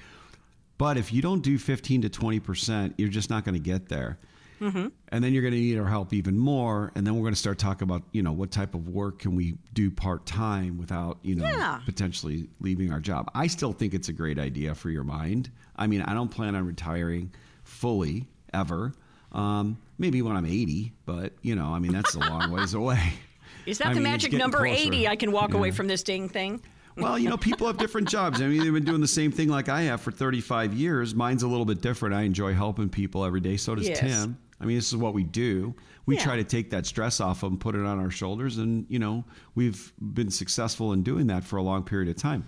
But 0.77 0.99
if 0.99 1.13
you 1.15 1.23
don't 1.23 1.41
do 1.43 1.57
15 1.59 2.03
to 2.03 2.11
20%, 2.11 2.95
you're 2.99 3.09
just 3.09 3.31
not 3.31 3.45
going 3.45 3.55
to 3.55 3.61
get 3.61 3.89
there. 3.89 4.19
Mm-hmm. 4.61 4.89
And 5.09 5.25
then 5.25 5.33
you're 5.33 5.43
going 5.43 5.55
to 5.55 5.59
need 5.61 5.79
our 5.79 5.87
help 5.87 6.13
even 6.13 6.39
more. 6.39 6.93
And 6.95 7.07
then 7.07 7.15
we're 7.15 7.23
going 7.23 7.35
to 7.35 7.39
start 7.41 7.59
talking 7.59 7.85
about, 7.85 8.03
you 8.13 8.23
know, 8.23 8.33
what 8.33 8.51
type 8.51 8.75
of 8.75 8.89
work 8.89 9.21
can 9.21 9.35
we 9.35 9.55
do 9.73 9.91
part 9.91 10.27
time 10.27 10.77
without, 10.77 11.19
you 11.23 11.35
know, 11.35 11.45
Yeah. 11.45 11.81
potentially 11.87 12.49
leaving 12.61 12.93
our 12.93 13.01
job. 13.01 13.31
I 13.35 13.47
still 13.47 13.73
think 13.73 13.95
it's 13.95 14.09
a 14.09 14.13
great 14.13 14.39
idea 14.39 14.75
for 14.75 14.91
your 14.91 15.05
mind. 15.05 15.51
I 15.75 15.87
mean, 15.87 16.03
I 16.03 16.13
don't 16.15 16.31
plan 16.31 16.55
on 16.55 16.67
retiring 16.67 17.33
fully 17.73 18.29
ever. 18.53 18.93
Um, 19.33 19.79
maybe 19.99 20.21
when 20.23 20.37
I'm 20.37 20.45
80, 20.47 20.93
but, 21.07 21.33
you 21.43 21.55
know, 21.55 21.67
I 21.73 21.79
mean, 21.79 21.93
that's 21.93 22.15
a 22.15 22.19
long 22.21 22.51
ways 22.53 22.75
away. 22.75 23.15
Is 23.67 23.79
that 23.79 23.89
I 23.89 23.91
the 23.91 23.95
mean, 24.01 24.03
magic 24.05 24.33
number 24.33 24.59
closer. 24.59 24.73
80? 24.75 25.09
I 25.09 25.17
can 25.17 25.33
walk 25.33 25.55
away 25.55 25.71
from 25.71 25.87
this 25.87 26.03
ding 26.03 26.29
thing. 26.29 26.61
Well, 26.97 27.19
you 27.19 27.31
know, 27.31 27.39
people 27.39 27.67
have 27.69 27.79
different 27.79 28.09
jobs. 28.09 28.43
I 28.43 28.47
mean, 28.49 28.63
they've 28.63 28.73
been 28.73 28.85
doing 28.85 29.01
the 29.01 29.09
same 29.09 29.33
thing 29.33 29.49
like 29.49 29.71
I 29.71 29.83
have 29.83 30.03
for 30.03 30.11
35 30.11 30.75
years. 30.75 31.15
Mine's 31.15 31.43
a 31.43 31.49
little 31.49 31.65
bit 31.65 31.81
different. 31.81 32.15
I 32.15 32.23
enjoy 32.23 32.53
helping 32.53 32.91
people 32.91 33.25
every 33.25 33.41
day. 33.41 33.57
So 33.57 33.75
does 33.75 33.89
Yes. 33.89 34.01
Tim. 34.01 34.37
I 34.61 34.67
mean, 34.67 34.77
this 34.77 34.89
is 34.89 34.97
what 34.97 35.15
we 35.15 35.25
do. 35.25 35.75
We 36.05 36.17
Yeah. 36.17 36.25
try 36.25 36.37
to 36.37 36.45
take 36.45 36.71
that 36.71 36.85
stress 36.85 37.21
off 37.21 37.43
of 37.43 37.51
them, 37.51 37.59
put 37.59 37.75
it 37.75 37.87
on 37.87 37.99
our 37.99 38.11
shoulders, 38.11 38.59
and 38.59 38.85
you 38.91 38.99
know, 38.99 39.25
we've 39.55 39.93
been 40.01 40.31
successful 40.31 40.93
in 40.93 41.03
doing 41.03 41.29
that 41.29 41.45
for 41.45 41.57
a 41.57 41.63
long 41.63 41.83
period 41.85 42.09
of 42.11 42.17
time. 42.17 42.45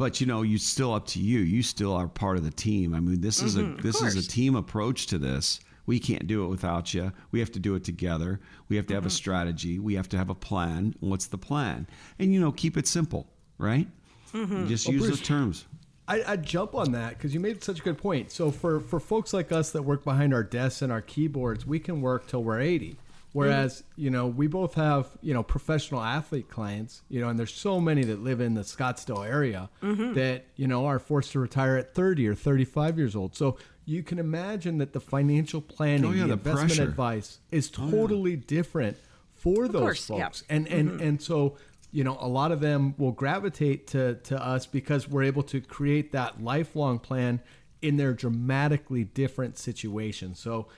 But 0.00 0.18
you 0.18 0.26
know, 0.26 0.40
you 0.40 0.56
still 0.56 0.94
up 0.94 1.06
to 1.08 1.20
you. 1.20 1.40
You 1.40 1.62
still 1.62 1.92
are 1.92 2.08
part 2.08 2.38
of 2.38 2.42
the 2.42 2.50
team. 2.50 2.94
I 2.94 3.00
mean, 3.00 3.20
this 3.20 3.42
is 3.42 3.58
a 3.58 3.64
mm-hmm. 3.64 3.82
this 3.82 4.00
is 4.00 4.16
a 4.16 4.26
team 4.26 4.56
approach 4.56 5.08
to 5.08 5.18
this. 5.18 5.60
We 5.84 5.98
can't 5.98 6.26
do 6.26 6.42
it 6.42 6.48
without 6.48 6.94
you. 6.94 7.12
We 7.32 7.40
have 7.40 7.52
to 7.52 7.58
do 7.58 7.74
it 7.74 7.84
together. 7.84 8.40
We 8.70 8.76
have 8.76 8.86
to 8.86 8.94
have 8.94 9.04
a 9.04 9.08
mm-hmm. 9.08 9.14
strategy. 9.14 9.78
We 9.78 9.96
have 9.96 10.08
to 10.08 10.16
have 10.16 10.30
a 10.30 10.34
plan. 10.34 10.94
What's 11.00 11.26
the 11.26 11.36
plan? 11.36 11.86
And 12.18 12.32
you 12.32 12.40
know, 12.40 12.50
keep 12.50 12.78
it 12.78 12.86
simple, 12.86 13.26
right? 13.58 13.86
Mm-hmm. 14.32 14.68
Just 14.68 14.88
use 14.88 15.02
Bruce- 15.02 15.18
the 15.20 15.26
terms. 15.26 15.66
I, 16.08 16.22
I 16.26 16.36
jump 16.36 16.74
on 16.74 16.92
that 16.92 17.18
because 17.18 17.34
you 17.34 17.40
made 17.40 17.62
such 17.62 17.80
a 17.80 17.82
good 17.82 17.98
point. 17.98 18.32
So 18.32 18.50
for 18.50 18.80
for 18.80 19.00
folks 19.00 19.34
like 19.34 19.52
us 19.52 19.70
that 19.72 19.82
work 19.82 20.02
behind 20.02 20.32
our 20.32 20.42
desks 20.42 20.80
and 20.80 20.90
our 20.90 21.02
keyboards, 21.02 21.66
we 21.66 21.78
can 21.78 22.00
work 22.00 22.26
till 22.26 22.42
we're 22.42 22.58
eighty. 22.58 22.96
Whereas 23.32 23.84
you 23.96 24.10
know 24.10 24.26
we 24.26 24.46
both 24.46 24.74
have 24.74 25.08
you 25.20 25.32
know 25.34 25.42
professional 25.42 26.02
athlete 26.02 26.50
clients, 26.50 27.02
you 27.08 27.20
know, 27.20 27.28
and 27.28 27.38
there's 27.38 27.54
so 27.54 27.80
many 27.80 28.02
that 28.04 28.22
live 28.22 28.40
in 28.40 28.54
the 28.54 28.62
Scottsdale 28.62 29.26
area 29.26 29.70
mm-hmm. 29.82 30.14
that 30.14 30.46
you 30.56 30.66
know 30.66 30.86
are 30.86 30.98
forced 30.98 31.32
to 31.32 31.38
retire 31.40 31.76
at 31.76 31.94
thirty 31.94 32.26
or 32.26 32.34
thirty 32.34 32.64
five 32.64 32.98
years 32.98 33.14
old. 33.14 33.36
So 33.36 33.56
you 33.84 34.02
can 34.02 34.18
imagine 34.18 34.78
that 34.78 34.92
the 34.92 35.00
financial 35.00 35.60
planning, 35.60 36.04
Oh, 36.04 36.12
yeah, 36.12 36.22
the, 36.22 36.26
the 36.28 36.32
investment 36.34 36.68
pressure. 36.68 36.82
advice 36.82 37.38
is 37.50 37.70
oh, 37.78 37.90
totally 37.90 38.36
different 38.36 38.96
for 39.34 39.68
those 39.68 39.80
course, 39.80 40.10
yeah. 40.10 40.24
folks 40.24 40.44
and 40.50 40.68
and 40.68 40.90
mm-hmm. 40.90 41.02
and 41.02 41.22
so 41.22 41.56
you 41.92 42.04
know 42.04 42.16
a 42.20 42.28
lot 42.28 42.52
of 42.52 42.60
them 42.60 42.94
will 42.98 43.12
gravitate 43.12 43.86
to 43.86 44.14
to 44.16 44.40
us 44.40 44.66
because 44.66 45.08
we're 45.08 45.22
able 45.22 45.42
to 45.42 45.60
create 45.60 46.12
that 46.12 46.42
lifelong 46.42 46.98
plan 46.98 47.40
in 47.80 47.96
their 47.96 48.12
dramatically 48.12 49.04
different 49.04 49.56
situations 49.56 50.38
so 50.38 50.68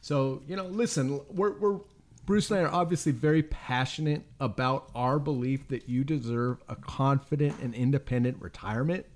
so 0.00 0.40
you 0.46 0.54
know 0.54 0.66
listen 0.66 1.20
we're 1.30 1.58
we're 1.58 1.80
Bruce 2.24 2.50
and 2.50 2.60
I 2.60 2.62
are 2.62 2.72
obviously 2.72 3.10
very 3.10 3.42
passionate 3.42 4.22
about 4.38 4.90
our 4.94 5.18
belief 5.18 5.66
that 5.68 5.88
you 5.88 6.04
deserve 6.04 6.62
a 6.68 6.76
confident 6.76 7.58
and 7.60 7.74
independent 7.74 8.40
retirement. 8.40 9.06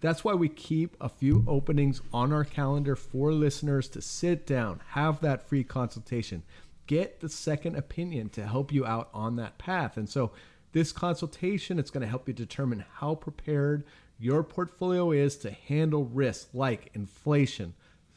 That's 0.00 0.24
why 0.24 0.34
we 0.34 0.48
keep 0.48 0.96
a 1.00 1.08
few 1.08 1.44
openings 1.46 2.02
on 2.12 2.32
our 2.32 2.44
calendar 2.44 2.96
for 2.96 3.32
listeners 3.32 3.88
to 3.90 4.02
sit 4.02 4.46
down, 4.46 4.82
have 4.88 5.20
that 5.20 5.48
free 5.48 5.64
consultation, 5.64 6.42
get 6.86 7.20
the 7.20 7.28
second 7.28 7.76
opinion 7.76 8.28
to 8.30 8.46
help 8.46 8.72
you 8.72 8.84
out 8.84 9.08
on 9.14 9.36
that 9.36 9.58
path. 9.58 9.96
And 9.96 10.08
so, 10.08 10.32
this 10.72 10.92
consultation 10.92 11.78
it's 11.78 11.90
going 11.90 12.02
to 12.02 12.08
help 12.08 12.28
you 12.28 12.34
determine 12.34 12.84
how 12.98 13.16
prepared 13.16 13.84
your 14.18 14.44
portfolio 14.44 15.10
is 15.10 15.36
to 15.38 15.50
handle 15.50 16.04
risks 16.04 16.54
like 16.54 16.90
inflation, 16.94 17.74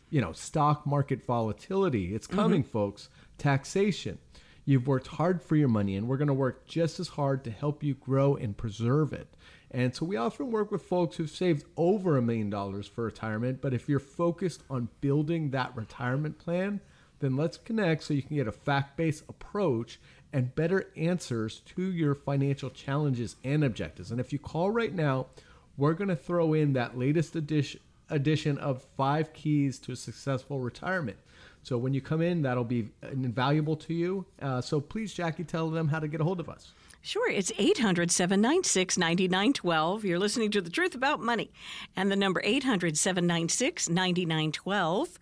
you 0.09 0.21
know, 0.21 0.33
stock 0.33 0.85
market 0.85 1.25
volatility. 1.25 2.13
It's 2.13 2.27
mm-hmm. 2.27 2.39
coming, 2.39 2.63
folks. 2.63 3.09
Taxation. 3.37 4.19
You've 4.65 4.87
worked 4.87 5.07
hard 5.07 5.41
for 5.41 5.55
your 5.55 5.67
money, 5.67 5.95
and 5.95 6.07
we're 6.07 6.17
going 6.17 6.27
to 6.27 6.33
work 6.33 6.65
just 6.65 6.99
as 6.99 7.09
hard 7.09 7.43
to 7.43 7.51
help 7.51 7.83
you 7.83 7.95
grow 7.95 8.35
and 8.35 8.55
preserve 8.55 9.11
it. 9.11 9.27
And 9.69 9.93
so 9.93 10.05
we 10.05 10.15
often 10.15 10.51
work 10.51 10.71
with 10.71 10.83
folks 10.83 11.17
who've 11.17 11.29
saved 11.29 11.65
over 11.75 12.17
a 12.17 12.21
million 12.21 12.49
dollars 12.49 12.87
for 12.87 13.03
retirement. 13.03 13.59
But 13.61 13.73
if 13.73 13.89
you're 13.89 13.99
focused 13.99 14.63
on 14.69 14.89
building 15.01 15.49
that 15.49 15.75
retirement 15.75 16.37
plan, 16.39 16.79
then 17.19 17.35
let's 17.35 17.57
connect 17.57 18.03
so 18.03 18.13
you 18.13 18.21
can 18.21 18.35
get 18.37 18.47
a 18.47 18.51
fact 18.51 18.95
based 18.95 19.23
approach 19.27 19.99
and 20.31 20.53
better 20.55 20.89
answers 20.95 21.59
to 21.75 21.81
your 21.81 22.15
financial 22.15 22.69
challenges 22.69 23.35
and 23.43 23.63
objectives. 23.63 24.11
And 24.11 24.19
if 24.19 24.31
you 24.31 24.39
call 24.39 24.71
right 24.71 24.93
now, 24.93 25.27
we're 25.75 25.93
going 25.93 26.09
to 26.09 26.15
throw 26.15 26.53
in 26.53 26.73
that 26.73 26.97
latest 26.97 27.35
edition 27.35 27.79
edition 28.09 28.57
of 28.59 28.83
five 28.95 29.33
keys 29.33 29.79
to 29.79 29.91
a 29.91 29.95
successful 29.95 30.59
retirement. 30.59 31.17
So 31.63 31.77
when 31.77 31.93
you 31.93 32.01
come 32.01 32.21
in, 32.21 32.41
that'll 32.41 32.63
be 32.63 32.89
invaluable 33.11 33.75
to 33.77 33.93
you. 33.93 34.25
Uh, 34.41 34.61
so 34.61 34.79
please, 34.81 35.13
Jackie, 35.13 35.45
tell 35.45 35.69
them 35.69 35.87
how 35.87 35.99
to 35.99 36.07
get 36.07 36.21
a 36.21 36.23
hold 36.23 36.39
of 36.39 36.49
us. 36.49 36.73
Sure, 37.01 37.29
it's 37.29 37.51
800 37.57 38.11
796 38.11 38.97
9912. 38.97 40.05
You're 40.05 40.19
listening 40.19 40.51
to 40.51 40.61
The 40.61 40.69
Truth 40.69 40.95
About 40.95 41.19
Money. 41.19 41.51
And 41.95 42.11
the 42.11 42.15
number 42.15 42.41
800 42.43 42.97
796 42.97 43.89
9912. 43.89 45.19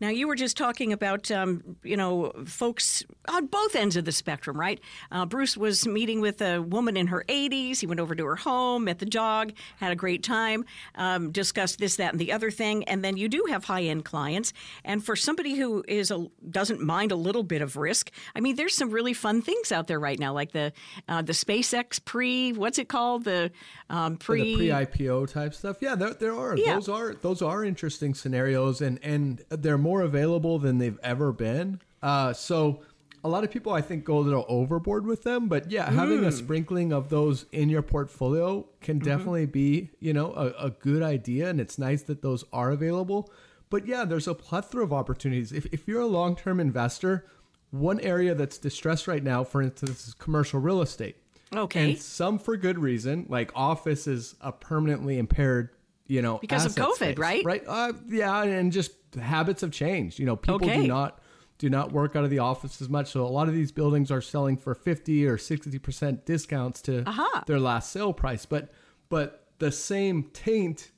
Now, 0.00 0.08
you 0.10 0.28
were 0.28 0.36
just 0.36 0.56
talking 0.56 0.92
about, 0.92 1.30
um, 1.30 1.76
you 1.82 1.96
know, 1.96 2.32
folks 2.46 3.04
on 3.28 3.46
both 3.46 3.74
ends 3.74 3.96
of 3.96 4.04
the 4.04 4.12
spectrum, 4.12 4.58
right? 4.58 4.80
Uh, 5.10 5.26
Bruce 5.26 5.56
was 5.56 5.86
meeting 5.86 6.20
with 6.20 6.40
a 6.40 6.60
woman 6.62 6.96
in 6.96 7.08
her 7.08 7.24
80s. 7.28 7.80
He 7.80 7.86
went 7.86 8.00
over 8.00 8.14
to 8.14 8.24
her 8.24 8.36
home, 8.36 8.84
met 8.84 8.98
the 9.00 9.06
dog, 9.06 9.52
had 9.78 9.90
a 9.90 9.96
great 9.96 10.22
time, 10.22 10.64
um, 10.94 11.32
discussed 11.32 11.78
this, 11.80 11.96
that, 11.96 12.12
and 12.12 12.20
the 12.20 12.32
other 12.32 12.50
thing. 12.50 12.84
And 12.84 13.02
then 13.04 13.16
you 13.16 13.28
do 13.28 13.46
have 13.48 13.64
high 13.64 13.82
end 13.82 14.04
clients. 14.04 14.52
And 14.84 15.04
for 15.04 15.16
somebody 15.16 15.54
who 15.56 15.84
is 15.88 16.10
a, 16.10 16.26
doesn't 16.48 16.80
mind 16.80 17.10
a 17.10 17.16
little 17.16 17.42
bit 17.42 17.62
of 17.62 17.76
risk, 17.76 18.10
I 18.36 18.40
mean, 18.40 18.54
there's 18.56 18.76
some 18.76 18.90
really 18.90 19.14
fun 19.14 19.42
things 19.42 19.72
out 19.72 19.88
there 19.88 19.98
right 19.98 20.18
now, 20.18 20.32
like 20.32 20.52
the 20.52 20.72
uh, 21.08 21.22
the 21.22 21.32
SpaceX 21.32 22.04
pre, 22.04 22.52
what's 22.52 22.78
it 22.78 22.88
called? 22.88 23.24
The 23.24 23.50
um, 23.90 24.16
pre. 24.16 24.54
the 24.54 24.70
pre-IPO 24.70 25.32
type 25.32 25.54
stuff. 25.54 25.78
Yeah, 25.80 25.94
there, 25.94 26.14
there 26.14 26.36
are 26.36 26.56
Yeah. 26.56 26.74
those 26.74 26.88
are 26.88 27.14
those 27.14 27.42
are 27.42 27.64
interesting 27.64 28.14
scenarios, 28.14 28.80
and 28.80 28.98
and 29.02 29.42
they're 29.48 29.78
more 29.78 29.87
available 30.02 30.58
than 30.58 30.78
they've 30.78 30.98
ever 31.02 31.32
been. 31.32 31.80
Uh, 32.02 32.32
so 32.32 32.80
a 33.24 33.28
lot 33.28 33.44
of 33.44 33.50
people 33.50 33.72
I 33.72 33.80
think 33.80 34.04
go 34.04 34.18
a 34.18 34.20
little 34.20 34.46
overboard 34.48 35.06
with 35.06 35.22
them, 35.22 35.48
but 35.48 35.70
yeah, 35.70 35.90
having 35.90 36.24
a 36.24 36.32
sprinkling 36.32 36.92
of 36.92 37.08
those 37.08 37.46
in 37.52 37.68
your 37.68 37.82
portfolio 37.82 38.66
can 38.80 38.98
definitely 38.98 39.46
be 39.46 39.90
you 40.00 40.12
know 40.12 40.32
a, 40.32 40.66
a 40.66 40.70
good 40.70 41.02
idea, 41.02 41.48
and 41.48 41.60
it's 41.60 41.78
nice 41.78 42.02
that 42.02 42.22
those 42.22 42.44
are 42.52 42.70
available. 42.70 43.30
But 43.70 43.86
yeah, 43.86 44.04
there's 44.04 44.28
a 44.28 44.34
plethora 44.34 44.84
of 44.84 44.92
opportunities. 44.92 45.52
If 45.52 45.66
if 45.66 45.88
you're 45.88 46.00
a 46.00 46.06
long-term 46.06 46.60
investor, 46.60 47.26
one 47.70 48.00
area 48.00 48.34
that's 48.34 48.58
distressed 48.58 49.08
right 49.08 49.22
now, 49.22 49.44
for 49.44 49.62
instance, 49.62 50.08
is 50.08 50.14
commercial 50.14 50.60
real 50.60 50.80
estate. 50.80 51.16
Okay. 51.54 51.90
And 51.90 51.98
some 51.98 52.38
for 52.38 52.56
good 52.56 52.78
reason, 52.78 53.26
like 53.28 53.50
office 53.54 54.06
is 54.06 54.36
a 54.40 54.52
permanently 54.52 55.18
impaired, 55.18 55.70
you 56.08 56.20
know, 56.22 56.38
Because 56.38 56.64
of 56.66 56.74
COVID, 56.74 56.94
space, 56.96 57.18
right? 57.18 57.44
Right. 57.44 57.62
Uh, 57.66 57.92
yeah, 58.08 58.42
and 58.42 58.72
just 58.72 58.90
habits 59.20 59.60
have 59.60 59.70
changed. 59.70 60.18
You 60.18 60.26
know, 60.26 60.34
people 60.36 60.56
Okay. 60.56 60.82
do 60.82 60.88
not 60.88 61.22
do 61.58 61.68
not 61.68 61.90
work 61.92 62.14
out 62.16 62.22
of 62.22 62.30
the 62.30 62.38
office 62.38 62.80
as 62.80 62.88
much. 62.88 63.10
So 63.10 63.24
a 63.24 63.28
lot 63.28 63.48
of 63.48 63.54
these 63.54 63.72
buildings 63.72 64.10
are 64.12 64.20
selling 64.20 64.56
for 64.56 64.76
50 64.76 65.26
or 65.26 65.36
60% 65.36 66.24
discounts 66.24 66.80
to 66.82 67.02
Aha. 67.04 67.42
their 67.48 67.58
last 67.58 67.90
sale 67.92 68.12
price. 68.12 68.46
But 68.46 68.70
but 69.08 69.46
the 69.58 69.72
same 69.72 70.24
taint 70.32 70.90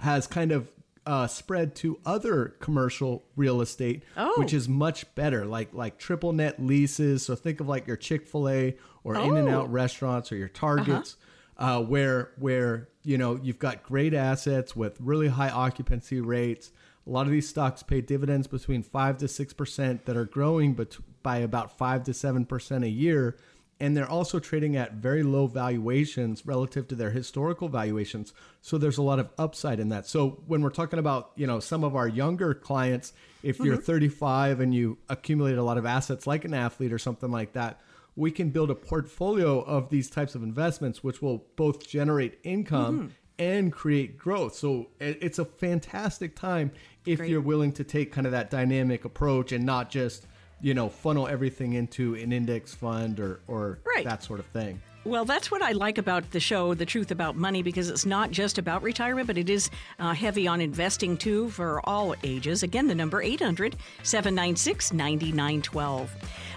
has 0.00 0.26
kind 0.26 0.52
of 0.52 0.70
uh, 1.06 1.26
spread 1.26 1.74
to 1.76 1.98
other 2.06 2.54
commercial 2.60 3.24
real 3.36 3.60
estate, 3.60 4.02
Oh. 4.16 4.32
which 4.36 4.52
is 4.54 4.68
much 4.68 5.12
better, 5.14 5.44
like 5.46 5.72
like 5.72 5.98
triple 5.98 6.32
net 6.32 6.62
leases. 6.62 7.24
So 7.24 7.34
think 7.34 7.60
of 7.60 7.68
like 7.68 7.86
your 7.86 7.96
Chick 7.96 8.26
Fil 8.26 8.48
A 8.48 8.76
or 9.04 9.14
In 9.16 9.36
and 9.36 9.48
Oh. 9.48 9.60
Out 9.62 9.72
restaurants 9.72 10.30
or 10.32 10.36
your 10.36 10.48
Targets, 10.48 11.16
uh 11.56 11.82
where 11.82 12.32
where 12.38 12.88
you 13.04 13.18
know 13.18 13.38
you've 13.42 13.58
got 13.58 13.82
great 13.82 14.14
assets 14.14 14.74
with 14.74 15.00
really 15.00 15.28
high 15.28 15.50
occupancy 15.50 16.20
rates. 16.20 16.72
A 17.06 17.10
lot 17.10 17.26
of 17.26 17.32
these 17.32 17.48
stocks 17.48 17.82
pay 17.82 18.00
dividends 18.00 18.46
between 18.46 18.82
five 18.82 19.18
to 19.18 19.28
six 19.28 19.52
percent 19.52 20.06
that 20.06 20.16
are 20.16 20.24
growing, 20.24 20.78
by 21.22 21.38
about 21.38 21.76
five 21.76 22.04
to 22.04 22.14
seven 22.14 22.44
percent 22.44 22.84
a 22.84 22.88
year 22.88 23.36
and 23.80 23.96
they're 23.96 24.08
also 24.08 24.38
trading 24.38 24.76
at 24.76 24.94
very 24.94 25.22
low 25.22 25.46
valuations 25.46 26.46
relative 26.46 26.86
to 26.88 26.94
their 26.94 27.10
historical 27.10 27.68
valuations. 27.68 28.32
So 28.62 28.78
there's 28.78 28.98
a 28.98 29.02
lot 29.02 29.18
of 29.18 29.30
upside 29.36 29.80
in 29.80 29.88
that. 29.88 30.06
So 30.06 30.42
when 30.46 30.62
we're 30.62 30.70
talking 30.70 30.98
about 30.98 31.32
you 31.36 31.46
know 31.46 31.60
some 31.60 31.84
of 31.84 31.96
our 31.96 32.08
younger 32.08 32.54
clients 32.54 33.12
if 33.42 33.58
you're 33.58 33.76
mm-hmm. 33.76 33.84
35 33.84 34.60
and 34.60 34.74
you 34.74 34.96
accumulate 35.08 35.58
a 35.58 35.62
lot 35.62 35.76
of 35.76 35.84
assets 35.84 36.26
like 36.26 36.44
an 36.44 36.54
athlete 36.54 36.92
or 36.92 36.98
something 36.98 37.30
like 37.30 37.52
that 37.52 37.80
we 38.16 38.30
can 38.30 38.50
build 38.50 38.70
a 38.70 38.74
portfolio 38.74 39.60
of 39.60 39.88
these 39.90 40.08
types 40.08 40.34
of 40.34 40.42
investments 40.42 41.02
which 41.02 41.20
will 41.20 41.44
both 41.56 41.86
generate 41.86 42.38
income 42.44 42.98
mm-hmm. 42.98 43.08
and 43.38 43.72
create 43.72 44.16
growth 44.18 44.54
so 44.54 44.88
it's 45.00 45.38
a 45.38 45.44
fantastic 45.44 46.36
time 46.36 46.70
if 47.06 47.18
Great. 47.18 47.30
you're 47.30 47.40
willing 47.40 47.72
to 47.72 47.84
take 47.84 48.12
kind 48.12 48.26
of 48.26 48.32
that 48.32 48.50
dynamic 48.50 49.04
approach 49.04 49.52
and 49.52 49.64
not 49.64 49.90
just 49.90 50.26
you 50.60 50.74
know 50.74 50.88
funnel 50.88 51.26
everything 51.28 51.74
into 51.74 52.14
an 52.14 52.32
index 52.32 52.74
fund 52.74 53.20
or 53.20 53.40
or 53.48 53.80
Right. 53.84 54.04
that 54.04 54.22
sort 54.22 54.40
of 54.40 54.46
thing 54.46 54.80
Well, 55.04 55.26
that's 55.26 55.50
what 55.50 55.60
I 55.60 55.72
like 55.72 55.98
about 55.98 56.30
the 56.30 56.40
show, 56.40 56.72
The 56.72 56.86
Truth 56.86 57.10
About 57.10 57.36
Money, 57.36 57.62
because 57.62 57.90
it's 57.90 58.06
not 58.06 58.30
just 58.30 58.56
about 58.56 58.82
retirement, 58.82 59.26
but 59.26 59.36
it 59.36 59.50
is 59.50 59.68
uh, 59.98 60.14
heavy 60.14 60.46
on 60.46 60.62
investing 60.62 61.18
too 61.18 61.50
for 61.50 61.86
all 61.86 62.14
ages. 62.24 62.62
Again, 62.62 62.86
the 62.86 62.94
number 62.94 63.20
800 63.20 63.76
796 64.02 64.94
9912. 64.94 66.10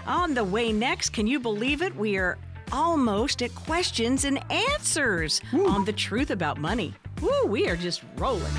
On 0.06 0.32
the 0.32 0.44
way 0.44 0.72
next, 0.72 1.10
can 1.10 1.26
you 1.26 1.38
believe 1.38 1.82
it? 1.82 1.94
We 1.94 2.16
are 2.16 2.38
almost 2.72 3.42
at 3.42 3.54
questions 3.54 4.24
and 4.24 4.42
answers 4.50 5.42
on 5.52 5.84
The 5.84 5.92
Truth 5.92 6.30
About 6.30 6.58
Money. 6.58 6.94
Woo, 7.20 7.46
we 7.46 7.68
are 7.68 7.76
just 7.76 8.02
rolling. 8.16 8.52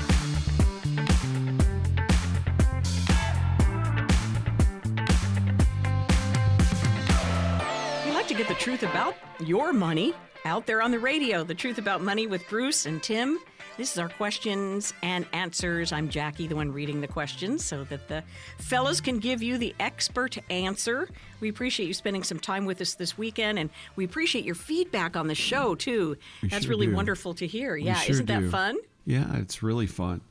Get 8.40 8.48
the 8.48 8.54
truth 8.54 8.82
about 8.84 9.14
your 9.40 9.70
money 9.70 10.14
out 10.46 10.64
there 10.64 10.80
on 10.80 10.90
the 10.90 10.98
radio. 10.98 11.44
The 11.44 11.54
truth 11.54 11.76
about 11.76 12.00
money 12.00 12.26
with 12.26 12.48
Bruce 12.48 12.86
and 12.86 13.02
Tim. 13.02 13.38
This 13.76 13.92
is 13.92 13.98
our 13.98 14.08
questions 14.08 14.94
and 15.02 15.26
answers. 15.34 15.92
I'm 15.92 16.08
Jackie, 16.08 16.46
the 16.46 16.56
one 16.56 16.72
reading 16.72 17.02
the 17.02 17.06
questions, 17.06 17.62
so 17.62 17.84
that 17.84 18.08
the 18.08 18.24
fellows 18.56 19.02
can 19.02 19.18
give 19.18 19.42
you 19.42 19.58
the 19.58 19.74
expert 19.78 20.38
answer. 20.48 21.10
We 21.40 21.50
appreciate 21.50 21.84
you 21.84 21.92
spending 21.92 22.22
some 22.22 22.40
time 22.40 22.64
with 22.64 22.80
us 22.80 22.94
this 22.94 23.18
weekend, 23.18 23.58
and 23.58 23.68
we 23.94 24.06
appreciate 24.06 24.46
your 24.46 24.54
feedback 24.54 25.18
on 25.18 25.26
the 25.26 25.34
show, 25.34 25.74
too. 25.74 26.16
We 26.40 26.48
That's 26.48 26.64
sure 26.64 26.70
really 26.70 26.86
do. 26.86 26.94
wonderful 26.94 27.34
to 27.34 27.46
hear. 27.46 27.74
We 27.74 27.82
yeah, 27.82 27.96
sure 27.96 28.10
isn't 28.12 28.26
that 28.26 28.40
do. 28.40 28.50
fun? 28.50 28.78
Yeah, 29.04 29.36
it's 29.36 29.62
really 29.62 29.86
fun. 29.86 30.22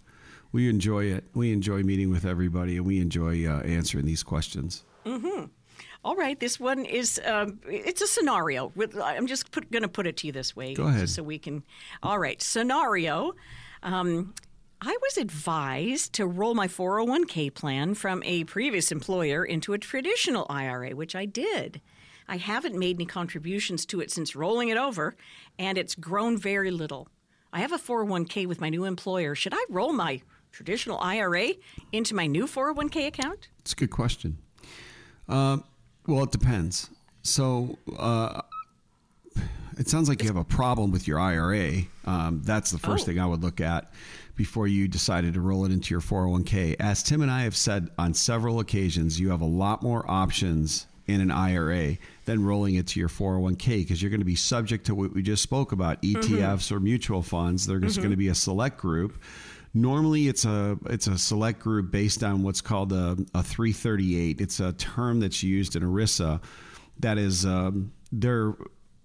We 0.51 0.68
enjoy 0.68 1.05
it. 1.05 1.26
We 1.36 1.53
enjoy 1.53 1.84
meeting 1.84 2.10
with 2.10 2.26
everybody, 2.26 2.76
and 2.76 2.88
we 2.88 3.01
enjoy 3.01 3.45
uh, 3.45 3.60
answering 3.60 4.05
these 4.05 4.24
questions. 4.24 4.84
All 6.04 6.16
right, 6.16 6.39
this 6.39 6.60
one 6.60 6.86
is 6.86 7.20
um, 7.26 7.60
it's 7.68 8.02
a 8.02 8.08
scenario. 8.08 8.72
I'm 9.04 9.28
just 9.28 9.52
going 9.52 9.82
to 9.84 9.89
put 9.89 10.08
it 10.08 10.18
to 10.18 10.28
you 10.28 10.34
this 10.34 10.56
way, 10.56 10.74
Go 10.74 10.86
ahead. 10.88 11.10
so 11.10 11.24
we 11.24 11.38
can. 11.38 11.64
All 12.02 12.18
right, 12.20 12.41
scenario. 12.41 13.34
Um, 13.84 14.34
I 14.82 14.95
was 15.02 15.18
advised 15.18 16.14
to 16.14 16.26
roll 16.26 16.56
my 16.56 16.68
401k 16.68 17.54
plan 17.54 17.95
from 17.95 18.24
a 18.24 18.45
previous 18.45 18.93
employer 18.93 19.43
into 19.43 19.74
a 19.74 19.78
traditional 19.78 20.45
IRA, 20.50 20.91
which 20.91 21.16
I 21.16 21.26
did. 21.26 21.82
I 22.30 22.38
haven't 22.38 22.78
made 22.80 22.95
any 22.95 23.06
contributions 23.06 23.86
to 23.88 24.00
it 24.00 24.10
since 24.10 24.36
rolling 24.38 24.70
it 24.70 24.78
over, 24.78 25.16
and 25.58 25.78
it's 25.78 25.95
grown 25.95 26.38
very 26.38 26.72
little. 26.72 27.10
I 27.52 27.60
have 27.60 27.74
a 27.74 27.78
401k 27.78 28.45
with 28.47 28.62
my 28.62 28.70
new 28.70 28.86
employer. 28.86 29.36
Should 29.36 29.54
I 29.54 29.66
roll 29.70 29.91
my 29.91 30.22
traditional 30.54 30.97
IRA 31.00 31.50
into 31.91 32.16
my 32.16 32.28
new 32.28 32.45
401k 32.45 33.08
account? 33.08 33.50
It's 33.60 33.74
a 33.74 33.76
good 33.76 33.89
question. 33.91 34.38
Um, 35.28 35.64
well, 36.08 36.24
it 36.24 36.32
depends. 36.32 36.89
So, 37.24 37.78
uh, 37.97 38.41
it 39.78 39.88
sounds 39.88 40.10
like 40.10 40.22
you 40.22 40.28
have 40.28 40.36
a 40.36 40.43
problem 40.43 40.91
with 40.91 41.08
your 41.08 41.20
IRA. 41.20 41.84
Um, 42.06 42.41
that's 42.43 42.72
the 42.72 42.80
first 42.80 43.04
Oh. 43.04 43.06
thing 43.08 43.20
I 43.20 43.26
would 43.26 43.41
look 43.41 43.62
at 43.62 43.91
before 44.36 44.68
you 44.68 44.88
decided 44.88 45.34
to 45.36 45.41
roll 45.41 45.66
it 45.66 45.72
into 45.72 45.93
your 45.93 46.02
401k. 46.02 46.76
As 46.80 47.02
Tim 47.04 47.22
and 47.22 47.32
I 47.32 47.43
have 47.43 47.56
said 47.56 47.89
on 47.97 48.14
several 48.14 48.60
occasions, 48.60 49.20
you 49.20 49.30
have 49.30 49.41
a 49.41 49.45
lot 49.45 49.82
more 49.84 50.10
options 50.10 50.86
in 51.08 51.22
an 51.22 51.32
IRA 51.32 51.97
than 52.26 52.43
rolling 52.45 52.76
it 52.76 52.88
to 52.88 53.00
your 53.00 53.10
401k 53.10 53.78
because 53.82 54.02
you're 54.02 54.12
going 54.12 54.22
to 54.22 54.26
be 54.26 54.36
subject 54.36 54.86
to 54.88 54.95
what 54.95 55.14
we 55.14 55.22
just 55.24 55.41
spoke 55.43 55.72
about 55.72 56.02
ETFs 56.04 56.72
or 56.72 56.80
mutual 56.80 57.22
funds. 57.22 57.66
They're 57.66 57.80
just 57.80 57.97
going 57.97 58.12
to 58.12 58.18
be 58.18 58.28
a 58.28 58.36
select 58.36 58.78
group. 58.78 59.18
Normally, 59.74 60.28
it's 60.28 60.45
a 60.45 60.78
it's 60.88 61.07
a 61.07 61.17
select 61.17 61.59
group 61.59 61.91
based 61.91 62.24
on 62.24 62.43
what's 62.43 62.61
called 62.61 62.91
a, 62.91 63.17
a 63.34 63.43
338. 63.43 64.41
It's 64.41 64.59
a 64.59 64.74
term 64.74 65.20
that's 65.20 65.43
used 65.43 65.76
in 65.76 65.84
ERISA 65.84 66.41
that 66.99 67.17
is 67.17 67.45
um, 67.45 67.91
they're 68.11 68.55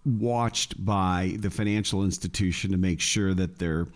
watched 0.05 0.83
by 0.85 1.37
the 1.39 1.51
financial 1.51 2.05
institution 2.05 2.73
to 2.73 2.79
make 2.79 3.01
sure 3.01 3.35
that 3.35 3.59
they're 3.59 3.87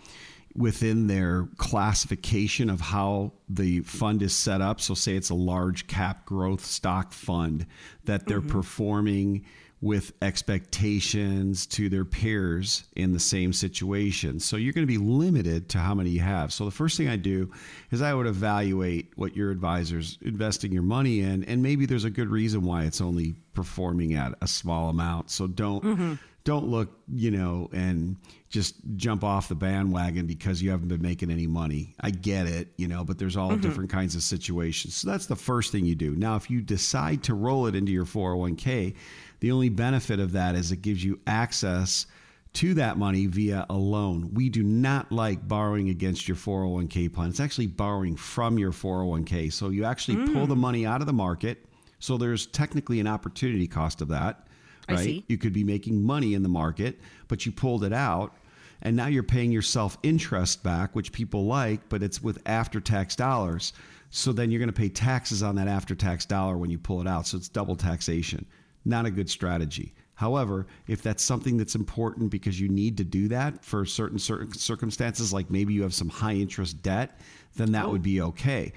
within 0.55 1.07
their 1.07 1.47
classification 1.57 2.69
of 2.69 2.81
how 2.81 3.31
the 3.47 3.81
fund 3.81 4.21
is 4.21 4.35
set 4.35 4.61
up. 4.61 4.81
So, 4.81 4.93
say 4.93 5.15
it's 5.15 5.29
a 5.29 5.35
large 5.35 5.87
cap 5.87 6.25
growth 6.25 6.65
stock 6.65 7.13
fund, 7.13 7.65
that 8.05 8.25
they're 8.25 8.41
performing 8.41 9.45
with 9.81 10.11
expectations 10.21 11.65
to 11.65 11.87
their 11.87 12.03
peers 12.03 12.83
in 12.95 13.13
the 13.13 13.19
same 13.19 13.53
situation. 13.53 14.39
So, 14.39 14.57
you're 14.57 14.73
going 14.73 14.85
to 14.85 14.91
be 14.91 14.97
limited 14.97 15.69
to 15.69 15.77
how 15.77 15.95
many 15.95 16.09
you 16.09 16.19
have. 16.19 16.51
So, 16.51 16.65
the 16.65 16.71
first 16.71 16.97
thing 16.97 17.07
I 17.07 17.15
do 17.15 17.51
is 17.91 18.01
I 18.01 18.13
would 18.13 18.27
evaluate 18.27 19.13
what 19.15 19.35
your 19.35 19.51
advisor's 19.51 20.17
investing 20.21 20.71
your 20.71 20.83
money 20.83 21.21
in, 21.21 21.43
and 21.45 21.63
maybe 21.63 21.85
there's 21.85 22.03
a 22.03 22.09
good 22.09 22.29
reason 22.29 22.63
why 22.63 22.83
it's 22.83 23.01
only 23.01 23.35
performing 23.53 24.15
at 24.15 24.33
a 24.41 24.47
small 24.47 24.89
amount. 24.89 25.31
So, 25.31 25.47
don't 25.47 25.83
mm-hmm. 25.83 26.13
don't 26.43 26.67
look, 26.67 26.89
you 27.07 27.31
know, 27.31 27.69
and 27.71 28.17
just 28.49 28.75
jump 28.95 29.23
off 29.23 29.47
the 29.47 29.55
bandwagon 29.55 30.25
because 30.25 30.61
you 30.61 30.71
haven't 30.71 30.87
been 30.87 31.01
making 31.01 31.29
any 31.31 31.47
money. 31.47 31.93
I 32.01 32.09
get 32.09 32.47
it, 32.47 32.69
you 32.77 32.87
know, 32.87 33.03
but 33.03 33.19
there's 33.19 33.37
all 33.37 33.51
mm-hmm. 33.51 33.61
different 33.61 33.89
kinds 33.91 34.15
of 34.15 34.23
situations. 34.23 34.95
So 34.95 35.09
that's 35.09 35.27
the 35.27 35.35
first 35.35 35.71
thing 35.71 35.85
you 35.85 35.95
do. 35.95 36.15
Now, 36.15 36.35
if 36.35 36.49
you 36.49 36.61
decide 36.61 37.23
to 37.23 37.35
roll 37.35 37.67
it 37.67 37.75
into 37.75 37.91
your 37.91 38.05
401k, 38.05 38.95
the 39.39 39.51
only 39.51 39.69
benefit 39.69 40.19
of 40.19 40.33
that 40.33 40.55
is 40.55 40.71
it 40.71 40.81
gives 40.81 41.03
you 41.03 41.19
access 41.27 42.05
to 42.51 42.73
that 42.73 42.97
money 42.97 43.27
via 43.27 43.65
a 43.69 43.75
loan. 43.75 44.31
We 44.33 44.49
do 44.49 44.63
not 44.63 45.11
like 45.11 45.47
borrowing 45.47 45.89
against 45.89 46.27
your 46.27 46.37
401k 46.37 47.13
plan. 47.13 47.29
It's 47.29 47.39
actually 47.39 47.67
borrowing 47.67 48.15
from 48.15 48.57
your 48.57 48.71
401k. 48.71 49.53
So 49.53 49.69
you 49.69 49.85
actually 49.85 50.15
hmm. 50.15 50.33
pull 50.33 50.47
the 50.47 50.55
money 50.55 50.85
out 50.85 51.01
of 51.01 51.07
the 51.07 51.13
market. 51.13 51.65
So 51.99 52.17
there's 52.17 52.47
technically 52.47 52.99
an 52.99 53.07
opportunity 53.07 53.67
cost 53.67 54.01
of 54.01 54.07
that 54.07 54.47
right? 54.89 55.23
You 55.27 55.37
could 55.37 55.53
be 55.53 55.63
making 55.63 56.03
money 56.03 56.33
in 56.33 56.43
the 56.43 56.49
market, 56.49 56.99
but 57.27 57.45
you 57.45 57.51
pulled 57.51 57.83
it 57.83 57.93
out 57.93 58.33
and 58.81 58.95
now 58.95 59.07
you're 59.07 59.23
paying 59.23 59.51
yourself 59.51 59.97
interest 60.03 60.63
back, 60.63 60.95
which 60.95 61.11
people 61.11 61.45
like, 61.45 61.89
but 61.89 62.01
it's 62.01 62.21
with 62.21 62.39
after 62.45 62.79
tax 62.79 63.15
dollars. 63.15 63.73
So 64.09 64.31
then 64.31 64.49
you're 64.51 64.59
going 64.59 64.71
to 64.71 64.73
pay 64.73 64.89
taxes 64.89 65.43
on 65.43 65.55
that 65.55 65.67
after 65.67 65.95
tax 65.95 66.25
dollar 66.25 66.57
when 66.57 66.69
you 66.69 66.79
pull 66.79 67.01
it 67.01 67.07
out. 67.07 67.27
So 67.27 67.37
it's 67.37 67.49
double 67.49 67.75
taxation. 67.75 68.45
Not 68.85 69.05
a 69.05 69.11
good 69.11 69.29
strategy. 69.29 69.93
However, 70.15 70.67
if 70.87 71.01
that's 71.01 71.23
something 71.23 71.57
that's 71.57 71.75
important 71.75 72.29
because 72.29 72.59
you 72.59 72.67
need 72.67 72.97
to 72.97 73.05
do 73.05 73.29
that 73.29 73.63
for 73.63 73.85
certain 73.85 74.19
certain 74.19 74.53
circumstances, 74.53 75.31
like 75.31 75.49
maybe 75.49 75.73
you 75.73 75.83
have 75.83 75.93
some 75.93 76.09
high 76.09 76.33
interest 76.33 76.81
debt, 76.83 77.19
then 77.55 77.71
that 77.71 77.85
oh. 77.85 77.91
would 77.91 78.03
be 78.03 78.21
okay. 78.21 78.73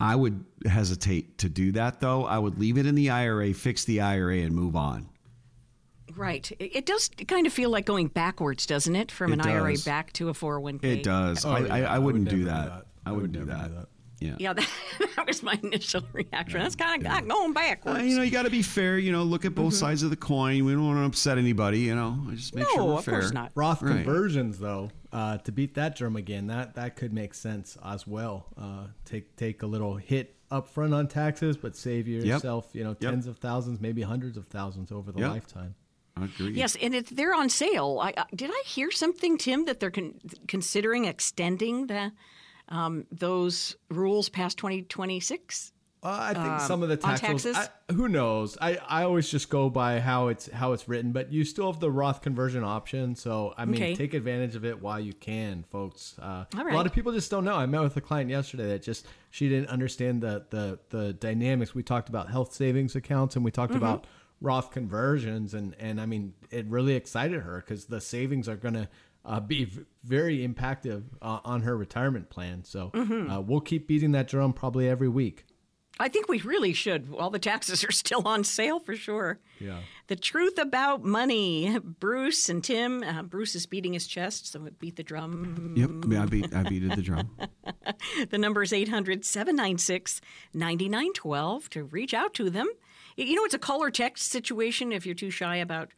I 0.00 0.16
would 0.16 0.42
hesitate 0.64 1.36
to 1.38 1.50
do 1.50 1.72
that 1.72 2.00
though. 2.00 2.24
I 2.24 2.38
would 2.38 2.58
leave 2.58 2.78
it 2.78 2.86
in 2.86 2.94
the 2.94 3.10
IRA, 3.10 3.52
fix 3.52 3.84
the 3.84 4.00
IRA, 4.00 4.38
and 4.38 4.54
move 4.54 4.74
on. 4.74 5.10
Right. 6.16 6.50
It, 6.58 6.76
it 6.76 6.86
does 6.86 7.10
kind 7.28 7.46
of 7.46 7.52
feel 7.52 7.70
like 7.70 7.84
going 7.84 8.08
backwards, 8.08 8.64
doesn't 8.64 8.96
it? 8.96 9.12
From 9.12 9.32
It 9.32 9.40
an 9.40 9.50
IRA 9.50 9.76
back 9.84 10.12
to 10.14 10.30
a 10.30 10.32
401k. 10.32 10.84
It 10.84 11.02
does. 11.02 11.44
Oh, 11.44 11.50
I, 11.50 11.58
yeah, 11.60 11.74
I, 11.74 11.78
I 11.80 11.82
I 11.82 11.98
would 11.98 12.14
wouldn't 12.14 12.24
never 12.24 12.36
do 12.36 12.42
do 12.42 12.48
that. 12.48 12.64
that. 12.64 12.86
I 13.04 13.10
I 13.10 13.12
wouldn't 13.12 13.32
would 13.32 13.40
do 13.40 13.46
never 13.46 13.62
that. 13.62 13.68
do 13.68 13.74
that. 13.74 13.88
Yeah. 14.20 14.36
Yeah, 14.38 14.52
that, 14.54 14.68
that 15.16 15.26
was 15.26 15.42
my 15.42 15.58
initial 15.62 16.02
reaction. 16.12 16.60
That's 16.60 16.76
kind 16.76 17.06
of 17.06 17.28
going 17.28 17.52
backwards. 17.52 17.98
Uh, 18.00 18.02
you 18.02 18.16
know, 18.16 18.22
you 18.22 18.30
got 18.30 18.42
to 18.42 18.50
be 18.50 18.62
fair. 18.62 18.98
You 18.98 19.12
know, 19.12 19.22
look 19.22 19.44
at 19.44 19.54
both 19.54 19.74
sides 19.74 20.02
of 20.02 20.10
the 20.10 20.16
coin. 20.16 20.64
We 20.64 20.72
don't 20.72 20.86
want 20.86 20.98
to 20.98 21.04
upset 21.04 21.38
anybody. 21.38 21.80
You 21.80 21.94
know, 21.94 22.18
just 22.34 22.54
make 22.54 22.64
no, 22.64 22.74
sure 22.74 22.84
we're 22.84 22.98
of 22.98 23.04
fair. 23.04 23.20
course 23.20 23.32
not. 23.32 23.52
Roth 23.54 23.82
Right. 23.82 23.94
conversions, 24.04 24.58
though, 24.58 24.90
uh, 25.12 25.38
to 25.38 25.52
beat 25.52 25.74
that 25.74 25.96
drum 25.96 26.16
again, 26.16 26.46
that 26.48 26.74
that 26.74 26.96
could 26.96 27.12
make 27.12 27.32
sense 27.34 27.76
as 27.84 28.06
well. 28.06 28.46
Uh, 28.60 28.86
take 29.04 29.36
take 29.36 29.62
a 29.62 29.66
little 29.66 29.96
hit 29.96 30.36
up 30.50 30.68
front 30.68 30.92
on 30.92 31.08
taxes, 31.08 31.56
but 31.56 31.76
save 31.76 32.06
yourself, 32.08 32.68
you 32.72 32.82
know, 32.84 32.90
Yep. 33.00 33.10
tens 33.12 33.26
of 33.26 33.38
thousands, 33.38 33.80
maybe 33.80 34.02
hundreds 34.02 34.36
of 34.36 34.46
thousands 34.48 34.90
over 34.92 35.12
the 35.12 35.20
Yep. 35.20 35.30
lifetime. 35.30 35.74
Agreed. 36.20 36.56
Yes, 36.56 36.76
and 36.82 36.94
it's 36.94 37.08
they're 37.10 37.32
on 37.34 37.48
sale. 37.48 37.98
I, 38.02 38.12
I, 38.16 38.24
did 38.34 38.50
I 38.52 38.62
hear 38.66 38.90
something, 38.90 39.38
Tim, 39.38 39.64
that 39.66 39.80
they're 39.80 39.92
con- 39.92 40.20
considering 40.48 41.04
extending 41.06 41.86
the 41.86 42.12
um, 42.70 43.06
those 43.10 43.76
rules 43.90 44.28
past 44.28 44.58
2026? 44.58 45.72
Uh, 46.02 46.08
I 46.18 46.32
think 46.32 46.60
some 46.60 46.82
of 46.82 46.88
the 46.88 46.96
tax 46.96 47.22
rules- 47.22 47.42
taxes? 47.42 47.68
I, 47.88 47.92
who 47.92 48.08
knows? 48.08 48.56
I, 48.58 48.78
I 48.88 49.02
always 49.02 49.28
just 49.28 49.50
go 49.50 49.68
by 49.68 50.00
how 50.00 50.28
it's 50.28 50.50
how 50.50 50.72
it's 50.72 50.88
written, 50.88 51.12
but 51.12 51.30
you 51.30 51.44
still 51.44 51.70
have 51.70 51.78
the 51.78 51.90
Roth 51.90 52.22
conversion 52.22 52.64
option. 52.64 53.14
So 53.14 53.52
I 53.58 53.66
mean, 53.66 53.82
Okay. 53.82 53.94
take 53.94 54.14
advantage 54.14 54.54
of 54.56 54.64
it 54.64 54.80
while 54.80 54.98
you 54.98 55.12
can, 55.12 55.62
folks. 55.70 56.14
Uh, 56.18 56.46
All 56.56 56.66
A 56.66 56.72
lot 56.72 56.86
of 56.86 56.94
people 56.94 57.12
just 57.12 57.30
don't 57.30 57.44
know. 57.44 57.54
I 57.56 57.66
met 57.66 57.82
with 57.82 57.98
a 57.98 58.00
client 58.00 58.30
yesterday 58.30 58.68
that 58.68 58.82
just 58.82 59.06
she 59.30 59.50
didn't 59.50 59.68
understand 59.68 60.22
the 60.22 60.46
the 60.48 60.78
the 60.88 61.12
dynamics. 61.12 61.74
We 61.74 61.82
talked 61.82 62.08
about 62.08 62.30
health 62.30 62.54
savings 62.54 62.96
accounts 62.96 63.36
and 63.36 63.44
we 63.44 63.50
talked 63.50 63.74
Mm-hmm. 63.74 63.82
about 63.84 64.06
Roth 64.40 64.70
conversions, 64.70 65.52
and 65.52 65.76
and 65.78 66.00
I 66.00 66.06
mean, 66.06 66.32
it 66.50 66.64
really 66.64 66.94
excited 66.94 67.42
her 67.42 67.56
because 67.62 67.84
the 67.84 68.00
savings 68.00 68.48
are 68.48 68.56
going 68.56 68.72
to. 68.72 68.88
Uh, 69.30 69.38
be 69.40 69.64
v- 69.64 69.82
very 70.02 70.46
impactive 70.46 71.04
uh, 71.22 71.38
on 71.44 71.62
her 71.62 71.76
retirement 71.76 72.30
plan. 72.30 72.64
So 72.64 72.90
Mm-hmm. 72.94 73.30
uh, 73.30 73.40
we'll 73.40 73.60
keep 73.60 73.86
beating 73.86 74.12
that 74.12 74.26
drum 74.28 74.52
probably 74.52 74.88
every 74.88 75.08
week. 75.08 75.44
I 76.02 76.08
think 76.08 76.28
we 76.30 76.40
really 76.40 76.72
should. 76.72 77.12
All 77.18 77.28
the 77.30 77.38
taxes 77.38 77.84
are 77.88 77.92
still 77.92 78.26
on 78.26 78.42
sale 78.42 78.80
for 78.80 78.96
sure. 78.96 79.38
Yeah. 79.60 79.80
The 80.06 80.16
truth 80.16 80.58
about 80.58 81.04
money. 81.04 81.78
Bruce 81.78 82.48
and 82.48 82.64
Tim. 82.64 83.02
Uh, 83.04 83.22
Bruce 83.22 83.54
is 83.54 83.66
beating 83.66 83.92
his 83.92 84.06
chest, 84.06 84.50
so 84.50 84.64
it 84.64 84.78
beat 84.78 84.96
the 84.96 85.02
drum. 85.02 85.74
Yep. 85.76 85.90
I, 85.90 86.06
mean, 86.06 86.18
I 86.18 86.26
beat 86.26 86.54
I 86.54 86.62
beated 86.64 86.92
the 86.92 87.02
drum. 87.02 87.30
The 88.30 88.38
number 88.38 88.62
is 88.62 88.72
800 88.72 89.24
796 89.26 90.20
9912 90.54 91.70
to 91.70 91.84
reach 91.84 92.14
out 92.14 92.34
to 92.34 92.50
them. 92.50 92.68
You 93.16 93.34
know, 93.36 93.44
it's 93.44 93.54
a 93.54 93.58
call 93.58 93.82
or 93.82 93.90
text 93.90 94.30
situation 94.30 94.92
if 94.92 95.04
you're 95.04 95.14
too 95.14 95.30
shy 95.30 95.56
about 95.56 95.90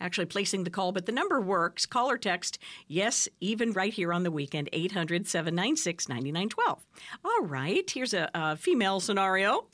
actually 0.00 0.26
placing 0.26 0.64
the 0.64 0.70
call, 0.70 0.92
but 0.92 1.06
the 1.06 1.12
number 1.12 1.40
works. 1.40 1.86
Call 1.86 2.10
or 2.10 2.18
text, 2.18 2.58
yes, 2.86 3.28
even 3.40 3.72
right 3.72 3.92
here 3.92 4.12
on 4.12 4.22
the 4.22 4.30
weekend, 4.30 4.68
800 4.72 5.26
796 5.26 6.08
9912. 6.08 6.86
All 7.24 7.46
right, 7.46 7.90
here's 7.90 8.14
a, 8.14 8.30
a 8.34 8.56
female 8.56 9.00
scenario. 9.00 9.66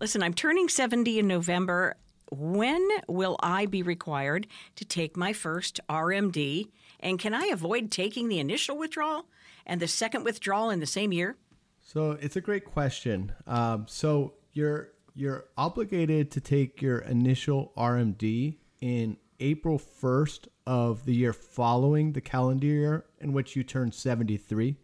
Listen, 0.00 0.22
I'm 0.22 0.34
turning 0.34 0.68
70 0.68 1.18
in 1.18 1.26
November. 1.26 1.96
When 2.30 2.86
will 3.08 3.36
I 3.40 3.66
be 3.66 3.82
required 3.82 4.46
to 4.76 4.84
take 4.84 5.16
my 5.16 5.32
first 5.32 5.80
RMD? 5.88 6.68
And 7.00 7.18
can 7.18 7.34
I 7.34 7.46
avoid 7.52 7.90
taking 7.90 8.28
the 8.28 8.40
initial 8.40 8.76
withdrawal 8.76 9.26
and 9.64 9.80
the 9.80 9.88
second 9.88 10.24
withdrawal 10.24 10.70
in 10.70 10.80
the 10.80 10.86
same 10.86 11.12
year? 11.12 11.36
So 11.82 12.12
it's 12.12 12.36
a 12.36 12.40
great 12.40 12.64
question. 12.64 13.32
Um, 13.46 13.86
so 13.88 14.34
you're 14.52 14.90
you're 15.14 15.46
obligated 15.56 16.30
to 16.32 16.40
take 16.40 16.82
your 16.82 16.98
initial 16.98 17.72
RMD 17.76 18.56
in 18.80 19.16
April 19.40 19.78
1st 19.78 20.48
of 20.66 21.04
the 21.04 21.14
year 21.14 21.32
following 21.32 22.12
the 22.12 22.20
calendar 22.20 22.66
year 22.66 23.04
in 23.20 23.32
which 23.32 23.56
you 23.56 23.62
turn 23.62 23.92
73. 23.92 24.76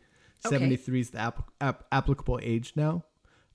Okay. 0.45 0.57
73 0.57 1.01
is 1.01 1.11
the 1.11 1.19
app, 1.19 1.51
app, 1.61 1.85
applicable 1.93 2.41
age 2.43 2.73
now. 2.77 3.05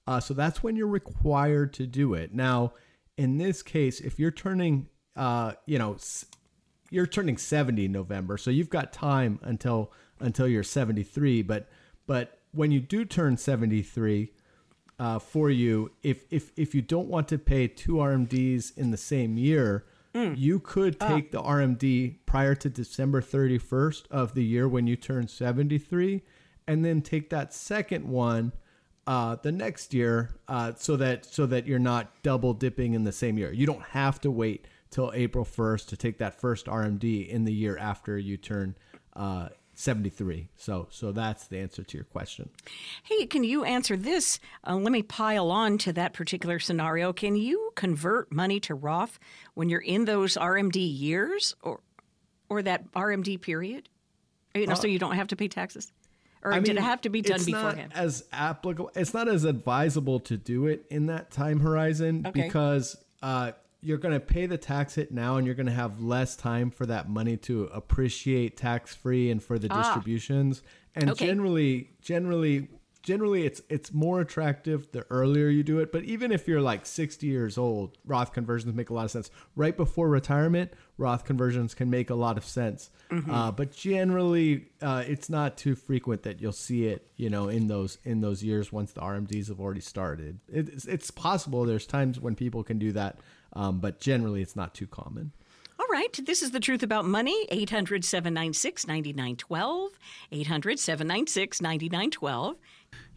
Uh, 0.05 0.19
so 0.19 0.33
that's 0.33 0.63
when 0.63 0.75
you're 0.75 0.87
required 0.87 1.73
to 1.73 1.85
do 1.85 2.13
it. 2.13 2.33
Now, 2.33 2.73
in 3.17 3.37
this 3.37 3.61
case, 3.61 3.99
if 3.99 4.17
you're 4.19 4.31
turning, 4.31 4.87
uh, 5.15 5.53
you 5.65 5.77
know, 5.77 5.95
s- 5.95 6.25
you're 6.89 7.07
turning 7.07 7.37
70 7.37 7.85
in 7.85 7.91
November, 7.91 8.37
so 8.37 8.49
you've 8.49 8.69
got 8.69 8.93
time 8.93 9.39
until 9.43 9.91
until 10.19 10.47
you're 10.47 10.63
73. 10.63 11.41
But 11.41 11.67
but 12.05 12.39
when 12.53 12.71
you 12.71 12.79
do 12.79 13.03
turn 13.03 13.35
73, 13.37 14.31
uh, 14.97 15.19
for 15.19 15.49
you, 15.49 15.91
if 16.03 16.23
if 16.31 16.51
if 16.55 16.73
you 16.73 16.81
don't 16.81 17.09
want 17.09 17.27
to 17.27 17.37
pay 17.37 17.67
two 17.67 17.95
RMDs 17.95 18.77
in 18.77 18.91
the 18.91 18.97
same 18.97 19.37
year, 19.37 19.85
you 20.35 20.59
could 20.59 20.99
take 20.99 21.31
the 21.31 21.41
RMD 21.41 22.17
prior 22.25 22.55
to 22.55 22.69
December 22.69 23.21
31st 23.21 24.03
of 24.11 24.33
the 24.33 24.43
year 24.43 24.67
when 24.67 24.87
you 24.87 24.95
turn 24.95 25.27
73, 25.27 26.21
and 26.67 26.83
then 26.83 27.01
take 27.01 27.29
that 27.29 27.53
second 27.53 28.07
one 28.07 28.53
uh, 29.05 29.37
the 29.41 29.51
next 29.51 29.93
year, 29.93 30.35
uh, 30.47 30.73
so 30.75 30.97
that 30.97 31.25
so 31.25 31.45
that 31.45 31.65
you're 31.65 31.79
not 31.79 32.11
double 32.23 32.53
dipping 32.53 32.93
in 32.93 33.03
the 33.05 33.11
same 33.11 33.37
year. 33.37 33.53
You 33.53 33.65
don't 33.65 33.83
have 33.83 34.19
to 34.21 34.31
wait 34.31 34.67
till 34.89 35.11
April 35.13 35.45
1st 35.45 35.87
to 35.87 35.97
take 35.97 36.17
that 36.17 36.39
first 36.39 36.65
RMD 36.65 37.27
in 37.27 37.45
the 37.45 37.53
year 37.53 37.77
after 37.77 38.17
you 38.17 38.37
turn 38.37 38.75
uh, 39.15 39.49
73. 39.79 40.49
So 40.57 40.87
so 40.89 41.11
that's 41.11 41.47
the 41.47 41.59
answer 41.59 41.83
to 41.83 41.97
your 41.97 42.03
question. 42.05 42.49
Hey, 43.03 43.27
can 43.27 43.43
you 43.43 43.63
answer 43.63 43.95
this? 43.95 44.39
Uh, 44.67 44.75
let 44.75 44.91
me 44.91 45.03
pile 45.03 45.51
on 45.51 45.77
to 45.79 45.93
that 45.93 46.13
particular 46.13 46.57
scenario. 46.57 47.13
Can 47.13 47.35
you 47.35 47.71
convert 47.75 48.31
money 48.31 48.59
to 48.61 48.73
Roth 48.73 49.19
when 49.53 49.69
you're 49.69 49.79
in 49.81 50.05
those 50.05 50.33
RMD 50.35 50.77
years 50.77 51.55
or 51.61 51.81
or 52.49 52.63
that 52.63 52.91
RMD 52.93 53.39
period? 53.39 53.87
You 54.55 54.65
know, 54.65 54.73
so 54.73 54.87
you 54.87 54.97
don't 54.97 55.13
have 55.15 55.27
to 55.27 55.35
pay 55.35 55.47
taxes? 55.47 55.91
Or 56.43 56.53
Uh, 56.53 56.55
I 56.55 56.59
did 56.59 56.69
it 56.69 56.73
mean, 56.75 56.83
have 56.83 57.01
to 57.01 57.09
be 57.09 57.21
done 57.21 57.35
it's 57.35 57.45
beforehand? 57.45 57.91
Not 57.95 58.03
as 58.03 58.23
applicable, 58.31 58.91
it's 58.95 59.13
not 59.13 59.27
as 59.27 59.43
advisable 59.43 60.19
to 60.21 60.37
do 60.37 60.65
it 60.65 60.85
in 60.89 61.05
that 61.07 61.29
time 61.29 61.59
horizon 61.59 62.25
Okay. 62.25 62.43
because 62.43 62.97
uh, 63.21 63.51
you're 63.81 63.97
going 63.97 64.13
to 64.13 64.19
pay 64.19 64.45
the 64.45 64.57
tax 64.57 64.95
hit 64.95 65.11
now, 65.11 65.37
and 65.37 65.45
you're 65.45 65.55
going 65.55 65.67
to 65.67 65.71
have 65.71 66.01
less 66.01 66.35
time 66.35 66.71
for 66.71 66.85
that 66.87 67.09
money 67.09 67.37
to 67.37 67.65
appreciate 67.65 68.57
tax 68.57 68.95
free 68.95 69.29
and 69.29 69.41
for 69.41 69.57
the 69.59 69.69
distributions. 69.69 70.61
And 70.95 71.09
Ah. 71.09 71.11
Okay. 71.13 71.27
generally, 71.27 71.89
generally. 72.01 72.69
Generally, 73.03 73.45
it's 73.45 73.61
it's 73.69 73.93
more 73.93 74.19
attractive 74.19 74.91
the 74.91 75.05
earlier 75.09 75.47
you 75.47 75.63
do 75.63 75.79
it. 75.79 75.93
But 75.93 76.03
even 76.03 76.29
if 76.33 76.45
you're 76.45 76.59
like 76.59 76.85
60 76.85 77.25
years 77.25 77.57
old, 77.57 77.97
Roth 78.03 78.33
conversions 78.33 78.75
make 78.75 78.89
a 78.89 78.93
lot 78.93 79.05
of 79.05 79.11
sense. 79.11 79.31
Right 79.55 79.77
before 79.77 80.09
retirement, 80.09 80.73
Roth 80.97 81.23
conversions 81.23 81.73
can 81.73 81.89
make 81.89 82.09
a 82.09 82.15
lot 82.15 82.37
of 82.37 82.43
sense. 82.43 82.89
Mm-hmm. 83.09 83.31
Uh, 83.31 83.51
but 83.51 83.71
generally, 83.71 84.65
uh, 84.81 85.05
it's 85.07 85.29
not 85.29 85.55
too 85.55 85.73
frequent 85.73 86.23
that 86.23 86.41
you'll 86.41 86.51
see 86.51 86.87
it, 86.87 87.07
you 87.15 87.29
know, 87.29 87.47
in 87.47 87.67
those 87.67 87.97
in 88.03 88.19
those 88.19 88.43
years 88.43 88.73
once 88.73 88.91
the 88.91 88.99
RMDs 88.99 89.47
have 89.47 89.61
already 89.61 89.79
started. 89.79 90.41
It's, 90.49 90.83
it's 90.83 91.09
possible. 91.09 91.63
There's 91.63 91.85
times 91.85 92.19
when 92.19 92.35
people 92.35 92.61
can 92.61 92.77
do 92.77 92.91
that, 92.91 93.19
um, 93.53 93.79
but 93.79 93.99
generally, 93.99 94.41
it's 94.41 94.55
not 94.55 94.73
too 94.73 94.87
common. 94.87 95.31
All 95.79 95.85
right, 95.91 96.19
this 96.25 96.41
is 96.41 96.51
the 96.51 96.59
truth 96.59 96.81
about 96.83 97.05
money. 97.05 97.47
800 97.49 98.03
796 98.03 98.87
9912. 98.87 99.91
800 100.31 100.79
796 100.79 101.61
9912. 101.61 102.55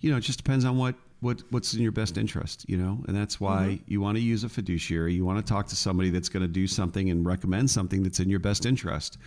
you 0.00 0.10
know, 0.10 0.18
it 0.18 0.20
just 0.20 0.38
depends 0.38 0.64
on 0.64 0.76
what, 0.76 0.94
what 1.20 1.42
what's 1.50 1.74
in 1.74 1.82
your 1.82 1.92
best 1.92 2.16
interest, 2.18 2.68
you 2.68 2.76
know, 2.76 3.02
and 3.08 3.16
that's 3.16 3.40
why 3.40 3.80
you 3.86 4.00
want 4.00 4.16
to 4.16 4.22
use 4.22 4.44
a 4.44 4.48
fiduciary. 4.48 5.14
You 5.14 5.24
want 5.24 5.44
to 5.44 5.52
talk 5.52 5.66
to 5.68 5.76
somebody 5.76 6.10
that's 6.10 6.28
going 6.28 6.42
to 6.42 6.48
do 6.48 6.66
something 6.66 7.10
and 7.10 7.24
recommend 7.26 7.70
something 7.70 8.02
that's 8.02 8.20
in 8.20 8.28
your 8.28 8.40
best 8.40 8.66
interest. 8.66 9.18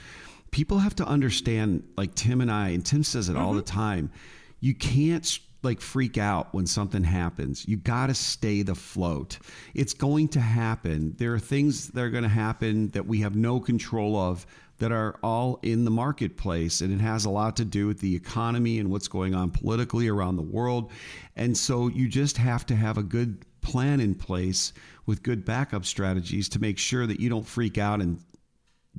People 0.51 0.77
have 0.79 0.95
to 0.95 1.05
understand, 1.05 1.83
like 1.97 2.13
Tim 2.13 2.39
and 2.39 2.51
I, 2.51 2.69
and 2.69 2.85
Tim 2.85 3.03
says 3.03 3.29
it 3.29 3.35
all 3.35 3.53
the 3.53 3.63
time. 3.63 4.11
You 4.59 4.75
can't 4.75 5.39
like 5.63 5.81
freak 5.81 6.17
out 6.17 6.53
when 6.53 6.65
something 6.65 7.03
happens. 7.03 7.67
You 7.67 7.77
got 7.77 8.07
to 8.07 8.13
stay 8.13 8.61
the 8.61 8.75
float. 8.75 9.39
It's 9.73 9.93
going 9.93 10.29
to 10.29 10.39
happen. 10.39 11.15
There 11.17 11.33
are 11.33 11.39
things 11.39 11.89
that 11.89 12.01
are 12.01 12.09
going 12.09 12.23
to 12.23 12.29
happen 12.29 12.89
that 12.89 13.05
we 13.05 13.21
have 13.21 13.35
no 13.35 13.59
control 13.59 14.17
of 14.17 14.45
that 14.79 14.91
are 14.91 15.17
all 15.23 15.59
in 15.61 15.85
the 15.85 15.91
marketplace 15.91 16.81
and 16.81 16.93
it 16.93 17.01
has 17.01 17.25
a 17.25 17.29
lot 17.29 17.55
to 17.55 17.65
do 17.65 17.87
with 17.87 17.99
the 17.99 18.15
economy 18.15 18.79
and 18.79 18.89
what's 18.89 19.07
going 19.07 19.33
on 19.33 19.49
politically 19.49 20.07
around 20.07 20.35
the 20.35 20.41
world 20.41 20.91
and 21.35 21.55
so 21.55 21.87
you 21.87 22.07
just 22.07 22.37
have 22.37 22.65
to 22.65 22.75
have 22.75 22.97
a 22.97 23.03
good 23.03 23.45
plan 23.61 23.99
in 23.99 24.15
place 24.15 24.73
with 25.05 25.23
good 25.23 25.45
backup 25.45 25.85
strategies 25.85 26.49
to 26.49 26.59
make 26.59 26.77
sure 26.77 27.05
that 27.05 27.19
you 27.19 27.29
don't 27.29 27.47
freak 27.47 27.77
out 27.77 28.01
and 28.01 28.19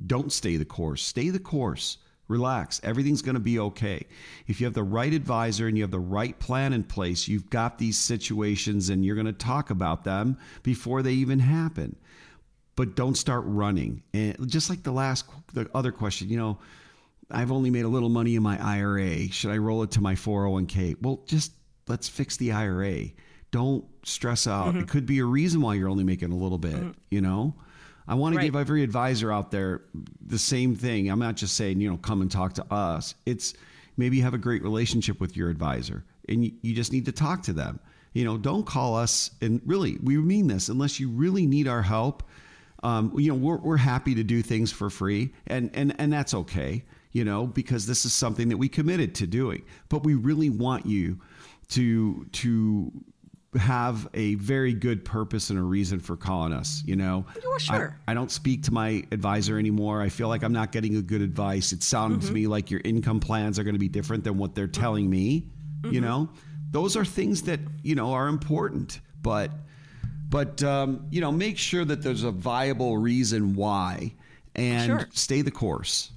don't 0.07 0.31
stay 0.31 0.57
the 0.57 0.65
course 0.65 1.03
stay 1.03 1.29
the 1.29 1.39
course 1.39 1.97
relax 2.27 2.81
everything's 2.83 3.21
going 3.21 3.35
to 3.35 3.39
be 3.39 3.59
okay 3.59 4.03
if 4.47 4.59
you 4.59 4.65
have 4.65 4.73
the 4.73 4.83
right 4.83 5.13
advisor 5.13 5.67
and 5.67 5.77
you 5.77 5.83
have 5.83 5.91
the 5.91 5.99
right 5.99 6.39
plan 6.39 6.73
in 6.73 6.83
place 6.83 7.27
you've 7.27 7.49
got 7.49 7.77
these 7.77 7.97
situations 7.97 8.89
and 8.89 9.05
you're 9.05 9.15
going 9.15 9.25
to 9.25 9.33
talk 9.33 9.69
about 9.69 10.03
them 10.03 10.37
before 10.63 11.03
they 11.03 11.13
even 11.13 11.39
happen 11.39 11.95
but 12.75 12.95
don't 12.95 13.15
start 13.15 13.43
running. 13.45 14.03
And 14.13 14.49
just 14.49 14.69
like 14.69 14.83
the 14.83 14.91
last, 14.91 15.25
the 15.53 15.69
other 15.73 15.91
question, 15.91 16.29
you 16.29 16.37
know, 16.37 16.59
I've 17.31 17.51
only 17.51 17.69
made 17.69 17.85
a 17.85 17.87
little 17.87 18.09
money 18.09 18.35
in 18.35 18.43
my 18.43 18.61
IRA. 18.61 19.29
Should 19.29 19.51
I 19.51 19.57
roll 19.57 19.83
it 19.83 19.91
to 19.91 20.01
my 20.01 20.13
401k? 20.13 20.97
Well, 21.01 21.21
just 21.25 21.53
let's 21.87 22.07
fix 22.07 22.37
the 22.37 22.51
IRA. 22.51 23.05
Don't 23.51 23.85
stress 24.03 24.45
out. 24.45 24.69
It 24.69 24.73
mm-hmm. 24.75 24.85
could 24.85 25.05
be 25.05 25.19
a 25.19 25.25
reason 25.25 25.61
why 25.61 25.75
you're 25.75 25.89
only 25.89 26.03
making 26.03 26.31
a 26.31 26.35
little 26.35 26.57
bit, 26.57 26.75
mm-hmm. 26.75 26.91
you 27.09 27.21
know? 27.21 27.55
I 28.07 28.15
want 28.15 28.33
to 28.33 28.37
Right. 28.37 28.45
give 28.45 28.55
every 28.55 28.83
advisor 28.83 29.31
out 29.31 29.51
there 29.51 29.81
the 30.25 30.37
same 30.39 30.75
thing. 30.75 31.09
I'm 31.09 31.19
not 31.19 31.35
just 31.35 31.55
saying, 31.55 31.81
you 31.81 31.89
know, 31.89 31.97
come 31.97 32.21
and 32.21 32.29
talk 32.31 32.53
to 32.55 32.73
us. 32.73 33.15
It's 33.25 33.53
maybe 33.97 34.17
you 34.17 34.23
have 34.23 34.33
a 34.33 34.39
great 34.39 34.61
relationship 34.63 35.19
with 35.19 35.35
your 35.35 35.49
advisor 35.49 36.03
and 36.29 36.43
you, 36.45 36.51
you 36.61 36.73
just 36.75 36.91
need 36.91 37.05
to 37.05 37.11
talk 37.11 37.43
to 37.43 37.53
them. 37.53 37.79
You 38.13 38.23
know, 38.25 38.37
don't 38.37 38.65
call 38.65 38.95
us. 38.95 39.31
And 39.41 39.61
really, 39.65 39.97
we 40.03 40.17
mean 40.17 40.47
this 40.47 40.69
unless 40.69 40.99
you 40.99 41.09
really 41.09 41.45
need 41.45 41.67
our 41.67 41.81
help 41.81 42.23
um, 42.83 43.11
you 43.17 43.29
know, 43.31 43.35
we're, 43.35 43.57
we're 43.57 43.77
happy 43.77 44.13
to 44.13 44.23
do 44.23 44.43
things 44.43 44.71
for 44.71 44.91
free, 44.91 45.33
and 45.47 45.71
and 45.73 45.95
and 45.99 46.13
that's 46.13 46.35
okay. 46.35 46.83
you 47.13 47.23
know, 47.23 47.47
because 47.47 47.87
this 47.87 48.05
is 48.05 48.13
something 48.13 48.49
that 48.49 48.57
we 48.57 48.67
committed 48.69 49.15
to 49.15 49.25
doing. 49.25 49.63
But 49.89 50.03
we 50.03 50.13
really 50.13 50.51
want 50.51 50.85
you 50.85 51.19
to 51.69 52.25
to 52.33 52.91
have 53.57 54.07
a 54.13 54.35
very 54.35 54.73
good 54.73 55.03
purpose 55.05 55.49
and 55.49 55.57
a 55.59 55.61
reason 55.61 55.99
for 55.99 56.15
calling 56.17 56.53
us. 56.53 56.83
You 56.85 56.95
know, 56.95 57.25
Oh, 57.45 57.57
sure. 57.57 57.97
I, 58.07 58.11
I 58.11 58.13
don't 58.13 58.31
speak 58.31 58.63
to 58.63 58.73
my 58.73 59.03
advisor 59.11 59.57
anymore. 59.59 60.01
I 60.01 60.09
feel 60.09 60.27
like 60.27 60.43
I'm 60.43 60.53
not 60.53 60.71
getting 60.71 60.97
a 60.97 61.01
good 61.01 61.21
advice. 61.21 61.71
It 61.71 61.83
sounds 61.83 62.27
to 62.27 62.33
me 62.33 62.47
like 62.47 62.69
your 62.71 62.81
income 62.83 63.19
plans 63.19 63.57
are 63.59 63.63
going 63.63 63.75
to 63.75 63.79
be 63.79 63.89
different 63.89 64.23
than 64.23 64.37
what 64.37 64.55
they're 64.55 64.67
telling 64.67 65.09
me. 65.09 65.47
You 65.83 66.01
know, 66.01 66.29
those 66.71 66.95
are 66.97 67.05
things 67.05 67.43
that 67.43 67.59
you 67.83 67.93
know 67.95 68.11
are 68.13 68.27
important, 68.27 68.99
but 69.21 69.51
but 70.29 70.63
um, 70.63 71.05
you 71.11 71.21
know, 71.21 71.31
make 71.31 71.57
sure 71.59 71.85
that 71.85 72.01
there's 72.01 72.23
a 72.23 72.31
viable 72.31 72.97
reason 72.97 73.53
why, 73.53 74.13
and 74.55 74.85
Sure. 75.01 75.07
stay 75.13 75.41
the 75.43 75.51
course. 75.51 76.11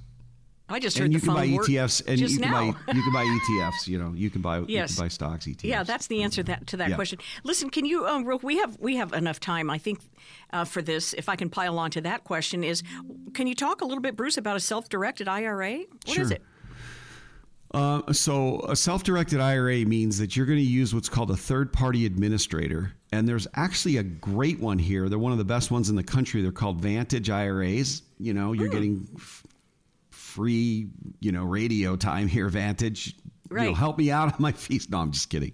I 0.71 0.79
just 0.79 0.97
heard 0.97 1.05
And 1.05 1.13
you 1.13 1.19
the 1.19 1.25
can 1.25 1.35
buy 1.35 1.47
ETFs, 1.47 2.03
and 2.07 2.17
just 2.17 2.35
you 2.35 2.39
can 2.41 2.51
now. 2.51 2.71
buy 2.85 2.93
you 2.93 3.01
can 3.03 3.11
buy 3.13 3.23
ETFs. 3.25 3.87
You 3.87 3.97
know, 3.97 4.13
you 4.15 4.29
can 4.29 4.41
buy 4.41 4.59
you 4.59 4.65
can 4.85 4.95
buy 4.97 5.07
stocks 5.07 5.45
ETFs. 5.47 5.63
Yeah, 5.63 5.83
that's 5.83 6.07
the 6.07 6.21
answer 6.23 6.43
that, 6.43 6.67
to 6.67 6.77
that 6.77 6.89
Yeah. 6.89 6.95
question. 6.95 7.19
Listen, 7.43 7.69
can 7.69 7.85
you? 7.85 8.05
Um, 8.05 8.25
we 8.43 8.57
have 8.57 8.77
we 8.79 8.95
have 8.97 9.11
enough 9.13 9.39
time, 9.39 9.69
I 9.69 9.77
think, 9.79 9.99
uh, 10.53 10.65
for 10.65 10.81
this. 10.81 11.13
If 11.13 11.27
I 11.27 11.35
can 11.35 11.49
pile 11.49 11.79
on 11.79 11.89
to 11.91 12.01
that 12.01 12.23
question, 12.23 12.63
is 12.63 12.83
can 13.33 13.47
you 13.47 13.55
talk 13.55 13.81
a 13.81 13.85
little 13.85 14.01
bit, 14.01 14.15
Bruce, 14.15 14.37
about 14.37 14.55
a 14.57 14.59
self-directed 14.59 15.27
IRA? 15.27 15.77
What 16.05 16.07
is 16.07 16.13
Sure. 16.13 16.31
it? 16.33 16.41
Uh, 17.71 18.11
so 18.13 18.61
a 18.67 18.75
self-directed 18.75 19.39
IRA 19.39 19.85
means 19.85 20.17
that 20.17 20.35
you're 20.35 20.47
going 20.47 20.57
to 20.57 20.65
use 20.65 20.93
what's 20.95 21.07
called 21.09 21.29
a 21.29 21.37
third-party 21.37 22.03
administrator, 22.07 22.93
and 23.11 23.27
there's 23.27 23.47
actually 23.53 23.97
a 23.97 24.03
great 24.03 24.59
one 24.59 24.79
here. 24.79 25.07
They're 25.07 25.19
one 25.19 25.31
of 25.31 25.37
the 25.37 25.45
best 25.45 25.69
ones 25.69 25.87
in 25.87 25.95
the 25.95 26.03
country. 26.03 26.41
They're 26.41 26.51
called 26.51 26.81
Vantage 26.81 27.29
IRAs. 27.29 28.01
You 28.19 28.33
know, 28.33 28.53
you're 28.53 28.69
getting 28.69 29.07
f- 29.15 29.43
free, 30.29 30.87
you 31.19 31.31
know, 31.31 31.43
radio 31.43 31.95
time 31.95 32.27
here. 32.27 32.47
Vantage. 32.49 33.15
You 33.51 33.57
know, 33.57 33.73
help 33.73 33.97
me 33.97 34.11
out 34.11 34.31
on 34.31 34.35
my 34.37 34.51
fees. 34.51 34.87
No, 34.91 34.99
I'm 34.99 35.11
just 35.11 35.31
kidding. 35.31 35.53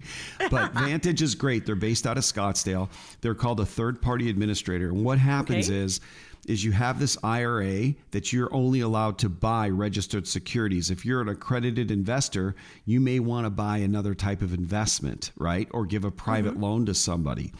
But 0.50 0.72
Vantage 0.74 1.22
is 1.22 1.34
great. 1.34 1.64
They're 1.64 1.74
based 1.74 2.06
out 2.06 2.18
of 2.18 2.24
Scottsdale. 2.24 2.90
They're 3.22 3.34
called 3.34 3.58
a 3.58 3.64
third-party 3.64 4.28
administrator. 4.28 4.88
And 4.88 5.02
what 5.02 5.18
happens 5.18 5.70
Okay. 5.70 5.78
is 5.78 6.00
is 6.46 6.64
you 6.64 6.72
have 6.72 6.98
this 6.98 7.18
IRA 7.24 7.94
that 8.12 8.32
you're 8.32 8.52
only 8.54 8.80
allowed 8.80 9.18
to 9.18 9.28
buy 9.28 9.68
registered 9.68 10.26
securities. 10.26 10.90
If 10.90 11.04
you're 11.04 11.20
an 11.20 11.28
accredited 11.28 11.90
investor, 11.90 12.54
you 12.84 13.00
may 13.00 13.18
want 13.18 13.46
to 13.46 13.50
buy 13.50 13.78
another 13.78 14.14
type 14.14 14.42
of 14.42 14.54
investment, 14.54 15.32
right? 15.36 15.68
Or 15.72 15.84
give 15.84 16.04
a 16.04 16.10
private 16.10 16.52
mm-hmm. 16.52 16.62
loan 16.62 16.86
to 16.86 16.94
somebody. 16.94 17.52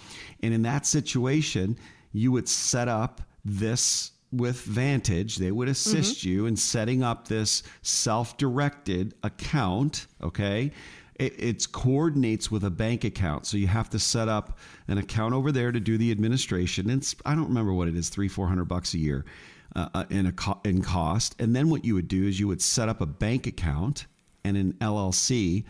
And 0.43 0.55
in 0.55 0.63
that 0.63 0.87
situation, 0.87 1.77
you 2.13 2.33
would 2.33 2.49
set 2.49 2.89
up 2.89 3.23
this 3.45 4.13
with 4.33 4.61
Vantage. 4.63 5.37
They 5.37 5.51
would 5.51 5.69
assist 5.69 6.25
you 6.25 6.47
in 6.47 6.57
setting 6.57 7.03
up 7.03 7.29
this 7.29 7.63
self 7.83 8.37
directed 8.37 9.15
account, 9.23 10.07
okay? 10.23 10.73
It 11.17 11.35
it's 11.39 11.67
coordinates 11.67 12.51
with 12.51 12.65
a 12.65 12.71
bank 12.71 13.05
account. 13.05 13.47
So 13.47 13.57
you 13.57 13.67
have 13.69 13.91
to 13.91 13.99
set 13.99 14.29
up 14.29 14.59
an 14.89 14.99
account 14.99 15.35
over 15.35 15.53
there 15.53 15.73
to 15.73 15.81
do 15.81 15.97
the 15.97 16.11
administration. 16.11 16.91
And 16.91 17.01
it's, 17.01 17.15
I 17.25 17.35
don't 17.35 17.49
remember 17.49 17.73
what 17.73 17.89
it 17.89 17.97
is, 17.97 18.09
three, 18.09 18.29
400 18.29 18.65
bucks 18.67 18.95
a 18.95 18.99
year 18.99 19.25
uh, 19.75 19.89
uh, 19.95 20.05
in, 20.11 20.27
a 20.27 20.33
co- 20.33 20.61
in 20.65 20.83
cost. 20.83 21.35
And 21.39 21.57
then 21.57 21.71
what 21.71 21.85
you 21.85 21.95
would 21.95 22.09
do 22.09 22.27
is 22.27 22.39
you 22.39 22.49
would 22.49 22.63
set 22.63 22.89
up 22.89 23.01
a 23.01 23.07
bank 23.07 23.47
account 23.47 24.07
and 24.45 24.57
an 24.57 24.75
LLC 24.75 25.65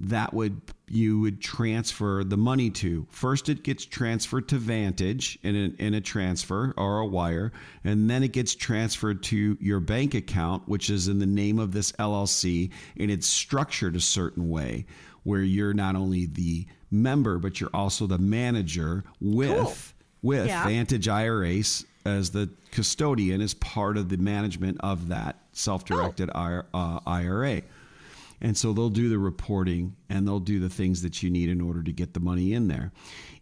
that 0.00 0.32
would 0.32 0.60
you 0.88 1.20
would 1.20 1.40
transfer 1.40 2.24
the 2.24 2.36
money 2.36 2.70
to. 2.70 3.06
First, 3.10 3.48
it 3.48 3.62
gets 3.62 3.84
transferred 3.84 4.48
to 4.48 4.56
Vantage 4.56 5.38
in 5.42 5.54
a, 5.54 5.82
in 5.82 5.94
a 5.94 6.00
transfer 6.00 6.74
or 6.76 6.98
a 6.98 7.06
wire, 7.06 7.52
and 7.84 8.10
then 8.10 8.24
it 8.24 8.32
gets 8.32 8.54
transferred 8.54 9.22
to 9.24 9.56
your 9.60 9.78
bank 9.78 10.14
account, 10.14 10.66
which 10.66 10.90
is 10.90 11.06
in 11.06 11.18
the 11.20 11.26
name 11.26 11.58
of 11.58 11.72
this 11.72 11.92
LLC, 11.92 12.70
and 12.98 13.10
it's 13.10 13.26
structured 13.26 13.94
a 13.94 14.00
certain 14.00 14.48
way 14.48 14.86
where 15.22 15.42
you're 15.42 15.74
not 15.74 15.94
only 15.94 16.26
the 16.26 16.66
member 16.90 17.38
but 17.38 17.60
you're 17.60 17.70
also 17.72 18.06
the 18.06 18.18
manager 18.18 19.04
with 19.20 19.94
with 20.22 20.46
Yeah. 20.48 20.66
Vantage 20.66 21.08
IRAs 21.08 21.84
as 22.04 22.30
the 22.30 22.48
custodian 22.72 23.40
as 23.40 23.54
part 23.54 23.96
of 23.96 24.08
the 24.08 24.16
management 24.16 24.78
of 24.80 25.08
that 25.08 25.36
self-directed 25.52 26.30
IR, 26.34 26.66
uh, 26.74 27.00
IRA. 27.06 27.62
And 28.40 28.56
so 28.56 28.72
they'll 28.72 28.88
do 28.88 29.08
the 29.08 29.18
reporting 29.18 29.96
and 30.08 30.26
they'll 30.26 30.40
do 30.40 30.60
the 30.60 30.70
things 30.70 31.02
that 31.02 31.22
you 31.22 31.30
need 31.30 31.48
in 31.48 31.60
order 31.60 31.82
to 31.82 31.92
get 31.92 32.14
the 32.14 32.20
money 32.20 32.52
in 32.52 32.68
there. 32.68 32.92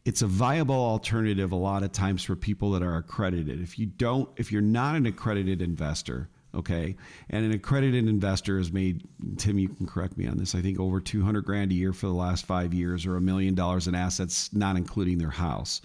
It's 0.05 0.23
a 0.23 0.27
viable 0.27 0.75
alternative 0.75 1.53
a 1.53 1.57
lot 1.57 1.83
of 1.83 1.93
times 1.93 2.25
for 2.25 2.35
people 2.35 2.73
that 2.73 2.83
are 2.83 2.97
accredited. 2.97 3.61
If 3.61 3.79
you 3.79 3.87
don't, 3.87 4.29
if 4.37 4.51
you're 4.51 4.63
not 4.63 4.97
an 4.97 5.07
accredited 5.07 5.63
investor, 5.63 6.29
okay, 6.55 6.97
and 7.31 7.45
an 7.45 7.53
accredited 7.53 8.09
investor 8.09 8.59
has 8.59 8.73
made, 8.73 9.07
Tim, 9.37 9.59
you 9.59 9.69
can 9.69 9.87
correct 9.87 10.17
me 10.17 10.27
on 10.27 10.39
this, 10.39 10.55
I 10.55 10.63
think 10.63 10.81
over 10.81 11.01
200 11.01 11.45
grand 11.45 11.71
a 11.71 11.75
year 11.75 11.93
for 11.93 12.07
the 12.07 12.13
last 12.13 12.47
five 12.47 12.75
years 12.75 13.07
or 13.07 13.17
a 13.17 13.21
million 13.21 13.55
dollars 13.55 13.87
in 13.87 13.95
assets, 13.95 14.53
not 14.53 14.77
including 14.77 15.19
their 15.19 15.31
house. 15.31 15.81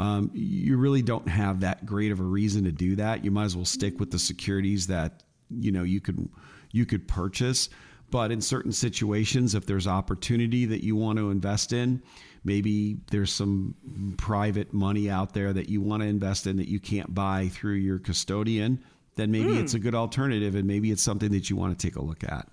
Um, 0.00 0.30
you 0.34 0.76
really 0.78 1.02
don't 1.02 1.28
have 1.28 1.60
that 1.60 1.86
great 1.86 2.10
of 2.10 2.20
a 2.20 2.24
reason 2.24 2.64
to 2.64 2.72
do 2.72 2.96
that. 2.96 3.24
You 3.24 3.30
might 3.30 3.44
as 3.44 3.56
well 3.56 3.64
stick 3.64 4.00
with 4.00 4.10
the 4.10 4.18
securities 4.18 4.88
that 4.88 5.22
you 5.48 5.70
know 5.72 5.82
you 5.82 6.00
could 6.00 6.28
you 6.72 6.86
could 6.86 7.06
purchase. 7.06 7.68
But 8.10 8.32
in 8.32 8.40
certain 8.40 8.72
situations, 8.72 9.54
if 9.54 9.66
there's 9.66 9.86
opportunity 9.86 10.64
that 10.66 10.82
you 10.82 10.96
want 10.96 11.18
to 11.18 11.30
invest 11.30 11.72
in, 11.72 12.02
maybe 12.44 12.98
there's 13.10 13.32
some 13.32 13.74
private 14.16 14.72
money 14.72 15.08
out 15.10 15.34
there 15.34 15.52
that 15.52 15.68
you 15.68 15.80
want 15.80 16.02
to 16.02 16.08
invest 16.08 16.46
in 16.46 16.56
that 16.56 16.68
you 16.68 16.80
can't 16.80 17.14
buy 17.14 17.48
through 17.48 17.74
your 17.74 17.98
custodian, 17.98 18.82
then 19.16 19.30
maybe 19.30 19.58
it's 19.58 19.74
a 19.74 19.78
good 19.78 19.94
alternative 19.94 20.54
and 20.54 20.66
maybe 20.66 20.90
it's 20.90 21.02
something 21.02 21.30
that 21.32 21.50
you 21.50 21.56
want 21.56 21.78
to 21.78 21.86
take 21.86 21.96
a 21.96 22.02
look 22.02 22.24
at. 22.24 22.48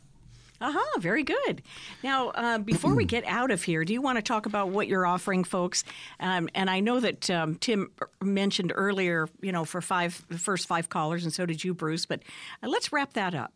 Aha, 0.59 0.83
very 0.99 1.21
good. 1.23 1.61
Now, 2.03 2.29
uh, 2.29 2.57
before 2.57 2.95
we 2.95 3.05
get 3.05 3.23
out 3.25 3.51
of 3.51 3.63
here, 3.63 3.85
do 3.85 3.93
you 3.93 4.01
want 4.01 4.17
to 4.17 4.23
talk 4.23 4.47
about 4.47 4.69
what 4.69 4.87
you're 4.87 5.05
offering, 5.05 5.43
folks? 5.43 5.83
Um, 6.19 6.49
and 6.55 6.69
I 6.69 6.79
know 6.79 6.99
that 6.99 7.29
um, 7.29 7.55
Tim 7.55 7.91
mentioned 8.23 8.73
earlier, 8.75 9.29
you 9.41 9.51
know, 9.51 9.65
for 9.65 9.81
five, 9.81 10.25
the 10.29 10.39
first 10.39 10.67
five 10.67 10.89
callers, 10.89 11.23
and 11.23 11.33
so 11.33 11.45
did 11.45 11.63
you, 11.63 11.73
Bruce. 11.73 12.05
But 12.05 12.23
uh, 12.63 12.69
let's 12.69 12.91
wrap 12.91 13.13
that 13.13 13.35
up. 13.35 13.53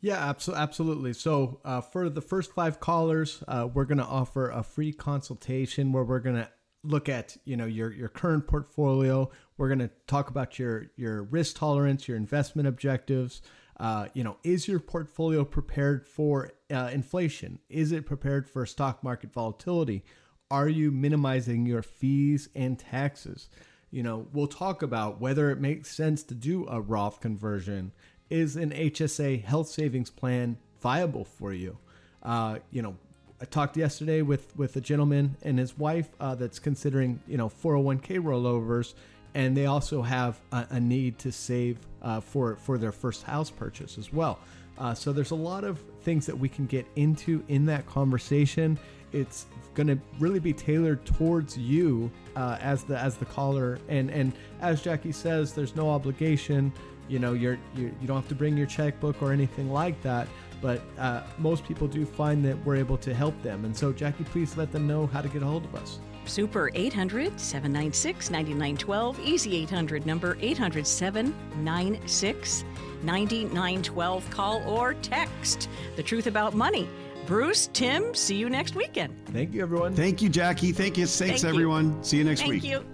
Yeah, 0.00 0.32
absolutely. 0.54 1.12
So, 1.12 1.60
uh, 1.64 1.82
for 1.82 2.08
the 2.08 2.22
first 2.22 2.52
five 2.52 2.80
callers, 2.80 3.42
uh, 3.46 3.68
we're 3.72 3.84
going 3.84 3.98
to 3.98 4.04
offer 4.04 4.48
a 4.48 4.62
free 4.62 4.92
consultation 4.92 5.92
where 5.92 6.04
we're 6.04 6.20
going 6.20 6.36
to 6.36 6.48
look 6.82 7.10
at 7.10 7.36
you 7.44 7.56
know 7.56 7.66
your 7.66 7.92
your 7.92 8.08
current 8.08 8.46
portfolio. 8.46 9.30
We're 9.58 9.68
going 9.68 9.80
to 9.80 9.90
talk 10.06 10.30
about 10.30 10.58
your 10.58 10.90
your 10.96 11.24
risk 11.24 11.56
tolerance, 11.56 12.08
your 12.08 12.16
investment 12.16 12.66
objectives. 12.66 13.42
Uh, 13.78 14.08
you 14.12 14.24
know, 14.24 14.36
is 14.42 14.68
your 14.68 14.80
portfolio 14.80 15.44
prepared 15.44 16.06
for 16.06 16.52
uh, 16.70 16.90
inflation? 16.92 17.58
Is 17.68 17.92
it 17.92 18.06
prepared 18.06 18.48
for 18.48 18.64
stock 18.66 19.02
market 19.02 19.32
volatility? 19.32 20.04
Are 20.50 20.68
you 20.68 20.90
minimizing 20.90 21.64
your 21.64 21.82
fees 21.82 22.48
and 22.54 22.78
taxes? 22.78 23.48
You 23.90 24.02
know, 24.02 24.26
we'll 24.32 24.48
talk 24.48 24.82
about 24.82 25.20
whether 25.20 25.50
it 25.50 25.60
makes 25.60 25.90
sense 25.90 26.22
to 26.24 26.34
do 26.34 26.66
a 26.68 26.80
Roth 26.80 27.20
conversion. 27.20 27.92
Is 28.30 28.54
an 28.56 28.70
HSA 28.70 29.44
health 29.44 29.68
savings 29.68 30.08
plan 30.08 30.56
viable 30.80 31.24
for 31.24 31.52
you? 31.52 31.78
Uh, 32.22 32.58
you 32.70 32.80
know, 32.80 32.96
I 33.40 33.44
talked 33.44 33.76
yesterday 33.76 34.22
with 34.22 34.56
with 34.56 34.76
a 34.76 34.80
gentleman 34.80 35.36
and 35.42 35.58
his 35.58 35.76
wife 35.76 36.08
uh, 36.20 36.36
that's 36.36 36.58
considering 36.58 37.20
you 37.26 37.36
know 37.36 37.48
401k 37.48 38.20
rollovers, 38.22 38.94
and 39.34 39.56
they 39.56 39.66
also 39.66 40.02
have 40.02 40.38
a, 40.52 40.66
a 40.70 40.80
need 40.80 41.18
to 41.18 41.32
save 41.32 41.78
uh, 42.02 42.20
for 42.20 42.56
for 42.56 42.78
their 42.78 42.92
first 42.92 43.24
house 43.24 43.50
purchase 43.50 43.98
as 43.98 44.12
well. 44.12 44.38
Uh, 44.78 44.94
so 44.94 45.12
there's 45.12 45.30
a 45.30 45.36
lot 45.36 45.64
of 45.64 45.82
things 46.02 46.24
that 46.26 46.38
we 46.38 46.48
can 46.48 46.66
get 46.66 46.86
into 46.96 47.44
in 47.48 47.66
that 47.66 47.86
conversation. 47.86 48.78
It's 49.12 49.46
going 49.74 49.88
to 49.88 49.98
really 50.18 50.38
be 50.38 50.52
tailored 50.52 51.04
towards 51.04 51.58
you 51.58 52.10
uh, 52.36 52.58
as 52.60 52.84
the 52.84 52.98
as 52.98 53.16
the 53.16 53.24
caller, 53.24 53.78
and 53.88 54.10
and 54.10 54.32
as 54.60 54.82
Jackie 54.82 55.12
says, 55.12 55.52
there's 55.52 55.74
no 55.74 55.90
obligation. 55.90 56.72
You 57.10 57.18
know, 57.18 57.32
you're, 57.32 57.58
you 57.74 57.94
you 58.00 58.06
don't 58.06 58.16
have 58.16 58.28
to 58.28 58.34
bring 58.34 58.56
your 58.56 58.66
checkbook 58.66 59.20
or 59.20 59.32
anything 59.32 59.70
like 59.70 60.00
that. 60.02 60.28
But 60.62 60.82
uh, 60.98 61.22
most 61.38 61.64
people 61.64 61.88
do 61.88 62.04
find 62.06 62.44
that 62.44 62.64
we're 62.64 62.76
able 62.76 62.98
to 62.98 63.12
help 63.14 63.40
them, 63.42 63.64
and 63.64 63.76
so 63.76 63.92
Jackie, 63.92 64.24
please 64.24 64.56
let 64.56 64.70
them 64.72 64.86
know 64.86 65.06
how 65.06 65.22
to 65.22 65.28
get 65.28 65.42
a 65.42 65.46
hold 65.46 65.64
of 65.64 65.74
us. 65.74 65.98
Super 66.26 66.70
800 66.74 67.40
796 67.40 68.30
9912. 68.30 69.20
Easy 69.20 69.56
800 69.62 70.06
number 70.06 70.36
800 70.40 70.86
796 70.86 72.64
9912. 73.02 74.30
Call 74.30 74.62
or 74.68 74.94
text. 74.94 75.68
The 75.96 76.02
truth 76.02 76.26
about 76.26 76.54
money. 76.54 76.88
Bruce, 77.26 77.68
Tim, 77.72 78.14
see 78.14 78.36
you 78.36 78.50
next 78.50 78.74
weekend. 78.74 79.14
Thank 79.26 79.54
you, 79.54 79.62
everyone. 79.62 79.94
Thank 79.94 80.20
you, 80.20 80.28
Jackie. 80.28 80.72
Thank 80.72 80.98
you. 80.98 81.06
Thanks, 81.06 81.40
Thank 81.40 81.42
you. 81.42 81.48
everyone. 81.48 82.02
See 82.04 82.18
you 82.18 82.24
next 82.24 82.40
Thank 82.40 82.54
week. 82.54 82.64
you. 82.64 82.84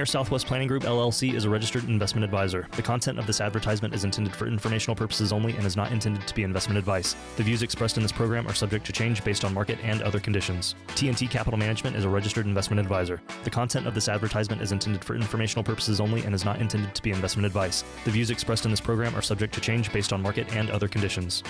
Premier 0.00 0.06
Southwest 0.06 0.46
Planning 0.46 0.66
Group 0.66 0.84
LLC 0.84 1.34
is 1.34 1.44
a 1.44 1.50
registered 1.50 1.84
investment 1.84 2.24
advisor. 2.24 2.66
The 2.74 2.80
content 2.80 3.18
of 3.18 3.26
this 3.26 3.38
advertisement 3.38 3.92
is 3.92 4.02
intended 4.02 4.34
for 4.34 4.46
informational 4.46 4.94
purposes 4.94 5.30
only 5.30 5.54
and 5.54 5.66
is 5.66 5.76
not 5.76 5.92
intended 5.92 6.26
to 6.26 6.34
be 6.34 6.42
investment 6.42 6.78
advice. 6.78 7.14
The 7.36 7.42
views 7.42 7.62
expressed 7.62 7.98
in 7.98 8.02
this 8.02 8.10
program 8.10 8.48
are 8.48 8.54
subject 8.54 8.86
to 8.86 8.92
change 8.92 9.22
based 9.22 9.44
on 9.44 9.52
market 9.52 9.78
and 9.82 10.00
other 10.00 10.18
conditions. 10.18 10.74
T&T 10.94 11.26
Capital 11.26 11.58
Management 11.58 11.96
is 11.96 12.06
a 12.06 12.08
registered 12.08 12.46
investment 12.46 12.80
advisor. 12.80 13.20
The 13.44 13.50
content 13.50 13.86
of 13.86 13.94
this 13.94 14.08
advertisement 14.08 14.62
is 14.62 14.72
intended 14.72 15.04
for 15.04 15.14
informational 15.16 15.64
purposes 15.64 16.00
only 16.00 16.22
and 16.22 16.34
is 16.34 16.46
not 16.46 16.62
intended 16.62 16.94
to 16.94 17.02
be 17.02 17.10
investment 17.10 17.44
advice. 17.44 17.84
The 18.06 18.10
views 18.10 18.30
expressed 18.30 18.64
in 18.64 18.70
this 18.70 18.80
program 18.80 19.14
are 19.14 19.20
subject 19.20 19.52
to 19.52 19.60
change 19.60 19.92
based 19.92 20.14
on 20.14 20.22
market 20.22 20.50
and 20.56 20.70
other 20.70 20.88
conditions. 20.88 21.42